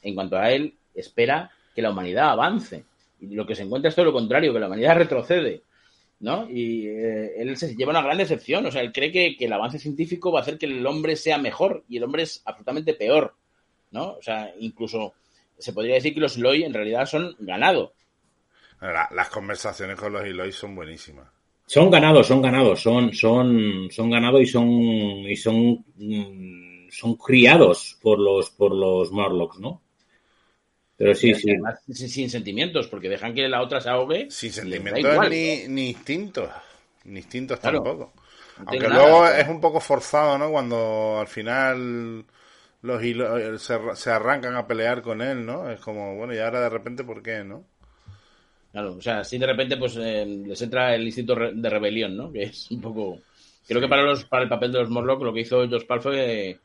en 0.03 0.15
cuanto 0.15 0.39
a 0.39 0.51
él, 0.51 0.73
espera 0.95 1.51
que 1.75 1.83
la 1.83 1.91
humanidad 1.91 2.31
avance. 2.31 2.85
Y 3.21 3.35
lo 3.35 3.47
que 3.47 3.55
se 3.55 3.63
encuentra 3.63 3.91
es 3.91 3.95
todo 3.95 4.07
lo 4.07 4.13
contrario, 4.15 4.53
que 4.55 4.61
la 4.61 4.67
humanidad 4.67 4.97
retrocede. 4.97 5.61
¿No? 6.21 6.49
Y 6.49 6.87
eh, 6.89 7.35
él 7.37 7.57
se 7.57 7.75
lleva 7.75 7.91
una 7.91 8.03
gran 8.03 8.19
decepción, 8.19 8.67
o 8.67 8.71
sea, 8.71 8.83
él 8.83 8.93
cree 8.93 9.13
que, 9.13 9.37
el 9.39 9.53
avance 9.53 9.79
científico 9.79 10.33
va 10.33 10.41
a 10.41 10.43
hacer 10.43 10.59
que 10.59 10.67
el 10.67 10.87
hombre 10.87 11.17
sea 11.17 11.39
mejor 11.39 11.85
y 11.89 11.99
el 11.99 12.05
hombre 12.05 12.23
es 12.23 12.43
absolutamente 12.45 12.95
peor, 12.95 13.35
¿no? 13.91 14.13
O 14.13 14.23
sea, 14.23 14.53
incluso 14.59 15.15
se 15.59 15.73
podría 15.73 15.95
decir 15.95 16.15
que 16.15 16.21
los 16.21 16.37
Eloy 16.37 16.65
en 16.65 16.75
realidad 16.75 17.07
son 17.07 17.37
ganado. 17.39 17.93
las 18.81 19.29
conversaciones 19.31 19.99
con 19.99 20.13
los 20.13 20.25
Eloy 20.25 20.53
son 20.53 20.75
buenísimas. 20.75 21.29
Son 21.67 21.91
ganados, 21.91 22.29
son 22.29 22.41
ganados, 22.41 22.81
son, 22.81 23.13
son, 23.13 23.89
son 23.91 24.11
ganados 24.11 24.41
y 24.41 24.47
son, 24.47 24.69
y 24.71 25.37
son, 25.37 25.85
mm, 25.97 26.89
son 26.91 27.17
criados 27.17 27.99
por 28.01 28.21
los, 28.21 28.51
por 28.51 28.73
los 28.73 29.11
Morlocks, 29.11 29.59
¿no? 29.59 29.83
Pero 30.97 31.15
sí, 31.15 31.35
sí. 31.35 32.09
sin 32.09 32.31
sentimientos, 32.31 32.89
porque 32.89 33.09
dejan 33.09 33.35
que 33.35 33.49
la 33.49 33.63
otra 33.63 33.81
se 33.81 33.91
ahogue. 33.91 34.31
Sin 34.31 34.53
sentimientos 34.53 35.29
ni, 35.29 35.69
ni 35.69 35.91
instintos. 35.91 36.51
Ni 37.05 37.19
instintos 37.19 37.61
tampoco. 37.61 38.15
Aunque 38.65 38.89
luego 38.89 39.27
es 39.29 39.47
un 39.49 39.61
poco 39.61 39.81
forzado, 39.81 40.39
¿no? 40.39 40.51
Cuando 40.51 41.19
al 41.21 41.27
final 41.27 42.25
los 42.81 43.05
hilos 43.05 43.61
se, 43.61 43.79
se, 43.95 44.11
arrancan 44.11 44.57
a 44.57 44.67
pelear 44.67 45.03
con 45.03 45.21
él, 45.21 45.45
¿no? 45.45 45.71
Es 45.71 45.81
como, 45.81 46.17
bueno, 46.17 46.35
y 46.35 46.39
ahora 46.39 46.63
de 46.63 46.71
repente, 46.71 47.05
¿por 47.05 47.23
qué, 47.23 47.45
no? 47.45 47.65
Claro, 48.73 48.95
o 48.95 49.03
sea, 49.03 49.25
si 49.25 49.39
de 49.39 49.47
repente 49.47 49.77
pues 49.77 49.97
eh, 49.99 50.25
les 50.27 50.61
entra 50.63 50.95
el 50.95 51.05
instinto 51.05 51.35
de 51.35 51.71
rebelión, 51.71 52.17
¿no? 52.17 52.33
Que 52.33 52.45
es 52.45 52.71
un 52.71 52.81
poco... 52.81 53.21
Creo 53.67 53.81
que 53.81 53.89
para 53.89 54.03
los 54.03 54.25
para 54.25 54.45
el 54.45 54.49
papel 54.49 54.71
de 54.73 54.79
los 54.79 54.91
Morlock 54.91 55.23
lo 55.23 55.33
que 55.33 55.41
hizo 55.41 55.69
George 55.69 55.87
Pal 55.87 56.01
fue 56.01 56.59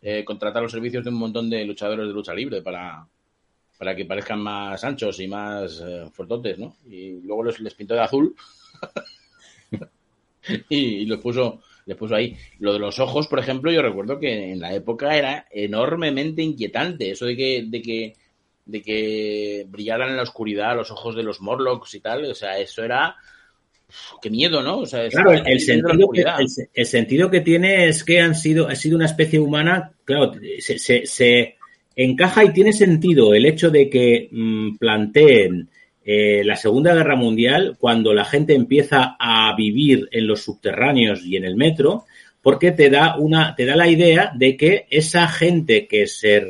eh, 0.00 0.24
contratar 0.24 0.62
los 0.62 0.72
servicios 0.72 1.04
de 1.04 1.10
un 1.10 1.16
montón 1.16 1.50
de 1.50 1.64
luchadores 1.64 2.06
de 2.06 2.14
lucha 2.14 2.32
libre 2.32 2.62
para, 2.62 3.04
para 3.80 3.96
que 3.96 4.04
parezcan 4.04 4.42
más 4.42 4.84
anchos 4.84 5.18
y 5.20 5.26
más 5.26 5.82
eh, 5.82 6.04
fuertotes, 6.12 6.58
¿no? 6.58 6.76
Y 6.86 7.22
luego 7.22 7.44
les, 7.44 7.58
les 7.60 7.72
pintó 7.72 7.94
de 7.94 8.02
azul 8.02 8.36
y, 10.68 11.06
los 11.06 11.18
puso 11.18 11.62
les 11.86 11.96
puso 11.96 12.14
ahí. 12.14 12.36
Lo 12.58 12.74
de 12.74 12.78
los 12.78 12.98
ojos, 12.98 13.26
por 13.26 13.38
ejemplo, 13.38 13.72
yo 13.72 13.80
recuerdo 13.80 14.20
que 14.20 14.52
en 14.52 14.60
la 14.60 14.74
época 14.74 15.16
era 15.16 15.46
enormemente 15.50 16.42
inquietante. 16.42 17.12
Eso 17.12 17.24
de 17.24 17.34
que, 17.34 17.64
de 17.68 17.80
que 17.80 18.12
de 18.66 18.82
que 18.82 19.64
brillaran 19.66 20.10
en 20.10 20.16
la 20.16 20.24
oscuridad 20.24 20.76
los 20.76 20.90
ojos 20.90 21.16
de 21.16 21.22
los 21.22 21.40
Morlocks 21.40 21.94
y 21.94 22.00
tal, 22.00 22.26
o 22.26 22.34
sea, 22.34 22.58
eso 22.58 22.84
era 22.84 23.16
qué 24.20 24.28
miedo, 24.28 24.62
¿no? 24.62 24.80
O 24.80 24.86
sea, 24.86 25.08
claro, 25.08 25.32
el, 25.32 25.58
sentido 25.58 26.10
que, 26.10 26.24
el, 26.74 26.86
sentido 26.86 27.30
que 27.30 27.40
tiene 27.40 27.88
es 27.88 28.04
que 28.04 28.20
han 28.20 28.34
sido, 28.34 28.68
ha 28.68 28.74
sido 28.74 28.96
una 28.96 29.06
especie 29.06 29.40
humana, 29.40 29.94
claro, 30.04 30.34
se, 30.58 31.06
se, 31.06 31.56
encaja 32.04 32.44
y 32.44 32.52
tiene 32.52 32.72
sentido 32.72 33.34
el 33.34 33.46
hecho 33.46 33.70
de 33.70 33.90
que 33.90 34.28
mm, 34.30 34.76
planteen 34.76 35.68
eh, 36.04 36.42
la 36.44 36.56
Segunda 36.56 36.94
Guerra 36.94 37.14
Mundial 37.14 37.76
cuando 37.78 38.14
la 38.14 38.24
gente 38.24 38.54
empieza 38.54 39.16
a 39.18 39.54
vivir 39.54 40.08
en 40.10 40.26
los 40.26 40.42
subterráneos 40.42 41.24
y 41.24 41.36
en 41.36 41.44
el 41.44 41.56
metro, 41.56 42.04
porque 42.42 42.72
te 42.72 42.88
da 42.88 43.16
una, 43.18 43.54
te 43.54 43.66
da 43.66 43.76
la 43.76 43.88
idea 43.88 44.32
de 44.34 44.56
que 44.56 44.86
esa 44.90 45.28
gente 45.28 45.86
que 45.86 46.06
se 46.06 46.42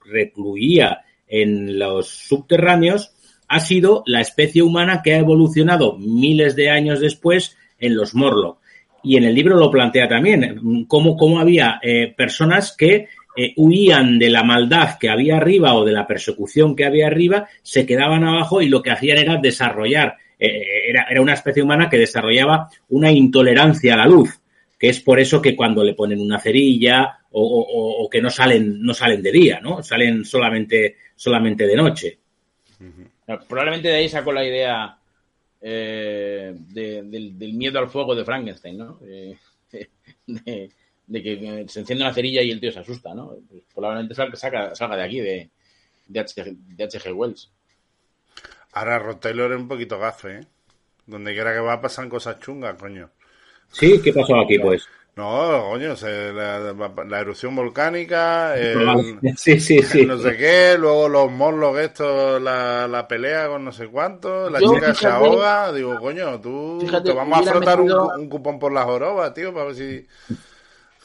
recluía 0.00 1.02
en 1.28 1.78
los 1.78 2.08
subterráneos 2.08 3.12
ha 3.48 3.60
sido 3.60 4.02
la 4.06 4.22
especie 4.22 4.62
humana 4.62 5.02
que 5.04 5.14
ha 5.14 5.18
evolucionado 5.18 5.98
miles 5.98 6.56
de 6.56 6.70
años 6.70 7.00
después 7.00 7.56
en 7.78 7.96
los 7.96 8.14
Morlock. 8.14 8.58
Y 9.02 9.16
en 9.18 9.24
el 9.24 9.34
libro 9.34 9.56
lo 9.56 9.70
plantea 9.70 10.08
también, 10.08 10.86
cómo, 10.88 11.16
cómo 11.16 11.38
había 11.38 11.78
eh, 11.82 12.12
personas 12.16 12.74
que 12.76 13.08
eh, 13.36 13.52
huían 13.56 14.18
de 14.18 14.30
la 14.30 14.42
maldad 14.42 14.98
que 14.98 15.08
había 15.08 15.36
arriba 15.36 15.74
o 15.74 15.84
de 15.84 15.92
la 15.92 16.06
persecución 16.06 16.74
que 16.74 16.84
había 16.84 17.06
arriba, 17.06 17.48
se 17.62 17.86
quedaban 17.86 18.24
abajo 18.24 18.62
y 18.62 18.68
lo 18.68 18.82
que 18.82 18.90
hacían 18.90 19.18
era 19.18 19.36
desarrollar, 19.36 20.16
eh, 20.38 20.62
era, 20.88 21.06
era 21.10 21.20
una 21.20 21.34
especie 21.34 21.62
humana 21.62 21.88
que 21.88 21.98
desarrollaba 21.98 22.68
una 22.88 23.10
intolerancia 23.12 23.94
a 23.94 23.98
la 23.98 24.06
luz 24.06 24.40
que 24.78 24.88
es 24.88 25.00
por 25.00 25.18
eso 25.18 25.40
que 25.40 25.56
cuando 25.56 25.82
le 25.82 25.94
ponen 25.94 26.20
una 26.20 26.38
cerilla 26.38 27.18
o, 27.38 28.08
que 28.10 28.22
no 28.22 28.30
salen, 28.30 28.80
no 28.82 28.94
salen 28.94 29.22
de 29.22 29.32
día, 29.32 29.60
¿no? 29.60 29.82
Salen 29.82 30.24
solamente, 30.24 30.96
solamente 31.14 31.66
de 31.66 31.76
noche. 31.76 32.18
Probablemente 33.48 33.88
de 33.88 33.94
ahí 33.94 34.08
sacó 34.08 34.32
la 34.32 34.46
idea 34.46 34.98
eh, 35.60 36.54
del, 36.56 37.52
miedo 37.54 37.78
al 37.78 37.88
fuego 37.88 38.14
de 38.14 38.24
Frankenstein, 38.24 38.78
¿no? 38.78 39.00
Eh, 39.04 39.36
de, 41.06 41.22
que 41.22 41.64
se 41.68 41.80
enciende 41.80 42.04
una 42.04 42.14
cerilla 42.14 42.42
y 42.42 42.50
el 42.50 42.60
tío 42.60 42.72
se 42.72 42.80
asusta, 42.80 43.14
¿no? 43.14 43.36
Pues 43.48 43.62
probablemente 43.74 44.14
salga, 44.14 44.74
salga 44.74 44.96
de 44.96 45.02
aquí, 45.02 45.20
de, 45.20 45.50
de, 46.06 46.84
H, 46.84 47.12
Wells. 47.12 47.52
Ahora 48.72 48.98
Rod 48.98 49.16
Taylor 49.16 49.52
es 49.52 49.58
un 49.58 49.68
poquito 49.68 49.98
gafe, 49.98 50.38
¿eh? 50.38 50.46
Donde 51.06 51.32
quiera 51.32 51.52
que 51.52 51.60
va 51.60 51.80
pasan 51.80 52.08
cosas 52.08 52.40
chungas, 52.40 52.76
coño. 52.78 53.10
Sí, 53.70 54.00
¿qué 54.02 54.12
pasó 54.12 54.40
aquí, 54.40 54.58
pues? 54.58 54.88
No, 55.16 55.70
coño, 55.70 55.94
la, 56.02 57.20
erupción 57.20 57.56
volcánica, 57.56 58.54
sí, 59.36 59.58
sí, 59.58 59.80
sí. 59.80 60.04
no 60.04 60.18
sé 60.18 60.36
qué, 60.36 60.76
luego 60.78 61.08
los 61.08 61.32
morlos 61.32 61.78
estos, 61.78 62.40
la, 62.42 63.06
pelea 63.08 63.48
con 63.48 63.64
no 63.64 63.72
sé 63.72 63.86
cuánto, 63.86 64.50
la 64.50 64.60
chica 64.60 64.92
se 64.92 65.06
ahoga, 65.06 65.72
digo, 65.72 65.98
coño, 65.98 66.38
tú 66.38 66.86
te 67.02 67.14
vamos 67.14 67.48
a 67.48 67.50
frotar 67.50 67.80
un, 67.80 68.28
cupón 68.28 68.58
por 68.58 68.72
las 68.72 68.84
jorobas, 68.84 69.32
tío, 69.32 69.54
para 69.54 69.66
ver 69.66 69.74
si... 69.74 70.06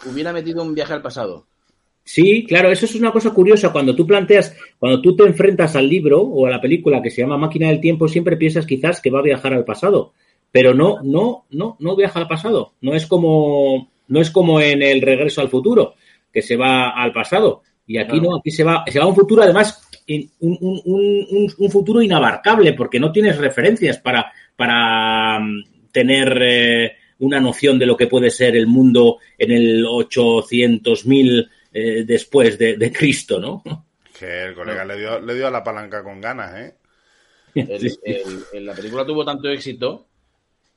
Hubiera 0.06 0.34
metido 0.34 0.64
un 0.64 0.74
viaje 0.74 0.94
al 0.94 1.02
pasado. 1.02 1.46
Sí, 2.04 2.46
claro, 2.48 2.72
eso 2.72 2.86
es 2.86 2.96
una 2.96 3.12
cosa 3.12 3.32
curiosa. 3.32 3.72
Cuando 3.72 3.96
tú 3.96 4.08
planteas, 4.08 4.56
cuando 4.80 5.02
tú 5.02 5.16
te 5.16 5.24
enfrentas 5.24 5.76
al 5.76 5.88
libro 5.88 6.22
o 6.22 6.48
a 6.48 6.50
la 6.50 6.60
película 6.60 7.02
que 7.02 7.12
se 7.12 7.22
llama 7.22 7.38
Máquina 7.38 7.68
del 7.68 7.80
Tiempo, 7.80 8.08
siempre 8.08 8.38
piensas 8.38 8.66
quizás 8.66 9.00
que 9.00 9.12
va 9.12 9.20
a 9.20 9.24
viajar 9.24 9.54
al 9.54 9.66
pasado 9.66 10.14
pero 10.52 10.74
no, 10.74 11.02
no, 11.02 11.46
no, 11.50 11.78
no 11.80 11.96
viaja 11.96 12.20
al 12.20 12.28
pasado. 12.28 12.74
No 12.82 12.94
es 12.94 13.06
como, 13.08 13.90
no 14.08 14.22
es 14.22 14.30
como 14.30 14.60
en 14.60 14.82
el 14.82 15.02
regreso 15.02 15.42
al 15.42 15.50
futuro, 15.50 15.96
que 16.32 16.42
se 16.42 16.58
va 16.58 16.90
al 16.90 17.14
pasado. 17.14 17.64
Y 17.88 17.98
aquí 17.98 18.20
no, 18.20 18.38
aquí 18.38 18.52
se 18.52 18.64
va, 18.64 18.84
se 18.88 19.00
va 19.00 19.06
a 19.06 19.08
un 19.08 19.16
futuro, 19.16 19.42
además, 19.42 19.88
un, 20.40 20.58
un, 20.60 21.48
un, 21.58 21.72
futuro 21.72 22.02
inabarcable, 22.02 22.74
porque 22.74 23.00
no 23.00 23.12
tienes 23.12 23.38
referencias 23.38 23.98
para, 23.98 24.32
para 24.56 25.40
mm, 25.40 25.64
tener 25.92 26.40
eh, 26.42 26.92
una 27.22 27.40
noción 27.40 27.78
de 27.78 27.86
lo 27.86 27.96
que 27.96 28.08
puede 28.08 28.30
ser 28.30 28.56
el 28.56 28.68
mundo 28.68 29.20
en 29.38 29.52
el 29.52 29.86
800.000 29.86 31.50
eh, 31.74 32.04
después 32.04 32.58
de, 32.58 32.92
Cristo, 32.92 33.40
¿no? 33.40 33.64
Que 34.18 34.46
el 34.46 34.56
colega 34.56 34.84
le, 34.84 34.98
dio, 34.98 35.20
le 35.20 35.36
dio 35.36 35.48
a 35.48 35.52
la 35.52 35.64
palanca 35.64 36.04
con 36.04 36.20
ganas, 36.20 36.56
¿eh? 36.58 36.76
la 38.60 38.74
película 38.74 39.06
tuvo 39.06 39.26
tanto 39.26 39.50
éxito 39.50 40.08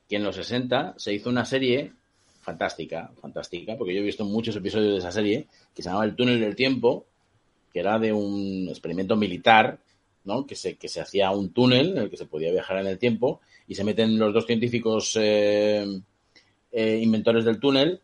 que 0.07 0.17
en 0.17 0.23
los 0.23 0.35
60 0.35 0.95
se 0.97 1.13
hizo 1.13 1.29
una 1.29 1.45
serie 1.45 1.93
fantástica, 2.41 3.11
fantástica, 3.19 3.75
porque 3.75 3.95
yo 3.95 4.01
he 4.01 4.03
visto 4.03 4.23
muchos 4.23 4.55
episodios 4.55 4.93
de 4.93 4.99
esa 4.99 5.11
serie, 5.11 5.47
que 5.73 5.81
se 5.81 5.89
llamaba 5.89 6.05
El 6.05 6.15
túnel 6.15 6.39
del 6.39 6.55
tiempo, 6.55 7.07
que 7.73 7.79
era 7.79 7.97
de 7.97 8.13
un 8.13 8.67
experimento 8.69 9.15
militar, 9.15 9.79
¿no? 10.25 10.45
Que 10.45 10.55
se, 10.55 10.75
que 10.75 10.89
se 10.89 11.01
hacía 11.01 11.31
un 11.31 11.53
túnel 11.53 11.91
en 11.91 11.97
el 12.03 12.09
que 12.11 12.17
se 12.17 12.27
podía 12.27 12.51
viajar 12.51 12.77
en 12.77 12.87
el 12.87 12.99
tiempo 12.99 13.41
y 13.67 13.73
se 13.73 13.83
meten 13.83 14.19
los 14.19 14.31
dos 14.31 14.45
científicos 14.45 15.17
eh, 15.19 15.85
eh, 16.77 16.99
inventores 17.01 17.45
del 17.45 17.57
túnel 17.57 18.01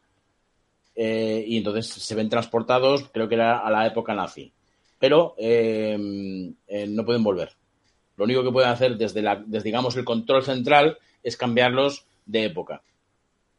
eh, 0.96 1.44
y 1.46 1.58
entonces 1.58 1.88
se 1.88 2.16
ven 2.16 2.30
transportados, 2.30 3.10
creo 3.12 3.28
que 3.28 3.36
era 3.36 3.60
a 3.60 3.70
la 3.70 3.86
época 3.86 4.16
nazi, 4.16 4.54
pero 4.98 5.36
no 5.38 7.06
pueden 7.06 7.24
volver. 7.24 7.52
Lo 8.16 8.24
único 8.24 8.44
que 8.44 8.52
pueden 8.52 8.70
hacer 8.70 8.98
desde, 8.98 9.22
la, 9.22 9.44
desde 9.46 9.66
digamos, 9.66 9.98
el 9.98 10.06
control 10.06 10.44
central 10.44 10.98
es 11.22 11.36
cambiarlos 11.36 12.06
de 12.26 12.46
época. 12.46 12.82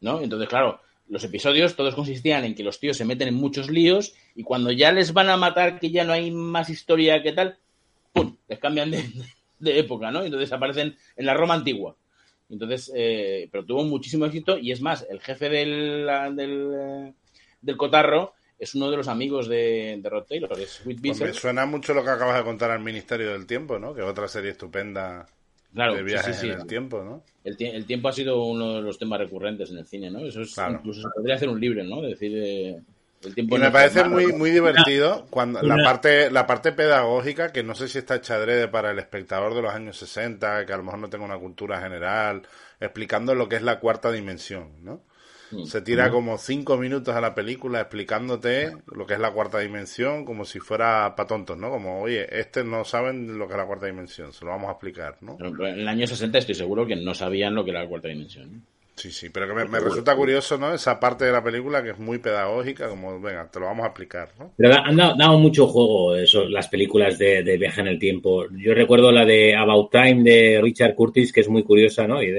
¿No? 0.01 0.19
Entonces, 0.19 0.49
claro, 0.49 0.81
los 1.09 1.23
episodios 1.23 1.75
todos 1.75 1.93
consistían 1.93 2.43
en 2.43 2.55
que 2.55 2.63
los 2.63 2.79
tíos 2.79 2.97
se 2.97 3.05
meten 3.05 3.27
en 3.27 3.35
muchos 3.35 3.69
líos 3.69 4.15
y 4.35 4.43
cuando 4.43 4.71
ya 4.71 4.91
les 4.91 5.13
van 5.13 5.29
a 5.29 5.37
matar, 5.37 5.79
que 5.79 5.91
ya 5.91 6.03
no 6.03 6.13
hay 6.13 6.31
más 6.31 6.69
historia 6.71 7.21
que 7.21 7.33
tal, 7.33 7.57
¡pum! 8.13 8.35
Les 8.47 8.57
cambian 8.57 8.89
de, 8.91 9.79
época, 9.79 10.09
¿no? 10.09 10.23
Entonces 10.23 10.51
aparecen 10.51 10.95
en 11.15 11.25
la 11.25 11.35
Roma 11.35 11.53
antigua. 11.53 11.95
Entonces, 12.49 12.91
eh, 12.95 13.49
pero 13.51 13.65
tuvo 13.65 13.83
muchísimo 13.83 14.25
éxito 14.25 14.57
y 14.57 14.71
es 14.71 14.81
más, 14.81 15.05
el 15.09 15.19
jefe 15.19 15.49
del, 15.49 16.07
del, 16.35 17.13
del 17.61 17.77
cotarro 17.77 18.33
es 18.59 18.75
uno 18.75 18.89
de 18.89 18.97
los 18.97 19.07
amigos 19.07 19.47
de, 19.47 19.99
de 20.01 20.09
Rod 20.09 20.25
Taylor, 20.25 20.59
es 20.59 20.81
Me 20.85 21.33
suena 21.33 21.65
mucho 21.65 21.93
lo 21.93 22.03
que 22.03 22.09
acabas 22.09 22.37
de 22.37 22.43
contar 22.43 22.71
al 22.71 22.81
Ministerio 22.81 23.31
del 23.31 23.45
Tiempo, 23.45 23.79
¿no? 23.79 23.93
Que 23.93 24.01
es 24.01 24.07
otra 24.07 24.27
serie 24.27 24.51
estupenda 24.51 25.25
claro, 25.73 25.95
de 25.95 26.03
viajes 26.03 26.41
en 26.43 26.51
el 26.51 26.65
tiempo, 26.65 27.03
¿no? 27.03 27.23
El, 27.43 27.57
el, 27.59 27.85
tiempo 27.85 28.07
ha 28.07 28.13
sido 28.13 28.45
uno 28.45 28.75
de 28.75 28.81
los 28.81 28.97
temas 28.97 29.19
recurrentes 29.19 29.71
en 29.71 29.79
el 29.79 29.85
cine, 29.85 30.09
¿no? 30.09 30.19
Eso 30.19 30.41
es, 30.41 30.55
incluso 30.57 31.01
se 31.01 31.09
podría 31.13 31.35
hacer 31.35 31.49
un 31.49 31.59
libro, 31.59 31.83
¿no? 31.83 32.01
decir, 32.01 32.31
eh, 32.35 32.81
el 33.25 33.35
tiempo 33.35 33.57
y 33.57 33.59
me 33.59 33.71
parece 33.71 34.03
muy, 34.03 34.33
muy 34.33 34.51
divertido 34.51 35.25
cuando 35.29 35.61
la 35.61 35.83
parte, 35.83 36.31
la 36.31 36.47
parte 36.47 36.71
pedagógica, 36.71 37.51
que 37.51 37.63
no 37.63 37.75
sé 37.75 37.87
si 37.87 37.99
está 37.99 38.15
hecha 38.15 38.35
adrede 38.35 38.67
para 38.67 38.91
el 38.91 38.99
espectador 38.99 39.53
de 39.53 39.61
los 39.61 39.73
años 39.73 39.97
60, 39.97 40.65
que 40.65 40.73
a 40.73 40.77
lo 40.77 40.83
mejor 40.83 40.99
no 40.99 41.09
tenga 41.09 41.25
una 41.25 41.37
cultura 41.37 41.81
general, 41.81 42.43
explicando 42.79 43.35
lo 43.35 43.47
que 43.47 43.57
es 43.57 43.61
la 43.61 43.79
cuarta 43.79 44.11
dimensión, 44.11 44.83
¿no? 44.83 45.01
Se 45.65 45.81
tira 45.81 46.09
como 46.09 46.37
cinco 46.37 46.77
minutos 46.77 47.15
a 47.15 47.21
la 47.21 47.35
película 47.35 47.79
explicándote 47.79 48.71
lo 48.87 49.05
que 49.05 49.13
es 49.13 49.19
la 49.19 49.31
cuarta 49.31 49.59
dimensión, 49.59 50.25
como 50.25 50.45
si 50.45 50.59
fuera 50.59 51.15
para 51.15 51.27
tontos, 51.27 51.57
¿no? 51.57 51.69
Como, 51.69 52.01
oye, 52.01 52.27
este 52.39 52.63
no 52.63 52.83
saben 52.83 53.37
lo 53.37 53.47
que 53.47 53.53
es 53.53 53.57
la 53.57 53.65
cuarta 53.65 53.85
dimensión, 53.85 54.33
se 54.33 54.45
lo 54.45 54.51
vamos 54.51 54.69
a 54.69 54.73
explicar, 54.73 55.17
¿no? 55.21 55.37
En 55.39 55.79
el 55.79 55.87
año 55.87 56.07
60 56.07 56.37
estoy 56.37 56.55
seguro 56.55 56.87
que 56.87 56.95
no 56.95 57.13
sabían 57.13 57.53
lo 57.55 57.63
que 57.63 57.71
era 57.71 57.83
la 57.83 57.89
cuarta 57.89 58.07
dimensión. 58.07 58.63
Sí, 58.95 59.11
sí, 59.11 59.29
pero 59.29 59.47
que 59.47 59.53
me, 59.53 59.79
resulta 59.79 60.15
curioso, 60.15 60.57
¿no? 60.57 60.73
Esa 60.73 60.99
parte 60.99 61.25
de 61.25 61.31
la 61.31 61.43
película 61.43 61.81
que 61.81 61.91
es 61.91 61.99
muy 61.99 62.19
pedagógica, 62.19 62.87
como, 62.87 63.19
venga, 63.19 63.49
te 63.49 63.59
lo 63.59 63.65
vamos 63.65 63.85
a 63.85 63.87
explicar, 63.87 64.29
¿no? 64.37 64.53
Pero 64.55 64.75
han 64.75 64.95
dado, 64.95 65.39
mucho 65.39 65.67
juego 65.67 66.15
eso, 66.15 66.45
las 66.45 66.67
películas 66.67 67.17
de, 67.17 67.57
viaje 67.57 67.81
en 67.81 67.87
el 67.87 67.97
tiempo. 67.97 68.45
Yo 68.51 68.73
recuerdo 68.75 69.11
la 69.11 69.25
de 69.25 69.55
About 69.55 69.91
Time 69.91 70.23
de 70.23 70.59
Richard 70.61 70.93
Curtis, 70.93 71.33
que 71.33 71.41
es 71.41 71.49
muy 71.49 71.63
curiosa, 71.63 72.07
¿no? 72.07 72.21
Y 72.21 72.33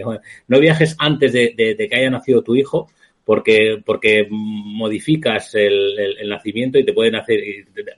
no 0.46 0.60
viajes 0.60 0.94
antes 0.98 1.32
de, 1.32 1.54
que 1.56 1.96
haya 1.96 2.10
nacido 2.10 2.42
tu 2.42 2.54
hijo, 2.54 2.88
porque, 3.24 3.82
porque 3.84 4.28
modificas 4.30 5.54
el, 5.56 6.16
nacimiento 6.28 6.78
y 6.78 6.84
te 6.84 6.92
pueden 6.92 7.16
hacer, 7.16 7.40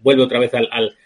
vuelve 0.00 0.22
otra 0.22 0.38
vez 0.38 0.54
al 0.54 0.68
al 0.72 0.96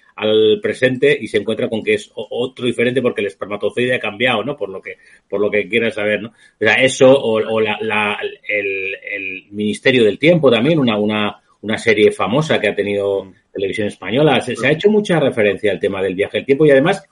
presente 0.62 1.16
y 1.20 1.28
se 1.28 1.38
encuentra 1.38 1.68
con 1.68 1.82
que 1.82 1.94
es 1.94 2.10
otro 2.14 2.66
diferente 2.66 3.02
porque 3.02 3.20
el 3.20 3.28
espermatozoide 3.28 3.94
ha 3.94 4.00
cambiado, 4.00 4.44
¿no? 4.44 4.56
Por 4.56 4.68
lo 4.68 4.80
que, 4.80 4.98
por 5.28 5.40
lo 5.40 5.50
que 5.50 5.68
quieras 5.68 5.94
saber, 5.94 6.22
¿no? 6.22 6.28
O 6.28 6.58
sea, 6.58 6.74
eso 6.74 7.10
o, 7.10 7.60
la, 7.60 8.18
el, 8.48 9.44
Ministerio 9.50 10.04
del 10.04 10.18
Tiempo 10.18 10.50
también, 10.50 10.78
una, 10.78 10.96
una, 10.96 11.40
una 11.62 11.78
serie 11.78 12.12
famosa 12.12 12.60
que 12.60 12.68
ha 12.68 12.74
tenido 12.74 13.24
mm. 13.24 13.32
televisión 13.52 13.88
española. 13.88 14.40
Se, 14.40 14.54
ha 14.66 14.70
hecho 14.70 14.90
mucha 14.90 15.18
referencia 15.18 15.72
al 15.72 15.80
tema 15.80 16.02
del 16.02 16.14
viaje 16.14 16.38
del 16.38 16.46
tiempo 16.46 16.66
y 16.66 16.70
además, 16.70 17.04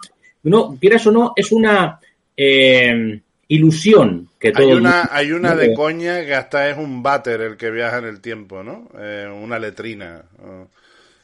no, 0.43 0.77
quieras 0.81 1.07
o 1.07 1.13
no, 1.13 1.33
es 1.37 1.53
una 1.53 2.01
eh, 2.37 3.21
ilusión 3.49 4.29
que 4.39 4.53
todo 4.53 4.69
hay 4.69 4.73
una, 4.75 5.09
hay 5.11 5.33
una 5.33 5.55
de 5.55 5.75
coña 5.75 6.25
que 6.25 6.35
hasta 6.35 6.71
es 6.71 6.77
un 6.77 7.03
váter 7.03 7.41
el 7.41 7.57
que 7.57 7.71
viaja 7.71 7.99
en 7.99 8.05
el 8.05 8.21
tiempo, 8.21 8.63
¿no? 8.63 8.89
Eh, 8.99 9.27
una 9.29 9.59
letrina 9.59 10.23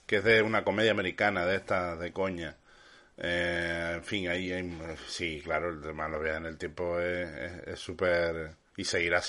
que 0.06 0.16
es 0.16 0.24
de 0.24 0.42
una 0.42 0.64
comedia 0.64 0.90
americana, 0.90 1.46
de 1.46 1.56
esta, 1.56 1.96
de 1.96 2.12
coña. 2.12 2.56
Eh, 3.16 3.92
en 3.96 4.04
fin, 4.04 4.28
ahí 4.28 4.52
hay, 4.52 4.70
sí, 5.06 5.40
claro, 5.44 5.70
el 5.70 5.80
tema 5.80 6.08
de 6.08 6.10
los 6.10 6.36
en 6.36 6.46
el 6.46 6.58
tiempo 6.58 6.98
es 7.00 7.78
súper... 7.78 8.50
y 8.76 8.84
seguirá, 8.84 9.22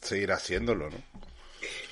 seguirá 0.00 0.34
haciéndolo, 0.34 0.90
¿no? 0.90 0.96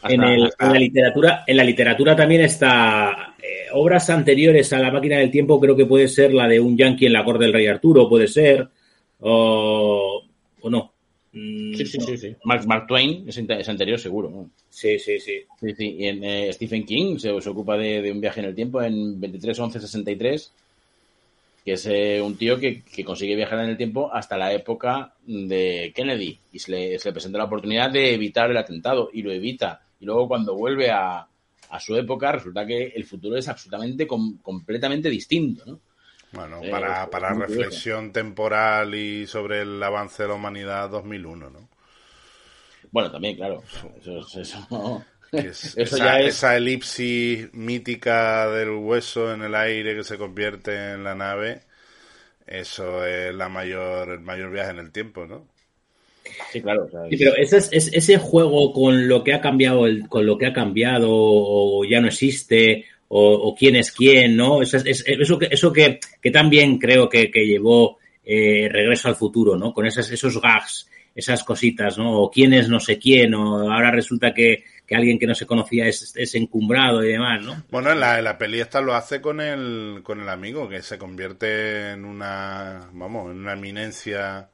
En, 0.05 0.23
el, 0.23 0.53
en, 0.59 0.73
la 0.73 0.79
literatura 0.79 1.45
en 1.47 1.57
la 1.57 1.65
literatura 1.65 2.15
también 2.15 2.43
está 2.43 3.35
eh, 3.43 3.69
obras 3.73 4.11
anteriores 4.11 4.73
a 4.73 4.79
la 4.79 4.93
máquina 4.93 5.17
del 5.17 5.31
tiempo 5.31 5.59
creo 5.59 5.75
que 5.75 5.87
puede 5.87 6.07
ser 6.09 6.35
la 6.35 6.47
de 6.47 6.61
un 6.61 6.77
yankee 6.77 7.07
en 7.07 7.15
la 7.15 7.25
corte 7.25 7.45
del 7.45 7.55
rey 7.55 7.67
Arturo 7.67 8.09
puede 8.09 8.29
ser 8.29 8.69
o, 9.21 10.23
o 10.61 10.71
no 10.71 10.94
Mm, 11.35 11.75
sí, 11.75 11.85
sí, 11.85 12.01
sí, 12.01 12.17
sí. 12.17 12.37
Mark, 12.45 12.87
Twain 12.87 13.29
es, 13.29 13.69
anterior, 13.69 13.99
seguro. 13.99 14.51
Sí, 14.71 15.01
sí, 15.01 15.19
sí. 15.19 15.41
sí, 15.61 15.75
sí. 15.75 15.97
Y 15.99 16.07
en 16.07 16.23
eh, 16.23 16.53
Stephen 16.53 16.87
King 16.87 17.19
se, 17.19 17.31
ocupa 17.31 17.77
de, 17.77 18.11
un 18.13 18.21
viaje 18.21 18.41
en 18.41 18.47
el 18.47 18.55
tiempo 18.55 18.81
en 18.81 19.21
23-11-63, 19.21 20.51
que 21.65 21.73
es 21.73 21.87
eh, 21.87 22.23
un 22.23 22.37
tío 22.37 22.57
que, 22.59 22.85
consigue 23.05 23.35
viajar 23.35 23.59
en 23.65 23.71
el 23.71 23.77
tiempo 23.77 24.13
hasta 24.13 24.39
la 24.39 24.53
época 24.53 25.15
de 25.27 25.93
Kennedy 25.95 26.39
y 26.53 26.59
se 26.61 26.71
le, 26.71 26.99
presenta 27.13 27.39
la 27.39 27.45
oportunidad 27.45 27.91
de 27.91 28.15
evitar 28.15 28.49
el 28.49 28.57
atentado 28.57 29.11
y 29.13 29.23
lo 29.23 29.33
evita. 29.33 29.83
Y 29.99 30.05
luego 30.05 30.29
cuando 30.29 30.55
vuelve 30.55 30.91
a, 30.91 31.27
su 31.81 31.97
época 31.97 32.31
resulta 32.31 32.65
que 32.65 32.93
el 32.95 33.03
futuro 33.05 33.37
es 33.37 33.49
absolutamente 33.49 34.07
completamente 34.07 35.11
distinto, 35.11 35.65
¿no? 35.67 35.81
Bueno, 36.35 36.61
eh, 36.63 36.71
para, 36.71 37.09
para 37.11 37.33
reflexión 37.35 38.13
temporal 38.13 38.95
y 38.95 39.27
sobre 39.27 39.63
el 39.63 39.83
avance 39.83 40.23
de 40.23 40.29
la 40.29 40.35
humanidad 40.35 40.91
2001, 40.91 41.51
¿no? 41.51 41.69
Bueno, 42.91 43.11
también, 43.11 43.37
claro. 43.37 43.63
Eso, 44.01 44.21
eso, 44.41 45.05
esa, 45.33 46.21
esa, 46.21 46.57
elipsis 46.57 47.53
mítica 47.55 48.49
del 48.51 48.71
hueso 48.71 49.33
en 49.33 49.43
el 49.43 49.55
aire 49.55 49.97
que 49.97 50.05
se 50.05 50.19
convierte 50.19 50.93
en 50.93 51.05
la 51.05 51.15
nave, 51.15 51.63
eso 52.47 53.05
es 53.07 53.35
la 53.35 53.49
mayor, 53.49 54.11
el 54.11 54.21
mayor 54.21 54.51
viaje 54.51 54.71
en 54.71 54.79
el 54.79 54.93
tiempo, 54.93 55.27
¿no? 55.27 55.47
Sí, 56.51 56.63
claro. 56.63 56.89
sí, 57.11 57.17
pero 57.19 57.35
ese, 57.37 57.59
es, 57.59 57.71
ese 57.71 58.19
juego 58.19 58.73
con 58.73 59.09
lo 59.09 59.23
que 59.23 59.35
ha 59.35 59.41
cambiado, 59.41 59.87
el, 59.87 60.09
con 60.09 60.25
lo 60.25 60.39
que 60.39 60.47
ha 60.47 60.53
cambiado 60.53 61.09
o 61.11 61.85
ya 61.85 62.01
no 62.01 62.09
existe 62.09 62.87
o, 63.17 63.55
quién 63.55 63.77
es 63.77 63.93
quién, 63.93 64.37
¿no? 64.37 64.61
Eso, 64.61 64.79
es, 64.79 65.05
eso, 65.07 65.39
que, 65.39 65.47
eso 65.49 65.73
que, 65.73 66.01
que 66.21 66.31
también 66.33 66.79
creo 66.79 67.09
que, 67.09 67.31
que 67.31 67.47
llevó 67.47 67.99
eh, 68.25 68.69
Regreso 68.69 69.07
al 69.07 69.15
Futuro, 69.15 69.57
¿no? 69.57 69.73
Con 69.73 69.87
esas, 69.87 70.11
esos 70.11 70.41
gags, 70.41 70.91
esas 71.15 71.45
cositas, 71.45 71.97
¿no? 71.97 72.23
O 72.23 72.31
quién 72.31 72.53
es 72.55 72.69
no 72.69 72.81
sé 72.81 72.99
quién, 72.99 73.35
o 73.35 73.73
ahora 73.73 73.93
resulta 73.93 74.35
que, 74.35 74.65
que 74.85 74.97
alguien 74.97 75.17
que 75.17 75.29
no 75.29 75.35
se 75.37 75.47
conocía 75.47 75.87
es, 75.87 76.13
es 76.17 76.35
encumbrado 76.35 77.05
y 77.05 77.13
demás, 77.13 77.45
¿no? 77.45 77.63
Bueno, 77.71 77.93
en 77.93 78.01
la, 78.01 78.21
la 78.21 78.37
peli 78.37 78.59
esta 78.59 78.81
lo 78.81 78.95
hace 78.95 79.21
con 79.21 79.41
el, 79.41 80.01
con 80.03 80.21
el 80.21 80.29
amigo, 80.29 80.69
que 80.69 80.83
se 80.83 80.99
convierte 80.99 81.93
en 81.93 82.05
una, 82.05 82.91
vamos, 82.95 83.31
en 83.31 83.39
una 83.39 83.53
eminencia. 83.53 84.49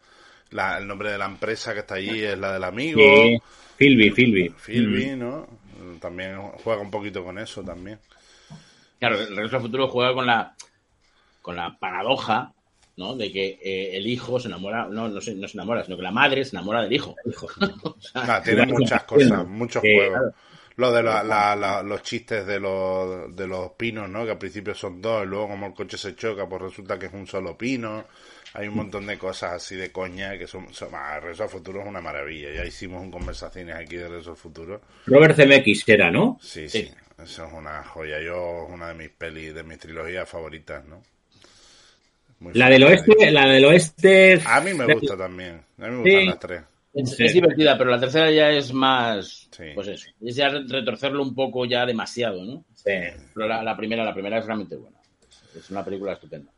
La, 0.51 0.77
el 0.79 0.87
nombre 0.87 1.13
de 1.13 1.19
la 1.19 1.27
empresa 1.27 1.73
que 1.73 1.81
está 1.81 1.95
allí 1.95 2.25
es 2.25 2.37
la 2.37 2.53
del 2.53 2.65
amigo. 2.65 3.01
Sí. 3.01 3.39
Philby, 3.79 4.11
Philby. 4.11 4.51
Philby, 4.51 5.07
mm. 5.17 5.19
¿no? 5.19 5.47
También 5.99 6.37
juega 6.63 6.83
un 6.83 6.91
poquito 6.91 7.25
con 7.25 7.39
eso 7.39 7.63
también. 7.63 7.99
Claro, 9.01 9.19
el 9.19 9.35
Regreso 9.35 9.57
al 9.57 9.63
Futuro 9.63 9.89
juega 9.89 10.13
con 10.13 10.27
la, 10.27 10.55
con 11.41 11.57
la 11.57 11.77
paradoja, 11.79 12.53
¿no? 12.99 13.17
De 13.17 13.33
que 13.33 13.59
eh, 13.63 13.97
el 13.97 14.07
hijo 14.07 14.39
se 14.39 14.49
enamora, 14.49 14.87
no, 14.89 15.09
no 15.09 15.21
se, 15.23 15.35
no 15.35 15.49
se 15.49 15.57
enamora, 15.57 15.83
sino 15.83 15.97
que 15.97 16.03
la 16.03 16.13
madre 16.13 16.45
se 16.45 16.55
enamora 16.55 16.83
del 16.83 16.93
hijo. 16.93 17.17
Ah, 18.15 18.41
tiene 18.45 18.67
muchas 18.67 19.05
cosas, 19.05 19.47
muchos 19.47 19.81
juegos. 19.81 20.35
Lo 20.77 20.93
de 20.93 21.03
los 21.03 22.03
chistes 22.03 22.47
de 22.47 22.61
los, 22.61 23.35
de 23.35 23.47
los 23.47 23.71
pinos, 23.73 24.09
¿no? 24.09 24.25
Que 24.25 24.33
al 24.33 24.39
principio 24.39 24.75
son 24.75 25.01
dos 25.01 25.25
y 25.25 25.27
luego 25.27 25.49
como 25.49 25.67
el 25.67 25.75
coche 25.75 25.97
se 25.97 26.15
choca, 26.15 26.47
pues 26.47 26.63
resulta 26.63 26.99
que 26.99 27.07
es 27.07 27.13
un 27.13 27.27
solo 27.27 27.57
pino. 27.57 28.05
Hay 28.53 28.69
un 28.69 28.75
montón 28.75 29.07
de 29.07 29.17
cosas 29.17 29.53
así 29.53 29.77
de 29.77 29.93
coña 29.93 30.37
que 30.37 30.47
son... 30.47 30.73
son 30.75 30.91
ah, 30.95 31.17
al 31.17 31.49
Futuro 31.49 31.81
es 31.81 31.87
una 31.87 32.01
maravilla. 32.01 32.53
Ya 32.53 32.65
hicimos 32.65 33.03
un 33.03 33.11
conversaciones 33.11 33.77
aquí 33.77 33.97
de 33.97 34.09
Regreso 34.09 34.31
al 34.31 34.37
Futuro. 34.37 34.81
Robert 35.07 35.37
Zemeckis 35.37 35.89
era, 35.89 36.11
¿no? 36.11 36.39
sí. 36.43 36.69
sí. 36.69 36.91
Eso 37.23 37.47
es 37.47 37.53
una 37.53 37.83
joya. 37.85 38.21
Yo, 38.21 38.67
una 38.67 38.89
de 38.89 38.95
mis 38.95 39.11
pelis, 39.11 39.55
de 39.55 39.63
mis 39.63 39.79
trilogías 39.79 40.29
favoritas, 40.29 40.85
¿no? 40.87 41.03
la 42.55 42.71
del 42.71 42.85
oeste, 42.85 43.31
la 43.31 43.47
del 43.47 43.65
oeste. 43.67 44.41
A 44.47 44.61
mí 44.61 44.73
me 44.73 44.93
gusta 44.95 45.17
también. 45.17 45.61
A 45.79 45.89
mí 45.89 45.97
me 45.97 46.03
gustan 46.03 46.27
las 46.27 46.39
tres. 46.39 46.63
Es, 46.93 47.33
divertida, 47.33 47.79
pero 47.79 47.91
la 47.91 48.01
tercera 48.01 48.31
ya 48.31 48.51
es 48.51 48.73
más. 48.73 49.49
Pues 49.75 49.89
eso. 49.89 50.09
Es 50.21 50.35
ya 50.35 50.49
retorcerlo 50.49 51.23
un 51.23 51.35
poco 51.35 51.65
ya 51.65 51.87
demasiado, 51.87 52.45
¿no? 52.45 52.65
Sí. 52.75 52.93
Pero 53.35 53.47
la, 53.47 53.77
primera, 53.77 54.05
la 54.05 54.13
primera 54.13 54.39
es 54.39 54.47
realmente 54.47 54.77
buena. 54.77 54.97
Es 55.57 55.71
una 55.71 55.85
película 55.85 56.15
estupenda. 56.15 56.51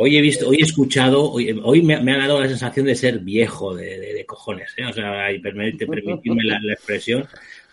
Hoy 0.00 0.16
he 0.16 0.20
visto, 0.20 0.48
hoy 0.48 0.58
he 0.60 0.62
escuchado, 0.62 1.32
hoy, 1.32 1.82
me, 1.82 1.94
ha 1.94 2.18
dado 2.18 2.40
la 2.40 2.46
sensación 2.46 2.86
de 2.86 2.94
ser 2.94 3.18
viejo 3.18 3.74
de, 3.74 4.24
cojones, 4.28 4.72
¿eh? 4.76 4.84
o 4.84 4.92
sea, 4.92 5.32
y 5.32 5.40
permitirme 5.40 6.44
la, 6.44 6.72
expresión, 6.72 7.26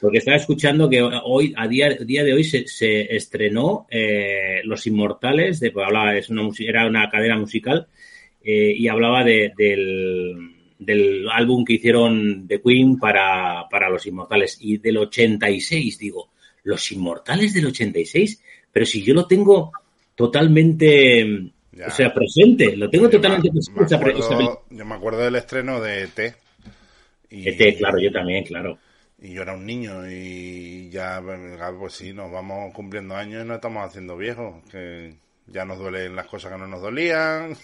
porque 0.05 0.19
estaba 0.19 0.37
escuchando 0.37 0.87
que 0.87 1.01
hoy, 1.01 1.51
a 1.57 1.67
día, 1.67 1.89
día 1.89 2.23
de 2.23 2.31
hoy, 2.31 2.43
se, 2.43 2.67
se 2.67 3.15
estrenó 3.15 3.87
eh, 3.89 4.61
Los 4.63 4.85
Inmortales, 4.85 5.59
de, 5.59 5.71
pues, 5.71 5.83
hablaba, 5.83 6.15
es 6.15 6.29
una, 6.29 6.47
era 6.59 6.85
una 6.85 7.09
cadena 7.09 7.39
musical, 7.39 7.87
eh, 8.43 8.71
y 8.77 8.87
hablaba 8.87 9.23
de, 9.23 9.51
del, 9.57 10.35
del 10.77 11.27
álbum 11.27 11.65
que 11.65 11.73
hicieron 11.73 12.47
The 12.47 12.61
Queen 12.61 12.99
para, 12.99 13.67
para 13.67 13.89
Los 13.89 14.05
Inmortales, 14.05 14.59
y 14.61 14.77
del 14.77 14.97
86, 14.97 15.97
digo, 15.97 16.29
Los 16.65 16.91
Inmortales 16.91 17.55
del 17.55 17.65
86, 17.65 18.43
pero 18.71 18.85
si 18.85 19.01
yo 19.01 19.15
lo 19.15 19.25
tengo 19.25 19.71
totalmente 20.13 21.49
o 21.83 21.89
sea, 21.89 22.13
presente, 22.13 22.77
lo 22.77 22.91
tengo 22.91 23.09
totalmente 23.09 23.49
presente. 23.49 23.97
yo 24.69 24.85
me 24.85 24.93
acuerdo 24.93 25.21
del 25.21 25.33
estreno 25.33 25.81
de 25.81 26.03
ET. 26.03 26.35
Y, 27.31 27.49
ET, 27.49 27.79
claro, 27.79 27.97
yo 27.99 28.11
también, 28.11 28.43
claro. 28.43 28.77
Y 29.21 29.33
yo 29.33 29.43
era 29.43 29.53
un 29.53 29.65
niño 29.65 30.09
y 30.09 30.89
ya, 30.89 31.21
pues 31.79 31.93
sí, 31.93 32.13
nos 32.13 32.31
vamos 32.31 32.73
cumpliendo 32.73 33.15
años 33.15 33.43
y 33.43 33.47
no 33.47 33.55
estamos 33.55 33.85
haciendo 33.85 34.17
viejos, 34.17 34.61
que 34.69 35.15
ya 35.47 35.63
nos 35.63 35.79
duelen 35.79 36.15
las 36.15 36.27
cosas 36.27 36.51
que 36.51 36.57
no 36.57 36.67
nos 36.67 36.81
dolían. 36.81 37.55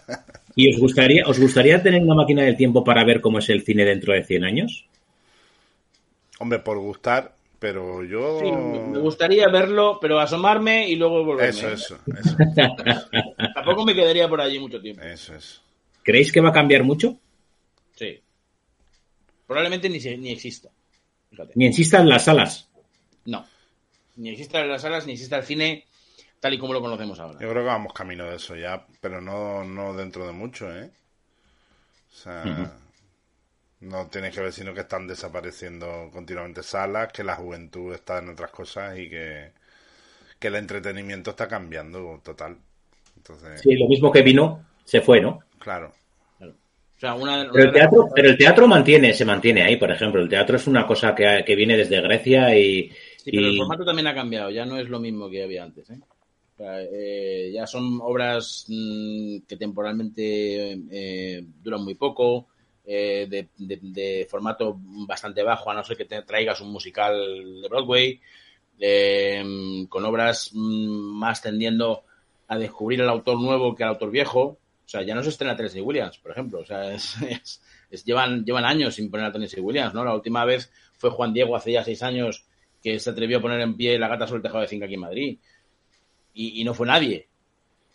¿Y 0.54 0.72
os 0.72 0.80
gustaría, 0.80 1.24
os 1.26 1.38
gustaría 1.38 1.82
tener 1.82 2.02
una 2.02 2.14
máquina 2.14 2.42
del 2.42 2.56
tiempo 2.56 2.84
para 2.84 3.04
ver 3.04 3.20
cómo 3.20 3.38
es 3.38 3.48
el 3.48 3.62
cine 3.62 3.84
dentro 3.84 4.12
de 4.12 4.24
100 4.24 4.44
años? 4.44 4.86
Hombre, 6.38 6.60
por 6.60 6.78
gustar, 6.78 7.34
pero 7.58 8.04
yo... 8.04 8.40
me 8.88 8.98
gustaría 8.98 9.48
verlo, 9.48 9.98
pero 10.00 10.20
asomarme 10.20 10.88
y 10.88 10.96
luego 10.96 11.24
volverme. 11.24 11.50
Eso, 11.50 11.68
eso, 11.68 11.98
eso. 12.06 12.36
Tampoco 13.54 13.84
me 13.84 13.94
quedaría 13.94 14.28
por 14.28 14.40
allí 14.40 14.58
mucho 14.58 14.80
tiempo. 14.80 15.02
Eso 15.02 15.34
es. 15.34 15.60
¿Creéis 16.02 16.32
que 16.32 16.40
va 16.40 16.48
a 16.48 16.54
cambiar 16.54 16.84
mucho? 16.84 17.18
Sí. 17.94 18.20
Probablemente 19.46 19.88
ni, 19.88 19.98
ni 20.16 20.30
exista. 20.30 20.70
Ni 21.54 21.66
exista 21.66 22.00
en 22.00 22.08
las 22.08 22.24
salas. 22.24 22.68
No. 23.24 23.46
Ni 24.16 24.30
exista 24.30 24.60
en 24.60 24.68
las 24.68 24.82
salas, 24.82 25.06
ni 25.06 25.12
exista 25.12 25.36
el 25.36 25.44
cine 25.44 25.86
tal 26.40 26.54
y 26.54 26.58
como 26.58 26.72
lo 26.72 26.80
conocemos 26.80 27.18
ahora. 27.20 27.38
Yo 27.40 27.50
creo 27.50 27.62
que 27.62 27.68
vamos 27.68 27.92
camino 27.92 28.24
de 28.24 28.36
eso 28.36 28.56
ya, 28.56 28.86
pero 29.00 29.20
no, 29.20 29.64
no 29.64 29.94
dentro 29.94 30.26
de 30.26 30.32
mucho, 30.32 30.70
¿eh? 30.74 30.90
O 32.12 32.14
sea... 32.14 32.72
No 33.80 34.08
tiene 34.08 34.30
que 34.30 34.40
ver, 34.42 34.52
sino 34.52 34.74
que 34.74 34.80
están 34.80 35.06
desapareciendo 35.06 36.10
continuamente 36.12 36.62
salas, 36.62 37.12
que 37.12 37.24
la 37.24 37.36
juventud 37.36 37.94
está 37.94 38.18
en 38.18 38.28
otras 38.28 38.50
cosas 38.50 38.98
y 38.98 39.08
que, 39.08 39.52
que 40.38 40.48
el 40.48 40.56
entretenimiento 40.56 41.30
está 41.30 41.48
cambiando 41.48 42.20
total. 42.22 42.58
Entonces, 43.16 43.62
Sí, 43.62 43.74
lo 43.76 43.88
mismo 43.88 44.12
que 44.12 44.20
vino, 44.20 44.66
se 44.84 45.00
fue, 45.00 45.20
¿no? 45.20 45.40
claro. 45.58 45.94
O 47.00 47.04
sea, 47.06 47.14
una, 47.14 47.42
una 47.44 47.52
Pero 47.52 47.64
el 47.64 47.70
las 47.70 47.74
teatro, 47.74 47.98
cosas- 48.02 48.12
pero 48.14 48.28
el 48.28 48.36
teatro 48.36 48.68
mantiene, 48.68 49.14
se 49.14 49.24
mantiene 49.24 49.62
ahí, 49.62 49.76
por 49.76 49.90
ejemplo. 49.90 50.20
El 50.20 50.28
teatro 50.28 50.56
es 50.56 50.66
una 50.66 50.86
cosa 50.86 51.14
que, 51.14 51.42
que 51.46 51.56
viene 51.56 51.74
desde 51.76 51.98
Grecia 52.02 52.54
y, 52.58 52.90
Sí, 53.16 53.30
pero 53.32 53.46
el 53.48 53.56
formato 53.56 53.84
también 53.86 54.06
ha 54.06 54.14
cambiado, 54.14 54.50
ya 54.50 54.66
no 54.66 54.78
es 54.78 54.88
lo 54.88 55.00
mismo 55.00 55.30
que 55.30 55.42
había 55.42 55.62
antes. 55.64 55.88
¿eh? 55.90 55.98
O 56.54 56.56
sea, 56.58 56.82
eh, 56.82 57.50
ya 57.54 57.66
son 57.66 58.00
obras 58.02 58.66
mm, 58.68 59.38
que 59.48 59.56
temporalmente 59.56 60.72
eh, 60.90 61.42
duran 61.62 61.82
muy 61.84 61.94
poco, 61.94 62.48
eh, 62.84 63.26
de, 63.30 63.48
de- 63.56 63.78
de 63.82 64.26
formato 64.30 64.76
bastante 65.06 65.42
bajo, 65.42 65.70
a 65.70 65.74
no 65.74 65.82
ser 65.84 65.96
que 65.96 66.04
te 66.04 66.20
traigas 66.22 66.60
un 66.60 66.70
musical 66.70 67.14
de 67.62 67.68
Broadway, 67.68 68.20
con 69.88 70.04
obras 70.04 70.50
mm, 70.52 71.18
más 71.18 71.40
tendiendo 71.42 72.02
a 72.48 72.58
descubrir 72.58 73.00
al 73.02 73.08
autor 73.10 73.40
nuevo 73.40 73.74
que 73.74 73.84
al 73.84 73.90
autor 73.90 74.10
viejo. 74.10 74.58
O 74.90 74.92
sea, 74.92 75.02
ya 75.02 75.14
no 75.14 75.22
se 75.22 75.28
estrena 75.28 75.54
Tennessee 75.54 75.80
Williams, 75.80 76.18
por 76.18 76.32
ejemplo. 76.32 76.58
O 76.58 76.64
sea, 76.64 76.92
es- 76.92 77.14
es- 77.22 77.62
es- 77.90 78.04
llevan, 78.04 78.44
llevan 78.44 78.64
años 78.64 78.96
sin 78.96 79.08
poner 79.08 79.26
a 79.26 79.30
Tennessee 79.32 79.60
Williams, 79.60 79.94
¿no? 79.94 80.04
La 80.04 80.12
última 80.12 80.44
vez 80.44 80.72
fue 80.98 81.10
Juan 81.10 81.32
Diego 81.32 81.54
hace 81.54 81.70
ya 81.70 81.84
seis 81.84 82.02
años 82.02 82.44
que 82.82 82.98
se 82.98 83.10
atrevió 83.10 83.38
a 83.38 83.40
poner 83.40 83.60
en 83.60 83.76
pie 83.76 83.96
la 84.00 84.08
gata 84.08 84.26
sobre 84.26 84.38
el 84.38 84.42
tejado 84.42 84.62
de 84.62 84.66
zinc 84.68 84.82
aquí 84.82 84.94
en 84.94 85.00
Madrid. 85.00 85.38
Y, 86.34 86.60
y 86.60 86.64
no 86.64 86.74
fue 86.74 86.88
nadie. 86.88 87.28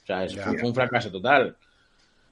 O 0.03 0.05
sea, 0.05 0.23
es- 0.23 0.35
fue, 0.35 0.57
fue 0.57 0.69
un 0.69 0.75
fracaso 0.75 1.11
total. 1.11 1.57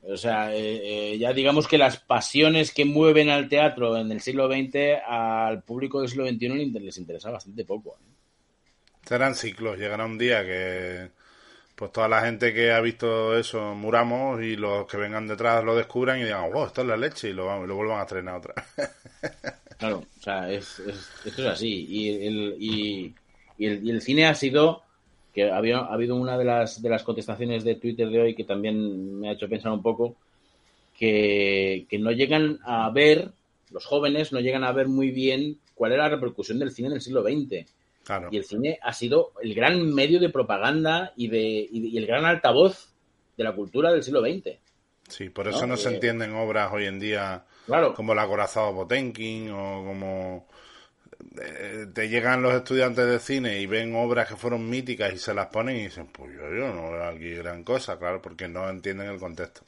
O 0.04 0.16
sea, 0.16 0.56
eh, 0.56 1.14
eh, 1.14 1.18
ya 1.18 1.34
digamos 1.34 1.68
que 1.68 1.78
las 1.78 1.98
pasiones 1.98 2.74
que 2.74 2.86
mueven 2.86 3.30
al 3.30 3.50
teatro 3.50 3.98
en 3.98 4.12
el 4.14 4.22
siglo 4.22 4.48
XX 4.48 5.02
al 5.06 5.62
público 5.64 6.00
del 6.00 6.10
siglo 6.10 6.26
XXI 6.26 6.80
les 6.80 6.98
interesa 6.98 7.32
bastante 7.32 7.66
poco. 7.66 7.98
¿eh? 8.00 8.14
Serán 9.06 9.36
ciclos, 9.36 9.78
llegará 9.78 10.06
un 10.06 10.18
día 10.18 10.42
que 10.46 11.10
pues 11.76 11.92
toda 11.92 12.08
la 12.08 12.22
gente 12.22 12.54
que 12.54 12.72
ha 12.72 12.80
visto 12.82 13.38
eso 13.38 13.74
muramos 13.76 14.42
y 14.42 14.56
los 14.56 14.86
que 14.88 14.98
vengan 14.98 15.28
detrás 15.28 15.64
lo 15.64 15.76
descubran 15.76 16.20
y 16.20 16.24
digan, 16.24 16.52
wow, 16.52 16.66
esto 16.68 16.82
es 16.82 16.88
la 16.88 16.98
leche 16.98 17.30
y 17.30 17.34
lo, 17.34 17.66
lo 17.68 17.76
vuelvan 17.76 18.00
a 18.00 18.04
estrenar 18.04 18.36
otra. 18.38 18.54
Claro, 19.78 20.08
o 20.18 20.22
sea, 20.22 20.52
es, 20.52 20.80
es- 20.80 21.14
esto 21.24 21.42
es 21.42 21.48
así. 21.50 21.86
Y 21.90 22.10
el, 22.28 22.56
y, 22.60 23.18
y 23.58 23.66
el, 23.66 23.86
y 23.86 23.90
el 23.92 24.02
cine 24.02 24.26
ha 24.28 24.36
sido, 24.36 24.84
que 25.34 25.52
había, 25.52 25.80
ha 25.80 25.94
habido 25.94 26.16
una 26.16 26.38
de 26.38 26.46
las, 26.46 26.82
de 26.82 26.90
las 26.90 27.04
contestaciones 27.04 27.64
de 27.64 27.76
Twitter 27.76 28.10
de 28.10 28.22
hoy 28.22 28.36
que 28.36 28.44
también 28.46 29.20
me 29.20 29.30
ha 29.30 29.34
hecho 29.34 29.50
pensar 29.50 29.72
un 29.72 29.82
poco, 29.82 30.18
que, 30.94 31.88
que 31.90 32.00
no 32.00 32.12
llegan 32.12 32.60
a 32.66 32.90
ver, 32.92 33.34
los 33.72 33.86
jóvenes 33.86 34.34
no 34.34 34.40
llegan 34.42 34.64
a 34.66 34.74
ver 34.74 34.88
muy 34.90 35.12
bien 35.12 35.62
cuál 35.76 35.94
era 35.94 36.06
la 36.06 36.16
repercusión 36.16 36.60
del 36.60 36.72
cine 36.72 36.90
en 36.90 36.96
el 36.96 37.02
siglo 37.02 37.24
XX. 37.24 37.68
Claro. 38.04 38.30
Y 38.32 38.38
el 38.38 38.44
cine 38.46 38.80
ha 38.82 38.94
sido 38.94 39.34
el 39.42 39.54
gran 39.56 39.94
medio 39.94 40.20
de 40.20 40.30
propaganda 40.30 41.14
y, 41.16 41.28
de, 41.30 41.40
y, 41.72 41.82
de- 41.82 41.88
y 41.90 41.98
el 41.98 42.06
gran 42.08 42.26
altavoz 42.26 42.94
de 43.38 43.44
la 43.44 43.54
cultura 43.56 43.92
del 43.92 44.04
siglo 44.04 44.22
XX. 44.22 44.60
Sí, 45.08 45.30
por 45.30 45.48
eso 45.48 45.62
¿no? 45.62 45.74
no, 45.74 45.78
se 45.78 45.90
Eh, 45.90 45.96
entienden 45.96 46.34
obras 46.34 46.72
hoy 46.74 46.86
en 46.86 47.00
día 47.00 47.46
Claro, 47.66 47.94
como 47.94 48.14
el 48.14 48.20
acorazado 48.20 48.74
Potemkin 48.76 49.50
o 49.52 49.84
como 49.86 50.48
eh, 51.42 51.88
te 51.94 52.10
llegan 52.10 52.42
los 52.42 52.54
estudiantes 52.54 53.06
de 53.08 53.20
cine 53.20 53.60
y 53.62 53.66
ven 53.68 53.96
obras 53.96 54.28
que 54.30 54.36
fueron 54.38 54.70
míticas 54.70 55.14
y 55.14 55.20
se 55.20 55.34
las 55.34 55.48
ponen 55.48 55.78
y 55.78 55.84
dicen, 55.86 56.08
pues 56.08 56.32
yo, 56.34 56.42
yo 56.50 56.74
no 56.74 56.92
veo 56.92 57.06
aquí 57.06 57.32
gran 57.36 57.64
cosa, 57.64 57.98
claro, 58.00 58.22
porque 58.22 58.48
no 58.48 58.70
entienden 58.70 59.10
el 59.10 59.20
contexto. 59.20 59.62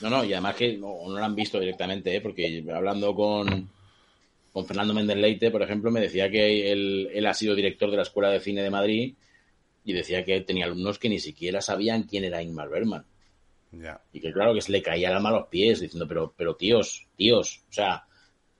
No, 0.00 0.10
no, 0.10 0.24
y 0.24 0.32
además 0.32 0.54
que 0.56 0.76
no, 0.78 0.96
no 1.08 1.18
lo 1.18 1.24
han 1.24 1.34
visto 1.34 1.58
directamente, 1.58 2.14
¿eh? 2.14 2.20
porque 2.20 2.64
hablando 2.72 3.14
con, 3.14 3.68
con 4.58 4.66
Fernando 4.66 4.92
Méndez 4.92 5.16
Leite, 5.16 5.52
por 5.52 5.62
ejemplo, 5.62 5.88
me 5.92 6.00
decía 6.00 6.28
que 6.28 6.72
él, 6.72 7.08
él 7.14 7.26
ha 7.26 7.32
sido 7.32 7.54
director 7.54 7.92
de 7.92 7.96
la 7.96 8.02
Escuela 8.02 8.28
de 8.30 8.40
Cine 8.40 8.60
de 8.60 8.70
Madrid 8.70 9.14
y 9.84 9.92
decía 9.92 10.24
que 10.24 10.40
tenía 10.40 10.64
alumnos 10.64 10.98
que 10.98 11.08
ni 11.08 11.20
siquiera 11.20 11.60
sabían 11.60 12.02
quién 12.02 12.24
era 12.24 12.42
Ingmar 12.42 12.68
Bergman. 12.68 13.04
Ya. 13.70 14.00
Y 14.12 14.18
que 14.18 14.32
claro, 14.32 14.52
que 14.54 14.60
se 14.60 14.72
le 14.72 14.82
caía 14.82 15.10
el 15.10 15.14
alma 15.14 15.28
a 15.28 15.34
los 15.34 15.46
pies, 15.46 15.78
diciendo, 15.78 16.08
pero, 16.08 16.34
pero 16.36 16.56
tíos, 16.56 17.06
tíos, 17.16 17.62
o 17.70 17.72
sea, 17.72 18.02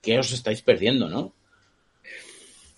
¿qué 0.01 0.17
os 0.17 0.31
estáis 0.31 0.61
perdiendo, 0.61 1.09
no? 1.09 1.33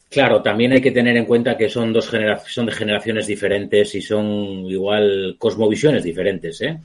Claro, 0.10 0.42
también 0.42 0.72
hay 0.72 0.82
que 0.82 0.90
tener 0.90 1.16
en 1.16 1.26
cuenta 1.26 1.56
que 1.56 1.70
son 1.70 1.94
dos 1.94 2.10
son 2.48 2.66
de 2.66 2.72
generaciones 2.72 3.28
diferentes 3.28 3.94
y 3.94 4.02
son 4.02 4.66
igual 4.66 5.36
cosmovisiones 5.38 6.04
diferentes, 6.04 6.60
¿eh? 6.62 6.80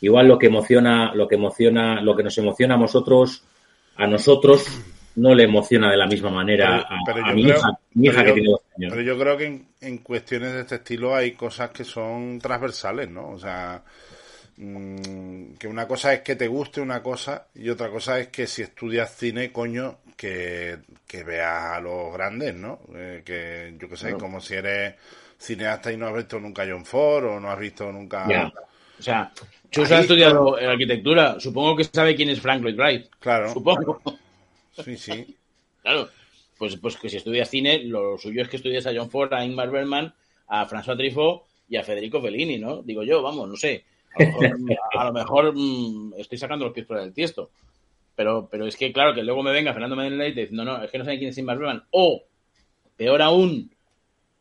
Igual 0.00 0.26
lo 0.26 0.38
que 0.38 0.46
emociona, 0.46 1.14
lo 1.14 1.28
que 1.28 1.34
emociona, 1.34 2.00
lo 2.00 2.16
que 2.16 2.22
nos 2.22 2.38
emociona 2.38 2.76
a 2.76 2.78
nosotros, 2.78 3.44
a 3.96 4.06
nosotros 4.06 4.66
no 5.16 5.34
le 5.34 5.44
emociona 5.44 5.90
de 5.90 5.96
la 5.96 6.06
misma 6.06 6.30
manera 6.30 6.86
Pero- 6.88 7.00
a, 7.00 7.04
pero 7.06 7.24
a 7.26 7.28
yo 7.30 7.34
mi 7.36 7.42
creo- 7.44 7.56
hija, 7.58 7.68
mi 7.94 8.06
hija 8.08 8.16
pero 8.22 8.24
que 8.24 8.30
yo- 8.30 8.34
tiene 8.34 8.50
dos 8.50 8.60
años. 8.76 8.90
Pero 8.92 9.02
yo 9.02 9.18
creo 9.18 9.36
que 9.36 9.44
en, 9.46 9.66
en 9.80 9.98
cuestiones 9.98 10.52
de 10.54 10.60
este 10.60 10.74
estilo 10.76 11.14
hay 11.14 11.32
cosas 11.32 11.70
que 11.70 11.84
son 11.84 12.38
transversales, 12.38 13.10
¿no? 13.10 13.28
O 13.30 13.38
sea, 13.38 13.82
mm, 14.56 15.54
que 15.58 15.66
una 15.68 15.86
cosa 15.86 16.12
es 16.14 16.20
que 16.20 16.36
te 16.36 16.46
guste 16.48 16.80
una 16.80 17.02
cosa 17.02 17.46
y 17.54 17.68
otra 17.68 17.88
cosa 17.90 18.18
es 18.18 18.28
que 18.28 18.46
si 18.46 18.62
estudias 18.62 19.14
cine, 19.14 19.52
coño, 19.52 19.98
que, 20.16 20.78
que 21.06 21.24
veas 21.24 21.76
a 21.76 21.80
los 21.80 22.12
grandes, 22.14 22.54
¿no? 22.54 22.80
Eh, 22.94 23.22
que 23.24 23.74
yo 23.78 23.88
que 23.88 23.96
sé, 23.96 24.06
Claro. 24.08 24.18
como 24.18 24.40
si 24.40 24.54
eres 24.54 24.94
cineasta 25.38 25.90
y 25.92 25.96
no 25.96 26.06
has 26.06 26.14
visto 26.14 26.38
nunca 26.38 26.64
John 26.68 26.84
Ford 26.84 27.24
o 27.24 27.40
no 27.40 27.50
has 27.50 27.58
visto 27.58 27.90
nunca... 27.90 28.26
Ya. 28.28 28.52
O 28.98 29.02
sea, 29.02 29.32
Chus 29.70 29.90
Ahí- 29.90 29.96
ha 29.96 30.00
estudiado 30.00 30.54
arquitectura, 30.56 31.40
supongo 31.40 31.76
que 31.76 31.84
sabe 31.84 32.14
quién 32.14 32.28
es 32.30 32.40
Frank 32.40 32.62
Lloyd 32.62 32.76
Wright. 32.78 33.06
Claro, 33.18 33.52
Supongo. 33.52 34.00
Sí, 34.72 34.96
sí. 34.96 35.36
Claro, 35.82 36.08
pues, 36.58 36.76
pues 36.76 36.96
que 36.96 37.08
si 37.08 37.16
estudias 37.16 37.50
cine, 37.50 37.80
lo 37.84 38.18
suyo 38.18 38.42
es 38.42 38.48
que 38.48 38.56
estudies 38.56 38.86
a 38.86 38.92
John 38.94 39.10
Ford, 39.10 39.32
a 39.32 39.44
Ingmar 39.44 39.70
Bergman, 39.70 40.14
a 40.46 40.66
François 40.68 40.96
Truffaut 40.96 41.42
y 41.68 41.76
a 41.76 41.82
Federico 41.82 42.20
Fellini, 42.20 42.58
¿no? 42.58 42.82
Digo 42.82 43.02
yo, 43.02 43.22
vamos, 43.22 43.48
no 43.48 43.56
sé. 43.56 43.84
A 44.14 44.22
lo 44.22 44.30
mejor, 44.58 44.78
a 44.98 45.04
lo 45.04 45.12
mejor, 45.12 45.52
mm, 45.54 46.14
estoy 46.18 46.38
sacando 46.38 46.66
los 46.66 46.74
pies 46.74 46.86
por 46.86 46.98
el 46.98 47.12
tiesto. 47.12 47.50
Pero, 48.14 48.48
pero 48.50 48.66
es 48.66 48.76
que, 48.76 48.92
claro, 48.92 49.14
que 49.14 49.22
luego 49.22 49.42
me 49.42 49.52
venga 49.52 49.72
Fernando 49.72 49.96
Leite 49.96 50.42
diciendo, 50.42 50.64
no, 50.64 50.82
es 50.84 50.90
que 50.90 50.98
no 50.98 51.04
saben 51.04 51.18
quién 51.18 51.30
es 51.30 51.38
Ingmar 51.38 51.58
Bergman. 51.58 51.84
O, 51.90 52.22
peor 52.96 53.22
aún, 53.22 53.74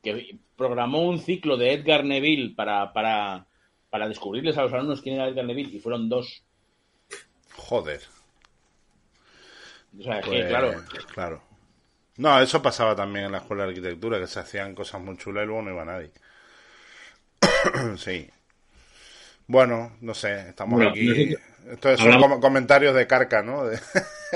que 0.04 0.38
programó 0.56 1.02
un 1.08 1.20
ciclo 1.20 1.58
de 1.58 1.74
Edgar 1.74 2.04
Neville 2.04 2.54
para, 2.56 2.94
para, 2.94 3.48
para 3.90 4.08
descubrirles 4.08 4.58
a 4.58 4.64
los 4.64 4.74
alumnos 4.74 5.02
quién 5.02 5.16
era 5.16 5.28
Edgar 5.28 5.46
Neville 5.46 5.76
y 5.76 5.80
fueron 5.80 6.10
dos. 6.10 6.44
Joder. 7.56 8.02
O 10.00 10.04
sea, 10.04 10.20
es 10.20 10.26
Pues, 10.26 10.42
que, 10.44 10.48
claro, 10.48 10.74
claro. 11.14 11.44
No, 12.18 12.40
eso 12.40 12.62
pasaba 12.62 12.96
también 12.96 13.26
en 13.26 13.32
la 13.32 13.40
escuela 13.40 13.64
de 13.64 13.70
arquitectura, 13.70 14.20
que 14.20 14.28
se 14.28 14.40
hacían 14.40 14.76
cosas 14.76 15.02
muy 15.02 15.18
chulas 15.18 15.44
y 15.44 15.48
luego 15.48 15.62
no 15.64 15.72
iba 15.72 15.86
nadie. 15.86 16.12
sí. 17.98 18.28
Bueno, 19.48 19.94
no 20.02 20.14
sé, 20.14 20.50
estamos 20.50 20.76
Bueno, 20.76 20.92
aquí. 20.92 21.08
nosotros- 21.08 21.40
Esto 21.72 21.98
son 21.98 22.12
hablamos- 22.14 22.40
comentarios 22.40 22.96
de 22.96 23.06
carca, 23.08 23.42
¿no? 23.44 23.66
De- 23.66 23.80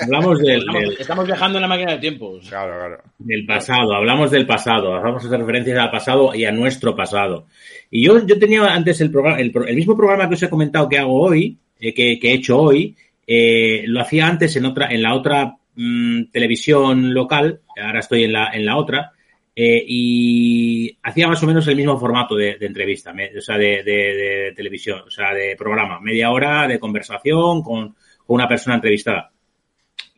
Hablamos 0.01 0.39
del, 0.39 0.60
estamos, 0.60 0.82
del- 0.82 0.97
estamos 0.99 1.26
viajando 1.26 1.58
en 1.58 1.62
la 1.62 1.68
máquina 1.68 1.91
de 1.93 1.97
tiempo. 1.99 2.38
Claro, 2.49 2.74
claro. 2.78 3.03
del 3.20 3.45
pasado, 3.45 3.95
hablamos 3.95 4.30
del 4.32 4.45
pasado, 4.45 4.91
vamos 4.91 5.24
a 5.24 5.28
hacer 5.28 5.39
referencias 5.39 5.80
al 5.80 5.89
pasado 5.91 6.36
y 6.36 6.45
a 6.45 6.51
nuestro 6.51 6.95
pasado. 6.95 7.47
Y 7.89 8.06
yo, 8.06 8.26
yo 8.26 8.38
tenía 8.38 8.66
antes 8.74 8.99
el 9.01 9.10
programa, 9.12 9.39
el, 9.39 9.51
pro- 9.51 9.66
el 9.66 9.76
mismo 9.76 9.95
programa 9.95 10.28
que 10.28 10.36
os 10.36 10.43
he 10.43 10.49
comentado 10.49 10.88
que 10.89 10.99
hago 10.99 11.20
hoy, 11.20 11.58
eh, 11.80 11.93
que, 11.93 12.20
que 12.20 12.32
he 12.32 12.34
hecho 12.36 12.60
hoy, 12.60 12.95
eh, 13.28 13.84
lo 13.88 14.02
hacía 14.02 14.28
antes 14.28 14.56
en 14.56 14.66
otra, 14.66 14.88
en 14.92 15.02
la 15.02 15.16
otra 15.16 15.56
mm, 15.76 16.26
televisión 16.32 17.14
local, 17.14 17.62
ahora 17.82 18.00
estoy 18.00 18.24
en 18.24 18.34
la, 18.34 18.52
en 18.54 18.66
la 18.66 18.78
otra, 18.78 19.12
eh, 19.56 19.84
y 19.88 20.98
hacía 21.02 21.28
más 21.28 21.42
o 21.42 21.48
menos 21.48 21.68
el 21.68 21.78
mismo 21.78 21.98
formato 21.98 22.36
de, 22.36 22.58
entrevista, 22.60 23.14
me- 23.14 23.36
o 23.38 23.42
sea, 23.42 23.58
de, 23.58 24.54
televisión, 24.56 25.02
o 25.08 25.10
sea, 25.10 25.34
de 25.34 25.56
programa, 25.58 26.00
media 26.00 26.32
hora 26.32 26.68
de 26.68 26.80
conversación 26.80 27.62
con, 27.62 27.96
una 28.28 28.48
persona 28.48 28.76
entrevistada. 28.76 29.32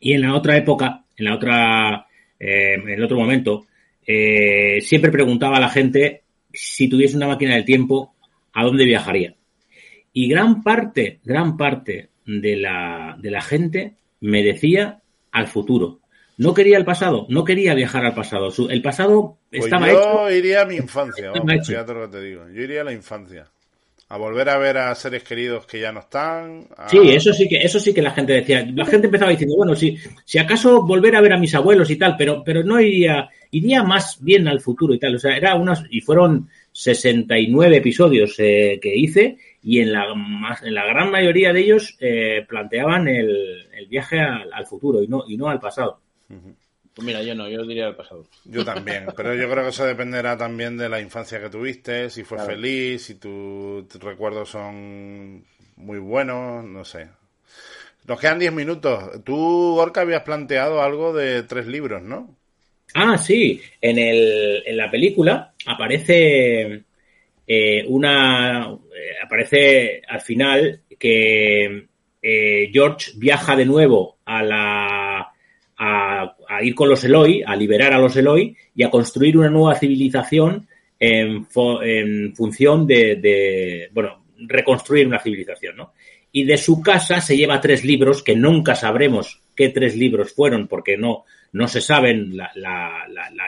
Y 0.00 0.14
en 0.14 0.22
la 0.22 0.34
otra 0.34 0.56
época, 0.56 1.04
en 1.14 1.24
la 1.26 1.34
otra, 1.34 2.06
eh, 2.40 2.74
en 2.74 2.88
el 2.88 3.04
otro 3.04 3.18
momento, 3.18 3.66
siempre 4.80 5.12
preguntaba 5.12 5.58
a 5.58 5.60
la 5.60 5.68
gente 5.68 6.22
si 6.50 6.88
tuviese 6.88 7.16
una 7.16 7.28
máquina 7.28 7.54
del 7.54 7.66
tiempo, 7.66 8.14
¿a 8.54 8.64
dónde 8.64 8.86
viajaría? 8.86 9.34
Y 10.14 10.28
gran 10.28 10.62
parte, 10.62 11.20
gran 11.22 11.56
parte 11.56 12.08
de 12.28 12.56
la, 12.56 13.16
de 13.18 13.30
la 13.30 13.40
gente 13.40 13.94
me 14.20 14.42
decía 14.44 15.00
al 15.32 15.46
futuro. 15.48 16.00
No 16.36 16.54
quería 16.54 16.76
el 16.76 16.84
pasado, 16.84 17.26
no 17.30 17.42
quería 17.42 17.74
viajar 17.74 18.04
al 18.04 18.14
pasado. 18.14 18.50
Su- 18.52 18.68
el 18.68 18.82
pasado 18.82 19.38
Pues 19.50 19.64
estaba 19.64 19.88
yo 19.90 20.28
hecho. 20.28 20.36
iría 20.36 20.60
a 20.62 20.66
mi 20.66 20.76
infancia, 20.76 21.30
vamos, 21.32 21.66
fíjate 21.66 21.94
lo 21.94 22.02
que 22.10 22.16
te 22.18 22.22
digo. 22.22 22.42
Yo 22.54 22.62
iría 22.62 22.82
a 22.82 22.84
la 22.84 22.92
infancia. 22.92 23.46
A 24.10 24.16
volver 24.16 24.48
a 24.48 24.56
ver 24.56 24.78
a 24.78 24.94
seres 24.94 25.22
queridos 25.22 25.66
que 25.66 25.80
ya 25.80 25.90
no 25.92 26.00
están. 26.00 26.66
a- 26.76 26.88
Sí, 26.88 26.98
eso 27.10 27.32
sí 27.32 27.48
que, 27.48 27.56
eso 27.58 27.78
sí 27.80 27.92
que 27.92 28.00
la 28.02 28.10
gente 28.12 28.32
decía. 28.34 28.66
La 28.74 28.86
gente 28.86 29.06
empezaba 29.06 29.30
diciendo, 29.30 29.56
bueno, 29.56 29.74
si, 29.74 29.98
si 30.24 30.38
acaso 30.38 30.82
volver 30.86 31.16
a 31.16 31.20
ver 31.20 31.32
a 31.32 31.38
mis 31.38 31.54
abuelos 31.54 31.90
y 31.90 31.96
tal, 31.96 32.14
pero, 32.16 32.42
pero 32.44 32.62
no 32.62 32.80
iría, 32.80 33.28
iría 33.50 33.82
más 33.82 34.16
bien 34.22 34.48
al 34.48 34.60
futuro 34.60 34.94
y 34.94 34.98
tal. 34.98 35.16
O 35.16 35.18
sea, 35.18 35.36
era 35.36 35.56
unas, 35.56 35.82
y 35.90 36.00
fueron 36.00 36.48
69 36.72 37.76
episodios 37.78 38.34
eh, 38.38 38.78
que 38.80 38.94
hice 38.96 39.36
y 39.62 39.80
en 39.80 39.92
la, 39.92 40.06
en 40.62 40.74
la 40.74 40.86
gran 40.86 41.10
mayoría 41.10 41.52
de 41.52 41.60
ellos 41.60 41.96
eh, 42.00 42.44
planteaban 42.48 43.08
el, 43.08 43.66
viaje 43.88 44.20
al, 44.20 44.66
futuro 44.66 45.02
y 45.02 45.08
no, 45.08 45.24
y 45.26 45.36
no 45.36 45.48
al 45.48 45.60
pasado. 45.60 46.00
Pues 46.26 47.06
mira, 47.06 47.22
yo 47.22 47.34
no, 47.34 47.48
yo 47.48 47.64
diría 47.64 47.86
al 47.86 47.96
pasado. 47.96 48.26
Yo 48.44 48.64
también, 48.64 49.06
pero 49.16 49.34
yo 49.34 49.48
creo 49.50 49.64
que 49.64 49.70
eso 49.70 49.86
dependerá 49.86 50.36
también 50.36 50.76
de 50.76 50.88
la 50.88 51.00
infancia 51.00 51.40
que 51.40 51.48
tuviste, 51.48 52.10
si 52.10 52.24
fue 52.24 52.38
feliz, 52.38 53.04
si 53.04 53.14
tus 53.14 53.86
recuerdos 54.00 54.50
son 54.50 55.44
muy 55.76 55.98
buenos, 55.98 56.64
no 56.64 56.84
sé. 56.84 57.08
Nos 58.06 58.18
quedan 58.18 58.38
10 58.38 58.52
minutos. 58.52 59.22
Tú, 59.22 59.76
Orca, 59.76 60.00
habías 60.00 60.22
planteado 60.22 60.82
algo 60.82 61.12
de 61.12 61.42
tres 61.42 61.66
libros, 61.66 62.02
¿no? 62.02 62.34
Ah, 62.94 63.18
sí. 63.18 63.60
En, 63.80 63.98
el, 63.98 64.62
en 64.66 64.76
la 64.76 64.90
película 64.90 65.52
aparece 65.66 66.84
eh, 67.48 67.84
una. 67.88 68.70
Eh, 68.70 69.24
aparece 69.24 70.02
al 70.06 70.20
final 70.20 70.82
que 70.98 71.86
eh, 72.20 72.70
George 72.70 73.12
viaja 73.16 73.56
de 73.56 73.64
nuevo 73.64 74.18
a 74.26 74.42
la. 74.42 75.32
A, 75.80 76.34
ir 76.60 76.74
con 76.74 76.88
los 76.88 77.04
Eloy, 77.04 77.42
a 77.46 77.54
liberar 77.54 77.92
a 77.92 77.98
los 77.98 78.16
Eloy 78.16 78.54
y 78.74 78.82
a 78.82 78.90
construir 78.90 79.38
una 79.38 79.48
nueva 79.48 79.76
civilización 79.76 80.66
en, 80.98 81.46
función 81.46 82.84
de, 82.84 83.14
de, 83.14 83.88
bueno, 83.92 84.24
reconstruir 84.38 85.06
una 85.06 85.20
civilización, 85.20 85.76
¿no? 85.76 85.92
y 86.32 86.44
de 86.44 86.58
su 86.58 86.82
casa 86.82 87.20
se 87.20 87.36
lleva 87.36 87.60
tres 87.60 87.84
libros 87.84 88.22
que 88.22 88.36
nunca 88.36 88.74
sabremos 88.74 89.40
qué 89.54 89.70
tres 89.70 89.96
libros 89.96 90.34
fueron 90.34 90.68
porque 90.68 90.96
no, 90.96 91.24
no 91.52 91.68
se 91.68 91.80
saben, 91.80 92.36
la, 92.36 92.50
la, 92.54 93.06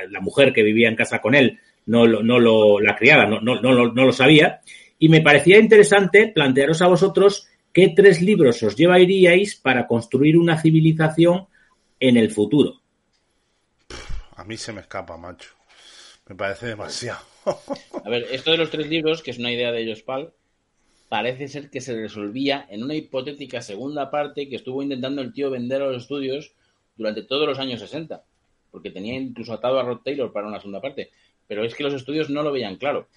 la, 0.08 0.20
mujer 0.20 0.52
que 0.52 0.62
vivía 0.62 0.88
en 0.88 0.96
casa 0.96 1.20
con 1.20 1.34
él, 1.34 1.58
no, 1.90 2.22
no 2.22 2.38
lo, 2.38 2.80
la 2.80 2.94
criada, 2.94 3.26
no, 3.26 3.40
no, 3.40 3.60
no, 3.60 3.92
no 3.92 4.04
lo 4.04 4.12
sabía. 4.12 4.60
Y 4.98 5.08
me 5.08 5.22
parecía 5.22 5.58
interesante 5.58 6.28
plantearos 6.28 6.80
a 6.82 6.86
vosotros 6.86 7.48
qué 7.72 7.92
tres 7.94 8.22
libros 8.22 8.62
os 8.62 8.76
llevaríais 8.76 9.56
para 9.56 9.86
construir 9.86 10.36
una 10.36 10.60
civilización 10.60 11.46
en 11.98 12.16
el 12.16 12.30
futuro. 12.30 12.80
A 14.36 14.44
mí 14.44 14.56
se 14.56 14.72
me 14.72 14.82
escapa, 14.82 15.16
macho. 15.16 15.50
Me 16.28 16.36
parece 16.36 16.66
demasiado. 16.66 17.20
A 18.04 18.08
ver, 18.08 18.26
esto 18.30 18.52
de 18.52 18.58
los 18.58 18.70
tres 18.70 18.88
libros, 18.88 19.22
que 19.22 19.32
es 19.32 19.38
una 19.38 19.52
idea 19.52 19.72
de 19.72 19.82
ellos, 19.82 20.02
Pal, 20.02 20.32
parece 21.08 21.48
ser 21.48 21.70
que 21.70 21.80
se 21.80 21.96
resolvía 22.00 22.66
en 22.70 22.84
una 22.84 22.94
hipotética 22.94 23.62
segunda 23.62 24.10
parte 24.10 24.48
que 24.48 24.56
estuvo 24.56 24.80
intentando 24.80 25.22
el 25.22 25.32
tío 25.32 25.50
vender 25.50 25.82
a 25.82 25.86
los 25.86 26.02
estudios 26.02 26.52
durante 26.96 27.22
todos 27.22 27.48
los 27.48 27.58
años 27.58 27.80
60, 27.80 28.22
porque 28.70 28.90
tenía 28.90 29.16
incluso 29.16 29.52
atado 29.52 29.80
a 29.80 29.82
Rod 29.82 30.02
Taylor 30.04 30.32
para 30.32 30.46
una 30.46 30.60
segunda 30.60 30.80
parte, 30.80 31.10
pero 31.50 31.64
es 31.64 31.74
que 31.74 31.82
los 31.82 31.94
estudios 31.94 32.30
no 32.30 32.44
lo 32.44 32.52
veían 32.52 32.76
claro. 32.76 33.08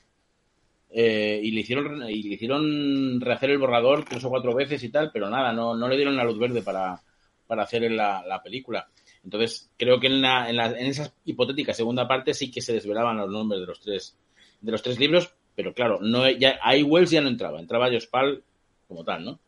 Eh, 0.89 1.39
y 1.43 1.51
le 1.51 1.61
hicieron 1.61 2.09
y 2.09 2.23
le 2.23 2.33
hicieron 2.33 3.21
rehacer 3.21 3.51
el 3.51 3.59
borrador 3.59 4.05
tres 4.05 4.25
o 4.25 4.29
cuatro 4.29 4.55
veces 4.55 4.83
y 4.83 4.89
tal, 4.89 5.11
pero 5.13 5.29
nada, 5.29 5.53
no, 5.53 5.75
no 5.75 5.87
le 5.87 5.95
dieron 5.95 6.15
la 6.15 6.23
luz 6.23 6.39
verde 6.39 6.63
para, 6.63 6.99
para 7.45 7.61
hacer 7.61 7.91
la, 7.91 8.23
la 8.27 8.41
película. 8.41 8.87
Entonces, 9.23 9.69
creo 9.77 9.99
que 9.99 10.07
en, 10.07 10.23
la, 10.23 10.49
en, 10.49 10.59
en 10.59 10.87
esa 10.87 11.13
hipotética 11.25 11.75
segunda 11.75 12.07
parte 12.07 12.33
sí 12.33 12.49
que 12.49 12.61
se 12.61 12.73
desvelaban 12.73 13.17
los 13.17 13.29
nombres 13.29 13.61
de 13.61 13.67
los 13.67 13.79
tres, 13.79 14.17
de 14.61 14.71
los 14.71 14.81
tres 14.81 14.97
libros, 14.97 15.31
pero 15.53 15.71
claro, 15.71 15.99
no 16.01 16.27
ya, 16.27 16.57
ahí 16.63 16.81
Wells 16.81 17.11
ya 17.11 17.21
no 17.21 17.29
entraba, 17.29 17.59
entraba 17.59 17.91
Jospal 17.91 18.41
como 18.87 19.03
tal, 19.03 19.25
¿no? 19.25 19.39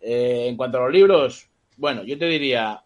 Eh, 0.00 0.46
en 0.48 0.56
cuanto 0.56 0.78
a 0.78 0.84
los 0.84 0.92
libros, 0.94 1.50
bueno, 1.76 2.04
yo 2.04 2.16
te 2.16 2.24
diría 2.24 2.82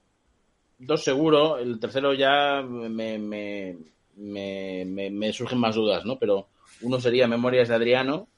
dos 0.80 1.04
seguro, 1.04 1.58
el 1.58 1.78
tercero 1.78 2.12
ya 2.12 2.60
me, 2.60 3.18
me, 3.18 3.76
me, 4.16 5.32
surgen 5.32 5.58
más 5.58 5.74
dudas, 5.74 6.04
¿no? 6.04 6.18
Pero 6.18 6.48
uno 6.82 7.00
sería 7.00 7.28
Memorias 7.28 7.68
de 7.68 7.74
Adriano, 7.74 8.28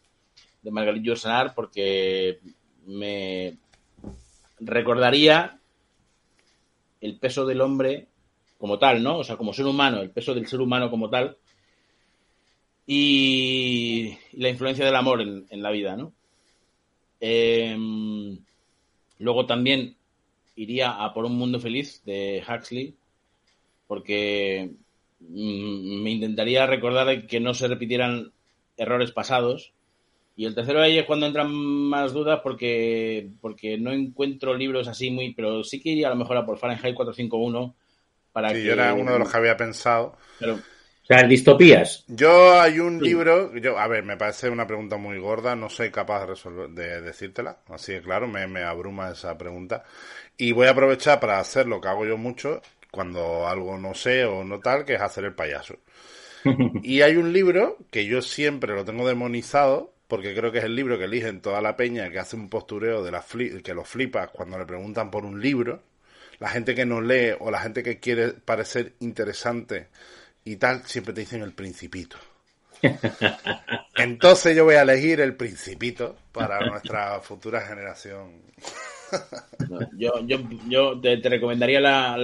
de 0.62 0.70
Margarit 0.70 1.02
Yourcenar, 1.02 1.54
porque 1.54 2.40
me 2.86 3.56
recordaría 4.60 5.58
el 7.00 7.18
peso 7.18 7.44
del 7.44 7.60
hombre 7.60 8.06
como 8.58 8.78
tal, 8.78 9.02
¿no? 9.02 9.18
O 9.18 9.24
sea, 9.24 9.36
como 9.36 9.52
ser 9.52 9.66
humano, 9.66 10.00
el 10.00 10.10
peso 10.10 10.34
del 10.34 10.46
ser 10.46 10.60
humano 10.60 10.90
como 10.90 11.10
tal, 11.10 11.36
y 12.86 14.16
la 14.32 14.48
influencia 14.48 14.84
del 14.84 14.96
amor 14.96 15.20
en, 15.22 15.62
la 15.62 15.70
vida, 15.70 15.96
¿no? 15.96 16.12
Em, 17.20 18.38
luego 19.18 19.46
también 19.46 19.96
iría 20.56 20.92
a 20.92 21.12
por 21.14 21.24
un 21.24 21.36
mundo 21.36 21.58
feliz 21.60 22.02
de 22.04 22.42
Huxley, 22.46 22.94
porque 23.86 24.70
me 25.30 26.10
intentaría 26.10 26.66
recordar 26.66 27.26
que 27.26 27.40
no 27.40 27.54
se 27.54 27.68
repitieran 27.68 28.32
errores 28.76 29.12
pasados. 29.12 29.72
Y 30.36 30.46
el 30.46 30.54
tercero 30.54 30.82
ahí 30.82 30.98
es 30.98 31.06
cuando 31.06 31.26
entran 31.26 31.52
más 31.52 32.12
dudas 32.12 32.40
porque, 32.42 33.30
porque 33.40 33.78
no 33.78 33.92
encuentro 33.92 34.54
libros 34.54 34.88
así 34.88 35.10
muy, 35.10 35.32
pero 35.32 35.62
sí 35.62 35.80
que 35.80 35.90
iría 35.90 36.08
a 36.08 36.10
lo 36.10 36.16
mejor 36.16 36.36
a 36.36 36.44
por 36.44 36.58
Fahrenheit 36.58 36.94
451 36.94 37.74
para 38.32 38.50
sí, 38.50 38.64
yo 38.64 38.72
era 38.72 38.94
uno 38.94 39.12
de 39.12 39.20
los 39.20 39.30
que 39.30 39.36
había 39.36 39.56
pensado. 39.56 40.16
Pero, 40.40 40.54
o 40.54 41.06
sea, 41.06 41.22
distopías. 41.22 42.04
Yo 42.08 42.60
hay 42.60 42.80
un 42.80 43.00
libro, 43.00 43.54
yo, 43.56 43.78
a 43.78 43.86
ver, 43.86 44.02
me 44.02 44.16
parece 44.16 44.50
una 44.50 44.66
pregunta 44.66 44.96
muy 44.96 45.18
gorda, 45.18 45.54
no 45.54 45.68
soy 45.68 45.90
capaz 45.90 46.20
de, 46.20 46.26
resolver, 46.26 46.70
de 46.70 47.00
decírtela, 47.00 47.58
así 47.68 47.92
que 47.92 48.00
claro, 48.00 48.26
me, 48.26 48.46
me 48.48 48.64
abruma 48.64 49.10
esa 49.10 49.38
pregunta. 49.38 49.84
Y 50.36 50.50
voy 50.50 50.66
a 50.66 50.70
aprovechar 50.70 51.20
para 51.20 51.38
hacer 51.38 51.68
lo 51.68 51.80
que 51.80 51.88
hago 51.88 52.06
yo 52.06 52.16
mucho, 52.16 52.60
cuando 52.94 53.48
algo 53.48 53.76
no 53.76 53.92
sé 53.94 54.24
o 54.24 54.44
no 54.44 54.60
tal, 54.60 54.84
que 54.84 54.94
es 54.94 55.00
hacer 55.00 55.24
el 55.24 55.34
payaso. 55.34 55.78
y 56.82 57.02
hay 57.02 57.16
un 57.16 57.32
libro 57.32 57.76
que 57.90 58.06
yo 58.06 58.22
siempre 58.22 58.74
lo 58.74 58.84
tengo 58.84 59.06
demonizado, 59.06 59.92
porque 60.06 60.34
creo 60.34 60.52
que 60.52 60.58
es 60.58 60.64
el 60.64 60.76
libro 60.76 60.96
que 60.96 61.04
eligen 61.04 61.40
toda 61.40 61.60
la 61.60 61.76
peña 61.76 62.10
que 62.10 62.20
hace 62.20 62.36
un 62.36 62.48
postureo 62.48 63.02
de 63.02 63.10
la 63.10 63.24
que 63.62 63.74
lo 63.74 63.84
flipas 63.84 64.30
cuando 64.30 64.58
le 64.58 64.66
preguntan 64.66 65.10
por 65.10 65.24
un 65.24 65.40
libro. 65.40 65.82
La 66.38 66.48
gente 66.48 66.74
que 66.74 66.84
no 66.84 67.00
lee 67.00 67.34
o 67.40 67.50
la 67.50 67.60
gente 67.60 67.82
que 67.82 67.98
quiere 67.98 68.32
parecer 68.32 68.94
interesante 69.00 69.88
y 70.44 70.56
tal, 70.56 70.84
siempre 70.84 71.14
te 71.14 71.22
dicen 71.22 71.42
el 71.42 71.52
principito. 71.52 72.16
Entonces 73.96 74.56
yo 74.56 74.64
voy 74.64 74.74
a 74.74 74.82
elegir 74.82 75.20
el 75.20 75.36
principito 75.36 76.16
para 76.32 76.60
nuestra 76.66 77.20
futura 77.20 77.60
generación. 77.60 78.42
yo, 79.96 80.12
yo, 80.26 80.38
yo 80.68 81.00
te, 81.00 81.16
recomendaría 81.28 81.80
la, 81.80 82.16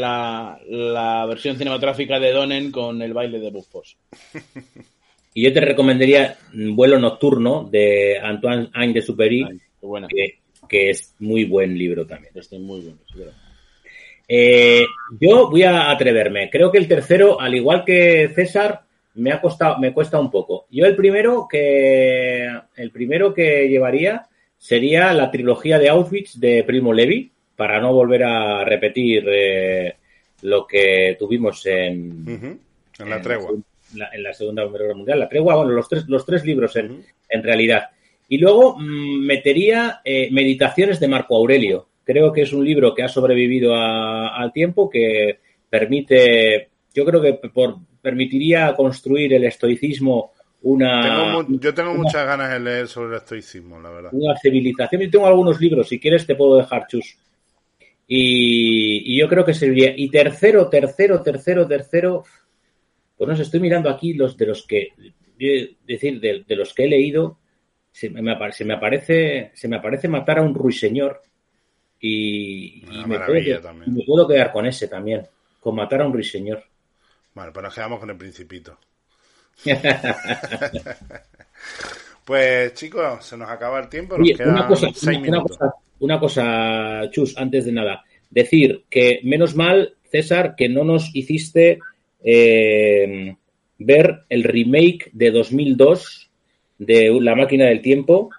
la, 0.69 1.27
versión 1.27 1.57
cinematográfica 1.57 2.19
de 2.19 2.33
Donen 2.33 2.73
con 2.73 3.01
el 3.03 3.13
baile 3.13 3.39
de 3.39 3.51
Buffos. 3.51 3.97
Y 5.33 5.45
yo 5.45 5.53
te 5.53 5.61
recomendaría 5.61 6.37
Vuelo 6.53 6.99
Nocturno 6.99 7.69
de 7.71 8.19
Antoine 8.19 8.69
Ain 8.75 8.93
de 8.93 9.01
Superi, 9.01 9.47
que, 10.69 10.91
es 10.91 11.15
muy 11.21 11.45
buen 11.45 11.79
libro 11.79 12.05
también. 12.05 12.33
Este 12.35 12.59
muy 12.59 12.81
bueno, 12.81 12.99
eh, 14.27 14.85
yo 15.21 15.51
voy 15.51 15.63
a 15.65 15.91
atreverme. 15.91 16.51
Creo 16.51 16.71
que 16.71 16.79
el 16.79 16.87
tercero, 16.87 17.41
al 17.41 17.55
igual 17.55 17.85
que 17.85 18.31
César, 18.35 18.83
me 19.15 19.33
ha 19.33 19.41
costado, 19.41 19.79
me 19.79 19.93
cuesta 19.93 20.19
un 20.19 20.31
poco. 20.31 20.67
Yo 20.71 20.87
el 20.87 20.97
primero 20.97 21.47
que 21.49 22.49
el 22.77 22.91
primero 22.91 23.35
que 23.35 23.69
llevaría 23.69 24.27
sería 24.57 25.13
la 25.13 25.31
trilogía 25.31 25.79
de 25.79 25.89
Auschwitz 25.89 26.39
de 26.39 26.65
Primo 26.65 26.93
Levi, 26.93 27.31
para 27.57 27.81
no 27.81 27.93
volver 27.93 28.25
a 28.25 28.65
repetir 28.65 29.25
eh, 29.29 29.97
lo 30.43 30.67
que 30.67 31.17
tuvimos 31.19 31.65
en, 31.67 32.61
en 32.99 33.11
la 33.11 33.21
tregua. 33.21 33.53
En 34.13 34.23
la, 34.23 34.33
Segunda 34.33 34.65
Guerra 34.67 34.95
Mundial. 34.95 35.19
La 35.19 35.29
tregua, 35.29 35.57
bueno, 35.57 35.73
los 35.73 35.89
tres, 35.89 36.05
los 36.09 36.25
tres 36.25 36.45
libros 36.45 36.77
en, 36.77 37.05
en 37.29 37.43
realidad. 37.43 37.91
Y 38.29 38.39
luego 38.39 38.79
mm, 38.79 39.27
metería 39.27 40.01
eh, 40.05 40.29
Meditaciones 40.31 41.01
de 41.01 41.09
Marco 41.09 41.37
Aurelio, 41.37 41.91
Creo 42.11 42.33
que 42.33 42.43
es 42.43 42.53
un 42.53 42.65
libro 42.65 42.93
que 42.93 43.05
ha 43.05 43.09
sobrevivido 43.09 43.73
al 43.77 44.53
tiempo, 44.53 44.91
que 44.91 45.39
permite, 45.69 46.70
yo 47.01 47.07
creo 47.07 47.23
que 47.23 47.33
por, 47.49 47.77
permitiría 48.03 48.75
construir 48.77 49.33
el 49.33 49.45
estoicismo 49.45 50.33
una... 50.63 51.43
yo 51.49 51.73
tengo 51.73 51.95
muchas 51.95 52.27
ganas 52.27 52.51
de 52.51 52.61
leer 52.61 52.87
sobre 52.87 53.17
el 53.17 53.23
estoicismo, 53.23 53.81
la 53.81 53.89
verdad. 53.89 54.11
Una 54.13 54.37
civilización. 54.37 55.01
Yo 55.01 55.11
tengo 55.11 55.27
algunos 55.27 55.59
libros, 55.59 55.89
si 55.89 55.99
quieres 55.99 56.27
te 56.27 56.35
puedo 56.35 56.59
dejar, 56.59 56.87
Chus. 56.87 57.17
Y, 58.07 59.19
yo 59.19 59.27
creo 59.27 59.45
que 59.45 59.55
serviría. 59.55 59.95
Y 59.97 60.11
tercero, 60.11 60.69
tercero, 60.69 61.23
tercero, 61.23 61.67
tercero, 61.67 62.25
pues 63.17 63.29
no 63.29 63.37
sé, 63.37 63.43
estoy 63.43 63.61
mirando 63.61 63.89
aquí 63.89 64.13
los 64.13 64.37
de 64.37 64.47
los 64.47 64.67
que, 64.67 64.89
decir, 65.87 66.21
de, 66.21 66.57
los 66.57 66.75
que 66.75 66.85
he 66.85 66.89
leído, 66.89 67.39
se 67.91 68.11
me, 68.11 68.21
se 68.53 68.65
me, 68.67 68.75
aparece, 68.75 69.53
se 69.55 69.67
me 69.67 69.77
aparece 69.77 70.09
matar 70.09 70.41
a 70.41 70.43
un 70.43 70.55
ruiseñor 70.55 71.23
y, 71.99 72.83
me, 73.07 73.19
puedo, 74.07 74.29
quedar 74.29 74.53
con 74.53 74.67
ese 74.67 74.89
también, 74.89 75.27
con 75.59 75.75
matar 75.75 76.03
a 76.03 76.07
un 76.07 76.13
ruiseñor. 76.13 76.65
Bueno, 77.35 77.53
pues 77.53 77.65
nos 77.65 77.75
quedamos 77.75 78.01
con 78.01 78.11
el 78.11 78.17
principito. 78.17 78.79
pues 82.25 82.75
chicos, 82.75 83.25
se 83.25 83.37
nos 83.37 83.51
acaba 83.51 83.81
el 83.81 83.89
tiempo. 83.89 84.17
una, 84.17 84.67
cosa, 84.67 84.89
una, 85.99 86.19
cosa, 86.19 87.11
Chus, 87.11 87.37
antes 87.37 87.65
de 87.67 87.73
nada. 87.73 88.05
Decir 88.31 88.85
que 88.89 89.21
menos 89.25 89.55
mal, 89.55 89.97
César, 90.11 90.55
que 90.57 90.69
no 90.69 90.85
nos 90.85 91.15
hiciste 91.15 91.79
eh, 92.23 93.37
ver 93.79 94.25
el 94.29 94.45
remake 94.45 95.11
de 95.13 95.31
2002 95.31 96.31
de 96.79 97.19
La 97.21 97.35
máquina 97.35 97.67
del 97.67 97.83
tiempo 97.83 98.31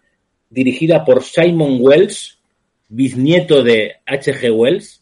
dirigida 0.52 1.04
por 1.04 1.24
Simon 1.24 1.78
Wells, 1.80 2.40
bisnieto 2.90 3.64
de 3.64 3.94
H.G. 4.06 4.52
Wells, 4.52 5.02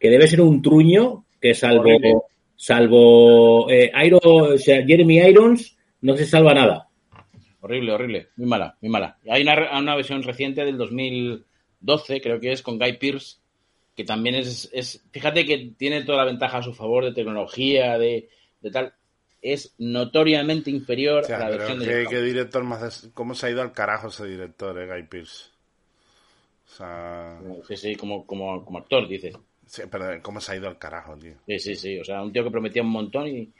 que 0.00 0.10
debe 0.10 0.26
ser 0.26 0.40
un 0.40 0.62
truño 0.62 1.24
que 1.40 1.54
salvo, 1.54 2.26
salvo 2.56 3.70
eh, 3.70 3.92
Jeremy 4.58 5.18
Irons 5.18 5.76
no 6.00 6.16
se 6.16 6.26
salva 6.26 6.54
nada. 6.54 6.88
Horrible, 7.60 7.92
horrible. 7.92 8.28
Muy 8.36 8.46
mala, 8.46 8.76
muy 8.80 8.90
mala. 8.90 9.18
Hay 9.28 9.42
una, 9.42 9.78
una 9.78 9.96
versión 9.96 10.22
reciente 10.22 10.64
del 10.64 10.78
2012, 10.78 12.20
creo 12.20 12.38
que 12.40 12.52
es, 12.52 12.62
con 12.62 12.78
Guy 12.78 12.96
Pearce, 12.98 13.38
que 13.96 14.04
también 14.04 14.36
es, 14.36 14.70
es, 14.72 15.04
fíjate 15.10 15.44
que 15.44 15.72
tiene 15.76 16.04
toda 16.04 16.18
la 16.18 16.26
ventaja 16.26 16.58
a 16.58 16.62
su 16.62 16.74
favor 16.74 17.04
de 17.04 17.12
tecnología, 17.12 17.98
de, 17.98 18.28
de 18.60 18.70
tal, 18.70 18.94
es 19.42 19.74
notoriamente 19.78 20.70
inferior 20.70 21.24
a 21.32 21.38
la 21.38 21.48
versión 21.50 21.80
de 21.80 22.06
¿qué, 22.08 22.20
director 22.20 22.62
más 22.62 23.10
cómo 23.14 23.34
se 23.34 23.46
ha 23.46 23.50
ido 23.50 23.62
al 23.62 23.72
carajo 23.72 24.08
ese 24.08 24.26
director, 24.26 24.78
eh, 24.78 24.86
Guy 24.86 25.02
Pearce? 25.08 25.50
O 26.66 26.68
sea... 26.68 27.40
Sí, 27.66 27.76
sí, 27.76 27.96
como, 27.96 28.26
como, 28.26 28.64
como 28.64 28.78
actor, 28.78 29.08
dices. 29.08 29.36
Sí, 29.66 29.82
pero 29.90 30.22
¿cómo 30.22 30.40
se 30.40 30.52
ha 30.52 30.56
ido 30.56 30.68
al 30.68 30.78
carajo, 30.78 31.16
tío? 31.16 31.34
Sí, 31.46 31.58
sí, 31.58 31.74
sí. 31.74 31.98
O 31.98 32.04
sea, 32.04 32.22
un 32.22 32.32
tío 32.32 32.44
que 32.44 32.50
prometía 32.50 32.82
un 32.82 32.90
montón 32.90 33.26
y 33.28 33.50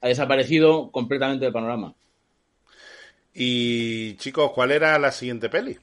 ha 0.00 0.08
desaparecido 0.08 0.90
completamente 0.90 1.44
del 1.44 1.52
panorama. 1.52 1.94
Y 3.34 4.14
chicos, 4.16 4.50
¿cuál 4.52 4.72
era 4.72 4.98
la 4.98 5.12
siguiente 5.12 5.48
peli? 5.48 5.76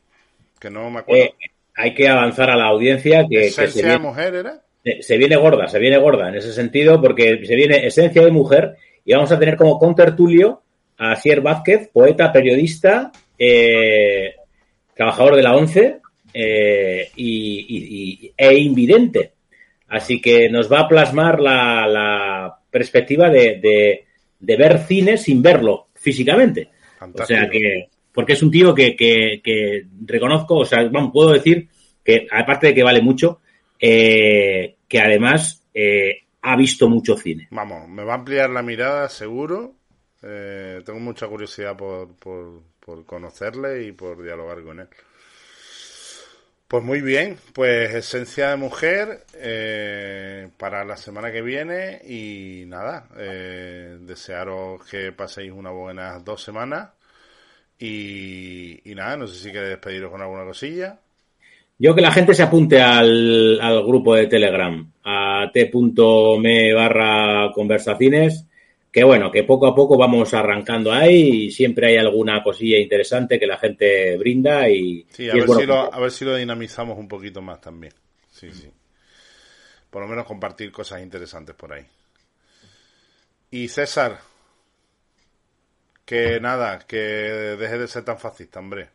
Que 0.59 0.69
no 0.69 0.89
me 0.89 0.99
acuerdo. 0.99 1.23
Eh, 1.23 1.33
hay 1.75 1.93
que 1.93 2.07
avanzar 2.07 2.49
a 2.49 2.55
la 2.55 2.67
audiencia 2.67 3.25
que, 3.29 3.47
¿Esencia 3.47 3.87
de 3.87 3.99
mujer 3.99 4.35
era? 4.35 4.61
Se 5.01 5.17
viene 5.17 5.35
gorda, 5.35 5.67
se 5.67 5.79
viene 5.79 5.97
gorda 5.97 6.29
en 6.29 6.35
ese 6.35 6.53
sentido 6.53 7.01
porque 7.01 7.43
se 7.45 7.55
viene 7.55 7.87
esencia 7.87 8.23
de 8.23 8.31
mujer 8.31 8.77
y 9.03 9.13
vamos 9.13 9.31
a 9.31 9.39
tener 9.39 9.57
como 9.57 9.79
contertulio 9.79 10.61
a 10.97 11.15
Sier 11.15 11.41
Vázquez, 11.41 11.89
poeta, 11.91 12.31
periodista, 12.31 13.11
eh, 13.37 14.35
trabajador 14.93 15.35
de 15.35 15.43
la 15.43 15.55
ONCE 15.55 15.99
eh, 16.33 17.09
y, 17.15 18.31
e 18.37 18.53
invidente. 18.57 19.34
Así 19.87 20.19
que 20.19 20.49
nos 20.49 20.71
va 20.71 20.81
a 20.81 20.87
plasmar 20.87 21.39
la, 21.39 22.59
perspectiva 22.69 23.29
de, 23.29 24.05
ver 24.39 24.79
cine 24.79 25.17
sin 25.17 25.41
verlo 25.41 25.87
físicamente. 25.93 26.69
O 26.99 27.25
sea 27.25 27.49
que, 27.49 27.89
porque 28.11 28.33
es 28.33 28.43
un 28.43 28.51
tío 28.51 28.73
que, 28.75 29.85
reconozco, 30.05 30.57
o 30.57 30.65
sea, 30.65 30.89
puedo 31.11 31.31
decir 31.31 31.69
que, 32.03 32.27
aparte 32.31 32.67
de 32.67 32.75
que 32.75 32.83
vale 32.83 33.01
mucho, 33.01 33.39
eh, 33.79 34.75
que 34.87 34.99
además 34.99 35.63
eh, 35.73 36.23
ha 36.41 36.55
visto 36.55 36.89
mucho 36.89 37.15
cine. 37.15 37.47
Vamos, 37.51 37.87
me 37.87 38.03
va 38.03 38.13
a 38.13 38.17
ampliar 38.17 38.49
la 38.49 38.61
mirada, 38.61 39.07
seguro. 39.09 39.75
Eh, 40.21 40.81
tengo 40.85 40.99
mucha 40.99 41.27
curiosidad 41.27 41.77
por, 41.77 42.15
por 42.15 43.05
conocerle 43.05 43.85
y 43.85 43.91
por 43.91 44.21
dialogar 44.23 44.63
con 44.63 44.79
él. 44.79 44.87
Pues 46.67 46.83
muy 46.83 47.01
bien, 47.01 47.37
pues 47.53 47.93
esencia 47.93 48.49
de 48.49 48.55
mujer 48.57 49.23
eh, 49.35 50.49
para 50.57 50.83
la 50.83 50.97
semana 50.97 51.31
que 51.31 51.43
viene 51.43 52.01
y 52.03 52.63
nada, 52.65 53.07
eh, 53.17 53.97
desearos 54.01 54.83
que 54.89 55.11
paséis 55.11 55.51
una 55.51 55.69
buena 55.69 56.17
dos 56.19 56.41
semanas 56.41 56.89
y, 57.77 58.81
nada, 58.95 59.15
no 59.15 59.27
sé 59.27 59.35
si 59.35 59.51
queréis 59.51 59.71
despediros 59.71 60.09
con 60.09 60.21
alguna 60.23 60.43
cosilla. 60.43 60.99
Yo 61.77 61.93
que 61.93 62.01
la 62.01 62.11
gente 62.11 62.33
se 62.33 62.41
apunte 62.41 62.81
al, 62.81 63.59
al 63.61 63.83
grupo 63.85 64.15
de 64.15 64.25
Telegram, 64.25 64.91
a 65.03 65.51
t.me 65.53 66.73
barra 66.73 67.51
conversaciones 67.53 68.47
que 68.95 69.03
bueno, 69.03 69.29
que 69.29 69.43
poco 69.43 69.67
a 69.67 69.75
poco 69.75 69.97
vamos 69.97 70.33
arrancando 70.33 70.93
ahí 70.93 71.47
y 71.47 71.51
siempre 71.51 71.87
hay 71.87 71.97
alguna 71.97 72.41
cosilla 72.41 72.77
interesante 72.77 73.37
que 73.37 73.45
la 73.45 73.57
gente 73.57 74.15
brinda 74.15 74.69
y... 74.69 75.05
Sí, 75.09 75.29
a, 75.29 75.33
ver, 75.33 75.49
si 75.49 75.65
lo, 75.65 75.93
a 75.93 75.99
ver 75.99 76.11
si 76.11 76.23
lo 76.23 76.33
dinamizamos 76.33 76.97
un 76.97 77.09
poquito 77.09 77.41
más 77.41 77.59
también. 77.59 77.91
Sí, 78.31 78.49
sí. 78.53 78.71
Por 79.89 80.01
lo 80.01 80.07
menos 80.07 80.23
compartir 80.23 80.71
cosas 80.71 81.01
interesantes 81.01 81.53
por 81.57 81.73
ahí. 81.73 81.85
Y 83.51 83.67
César, 83.67 84.17
que 86.05 86.39
nada, 86.39 86.79
que 86.87 86.95
deje 86.95 87.77
de 87.77 87.89
ser 87.89 88.05
tan 88.05 88.17
fascista, 88.17 88.61
hombre. 88.61 88.91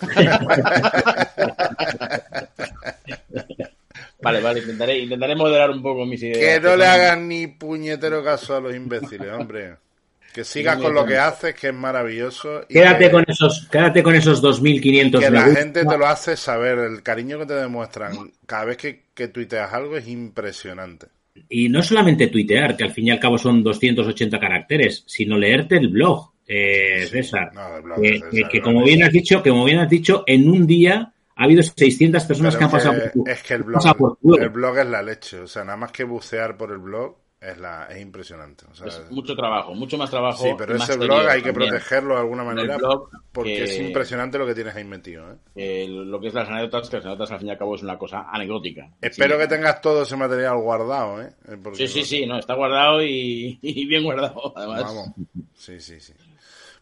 Vale, 4.20 4.40
vale, 4.40 4.60
intentaré, 4.60 4.98
intentaré 4.98 5.36
moderar 5.36 5.70
un 5.70 5.82
poco 5.82 6.04
mis 6.04 6.22
ideas. 6.22 6.38
Que 6.38 6.60
no 6.60 6.76
le 6.76 6.86
hagan 6.86 7.28
ni 7.28 7.46
puñetero 7.46 8.24
caso 8.24 8.56
a 8.56 8.60
los 8.60 8.74
imbéciles, 8.74 9.32
hombre. 9.32 9.76
Que 10.32 10.44
sigas 10.44 10.76
con 10.76 10.94
lo 10.94 11.06
que 11.06 11.16
haces, 11.16 11.54
que 11.54 11.68
es 11.68 11.74
maravilloso. 11.74 12.62
quédate, 12.68 13.10
con 13.10 13.24
esos, 13.26 13.66
quédate 13.70 14.02
con 14.02 14.14
esos 14.14 14.42
2.500 14.42 15.18
Que 15.20 15.30
la 15.30 15.42
gente 15.46 15.84
te 15.84 15.98
lo 15.98 16.06
hace 16.06 16.36
saber, 16.36 16.78
el 16.78 17.02
cariño 17.02 17.38
que 17.38 17.46
te 17.46 17.54
demuestran 17.54 18.32
cada 18.46 18.66
vez 18.66 18.76
que, 18.76 19.04
que 19.14 19.28
tuiteas 19.28 19.72
algo 19.72 19.96
es 19.96 20.06
impresionante. 20.06 21.06
Y 21.48 21.68
no 21.68 21.82
solamente 21.82 22.26
tuitear, 22.28 22.76
que 22.76 22.84
al 22.84 22.92
fin 22.92 23.06
y 23.06 23.10
al 23.10 23.20
cabo 23.20 23.38
son 23.38 23.62
280 23.62 24.38
caracteres, 24.38 25.04
sino 25.06 25.38
leerte 25.38 25.76
el 25.76 25.88
blog, 25.88 26.32
eh, 26.46 27.06
César. 27.10 27.50
que, 28.50 28.60
como 28.60 28.82
bien 28.82 29.02
has 29.02 29.12
dicho, 29.12 29.42
que 29.42 29.50
como 29.50 29.64
bien 29.64 29.78
has 29.78 29.90
dicho, 29.90 30.24
en 30.26 30.48
un 30.48 30.66
día 30.66 31.12
ha 31.38 31.44
habido 31.44 31.62
600 31.62 32.24
personas 32.24 32.56
que 32.56 32.64
han 32.64 32.70
pasado 32.70 33.00
por 33.14 33.28
Es 33.28 33.42
que 33.44 33.54
el 33.54 33.62
blog, 33.62 34.18
el 34.40 34.48
blog 34.48 34.78
es 34.78 34.86
la 34.86 35.02
leche. 35.02 35.38
O 35.38 35.46
sea, 35.46 35.62
nada 35.62 35.76
más 35.76 35.92
que 35.92 36.02
bucear 36.02 36.56
por 36.56 36.72
el 36.72 36.78
blog 36.78 37.16
es, 37.40 37.56
la, 37.58 37.86
es 37.86 38.02
impresionante. 38.02 38.64
es 38.84 39.08
mucho 39.12 39.36
trabajo, 39.36 39.72
mucho 39.72 39.96
más 39.96 40.10
trabajo. 40.10 40.42
Sí, 40.42 40.50
pero 40.58 40.74
ese 40.74 40.96
blog 40.96 41.28
hay 41.28 41.40
que 41.40 41.52
protegerlo 41.52 42.14
de 42.14 42.20
alguna 42.22 42.42
manera 42.42 42.76
porque 43.30 43.62
es 43.62 43.78
impresionante 43.78 44.36
lo 44.36 44.48
que 44.48 44.54
tienes 44.56 44.74
ahí 44.74 44.82
metido. 44.82 45.38
¿eh? 45.54 45.86
lo 45.88 46.20
que 46.20 46.26
es 46.26 46.34
las 46.34 46.48
anécdotas, 46.48 46.90
que 46.90 46.96
las 46.96 47.06
anécdotas 47.06 47.30
al 47.30 47.38
fin 47.38 47.48
y 47.48 47.50
al 47.52 47.58
cabo 47.58 47.76
es 47.76 47.84
una 47.84 47.96
cosa 47.96 48.26
anecdótica. 48.32 48.90
Espero 49.00 49.38
que 49.38 49.46
tengas 49.46 49.80
todo 49.80 50.02
ese 50.02 50.16
material 50.16 50.58
guardado. 50.58 51.22
¿eh? 51.22 51.30
sí, 51.74 51.86
sí, 51.86 52.02
sí, 52.02 52.26
no, 52.26 52.36
está 52.36 52.54
guardado 52.54 53.00
y, 53.04 53.60
bien 53.62 54.02
guardado, 54.02 54.52
además. 54.56 54.82
Vamos. 54.82 55.10
Sí, 55.54 55.78
sí, 55.78 56.00
sí. 56.00 56.14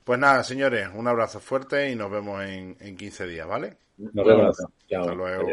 Pues 0.03 0.19
nada, 0.19 0.43
señores, 0.43 0.89
un 0.95 1.07
abrazo 1.07 1.41
fuerte 1.41 1.91
y 1.91 1.95
nos 1.95 2.11
vemos 2.11 2.43
en, 2.43 2.79
en 2.81 2.97
15 2.97 3.27
días, 3.27 3.47
¿vale? 3.47 3.77
Nos 3.97 4.27
vemos. 4.27 4.57
Hasta 4.61 5.15
luego. 5.15 5.49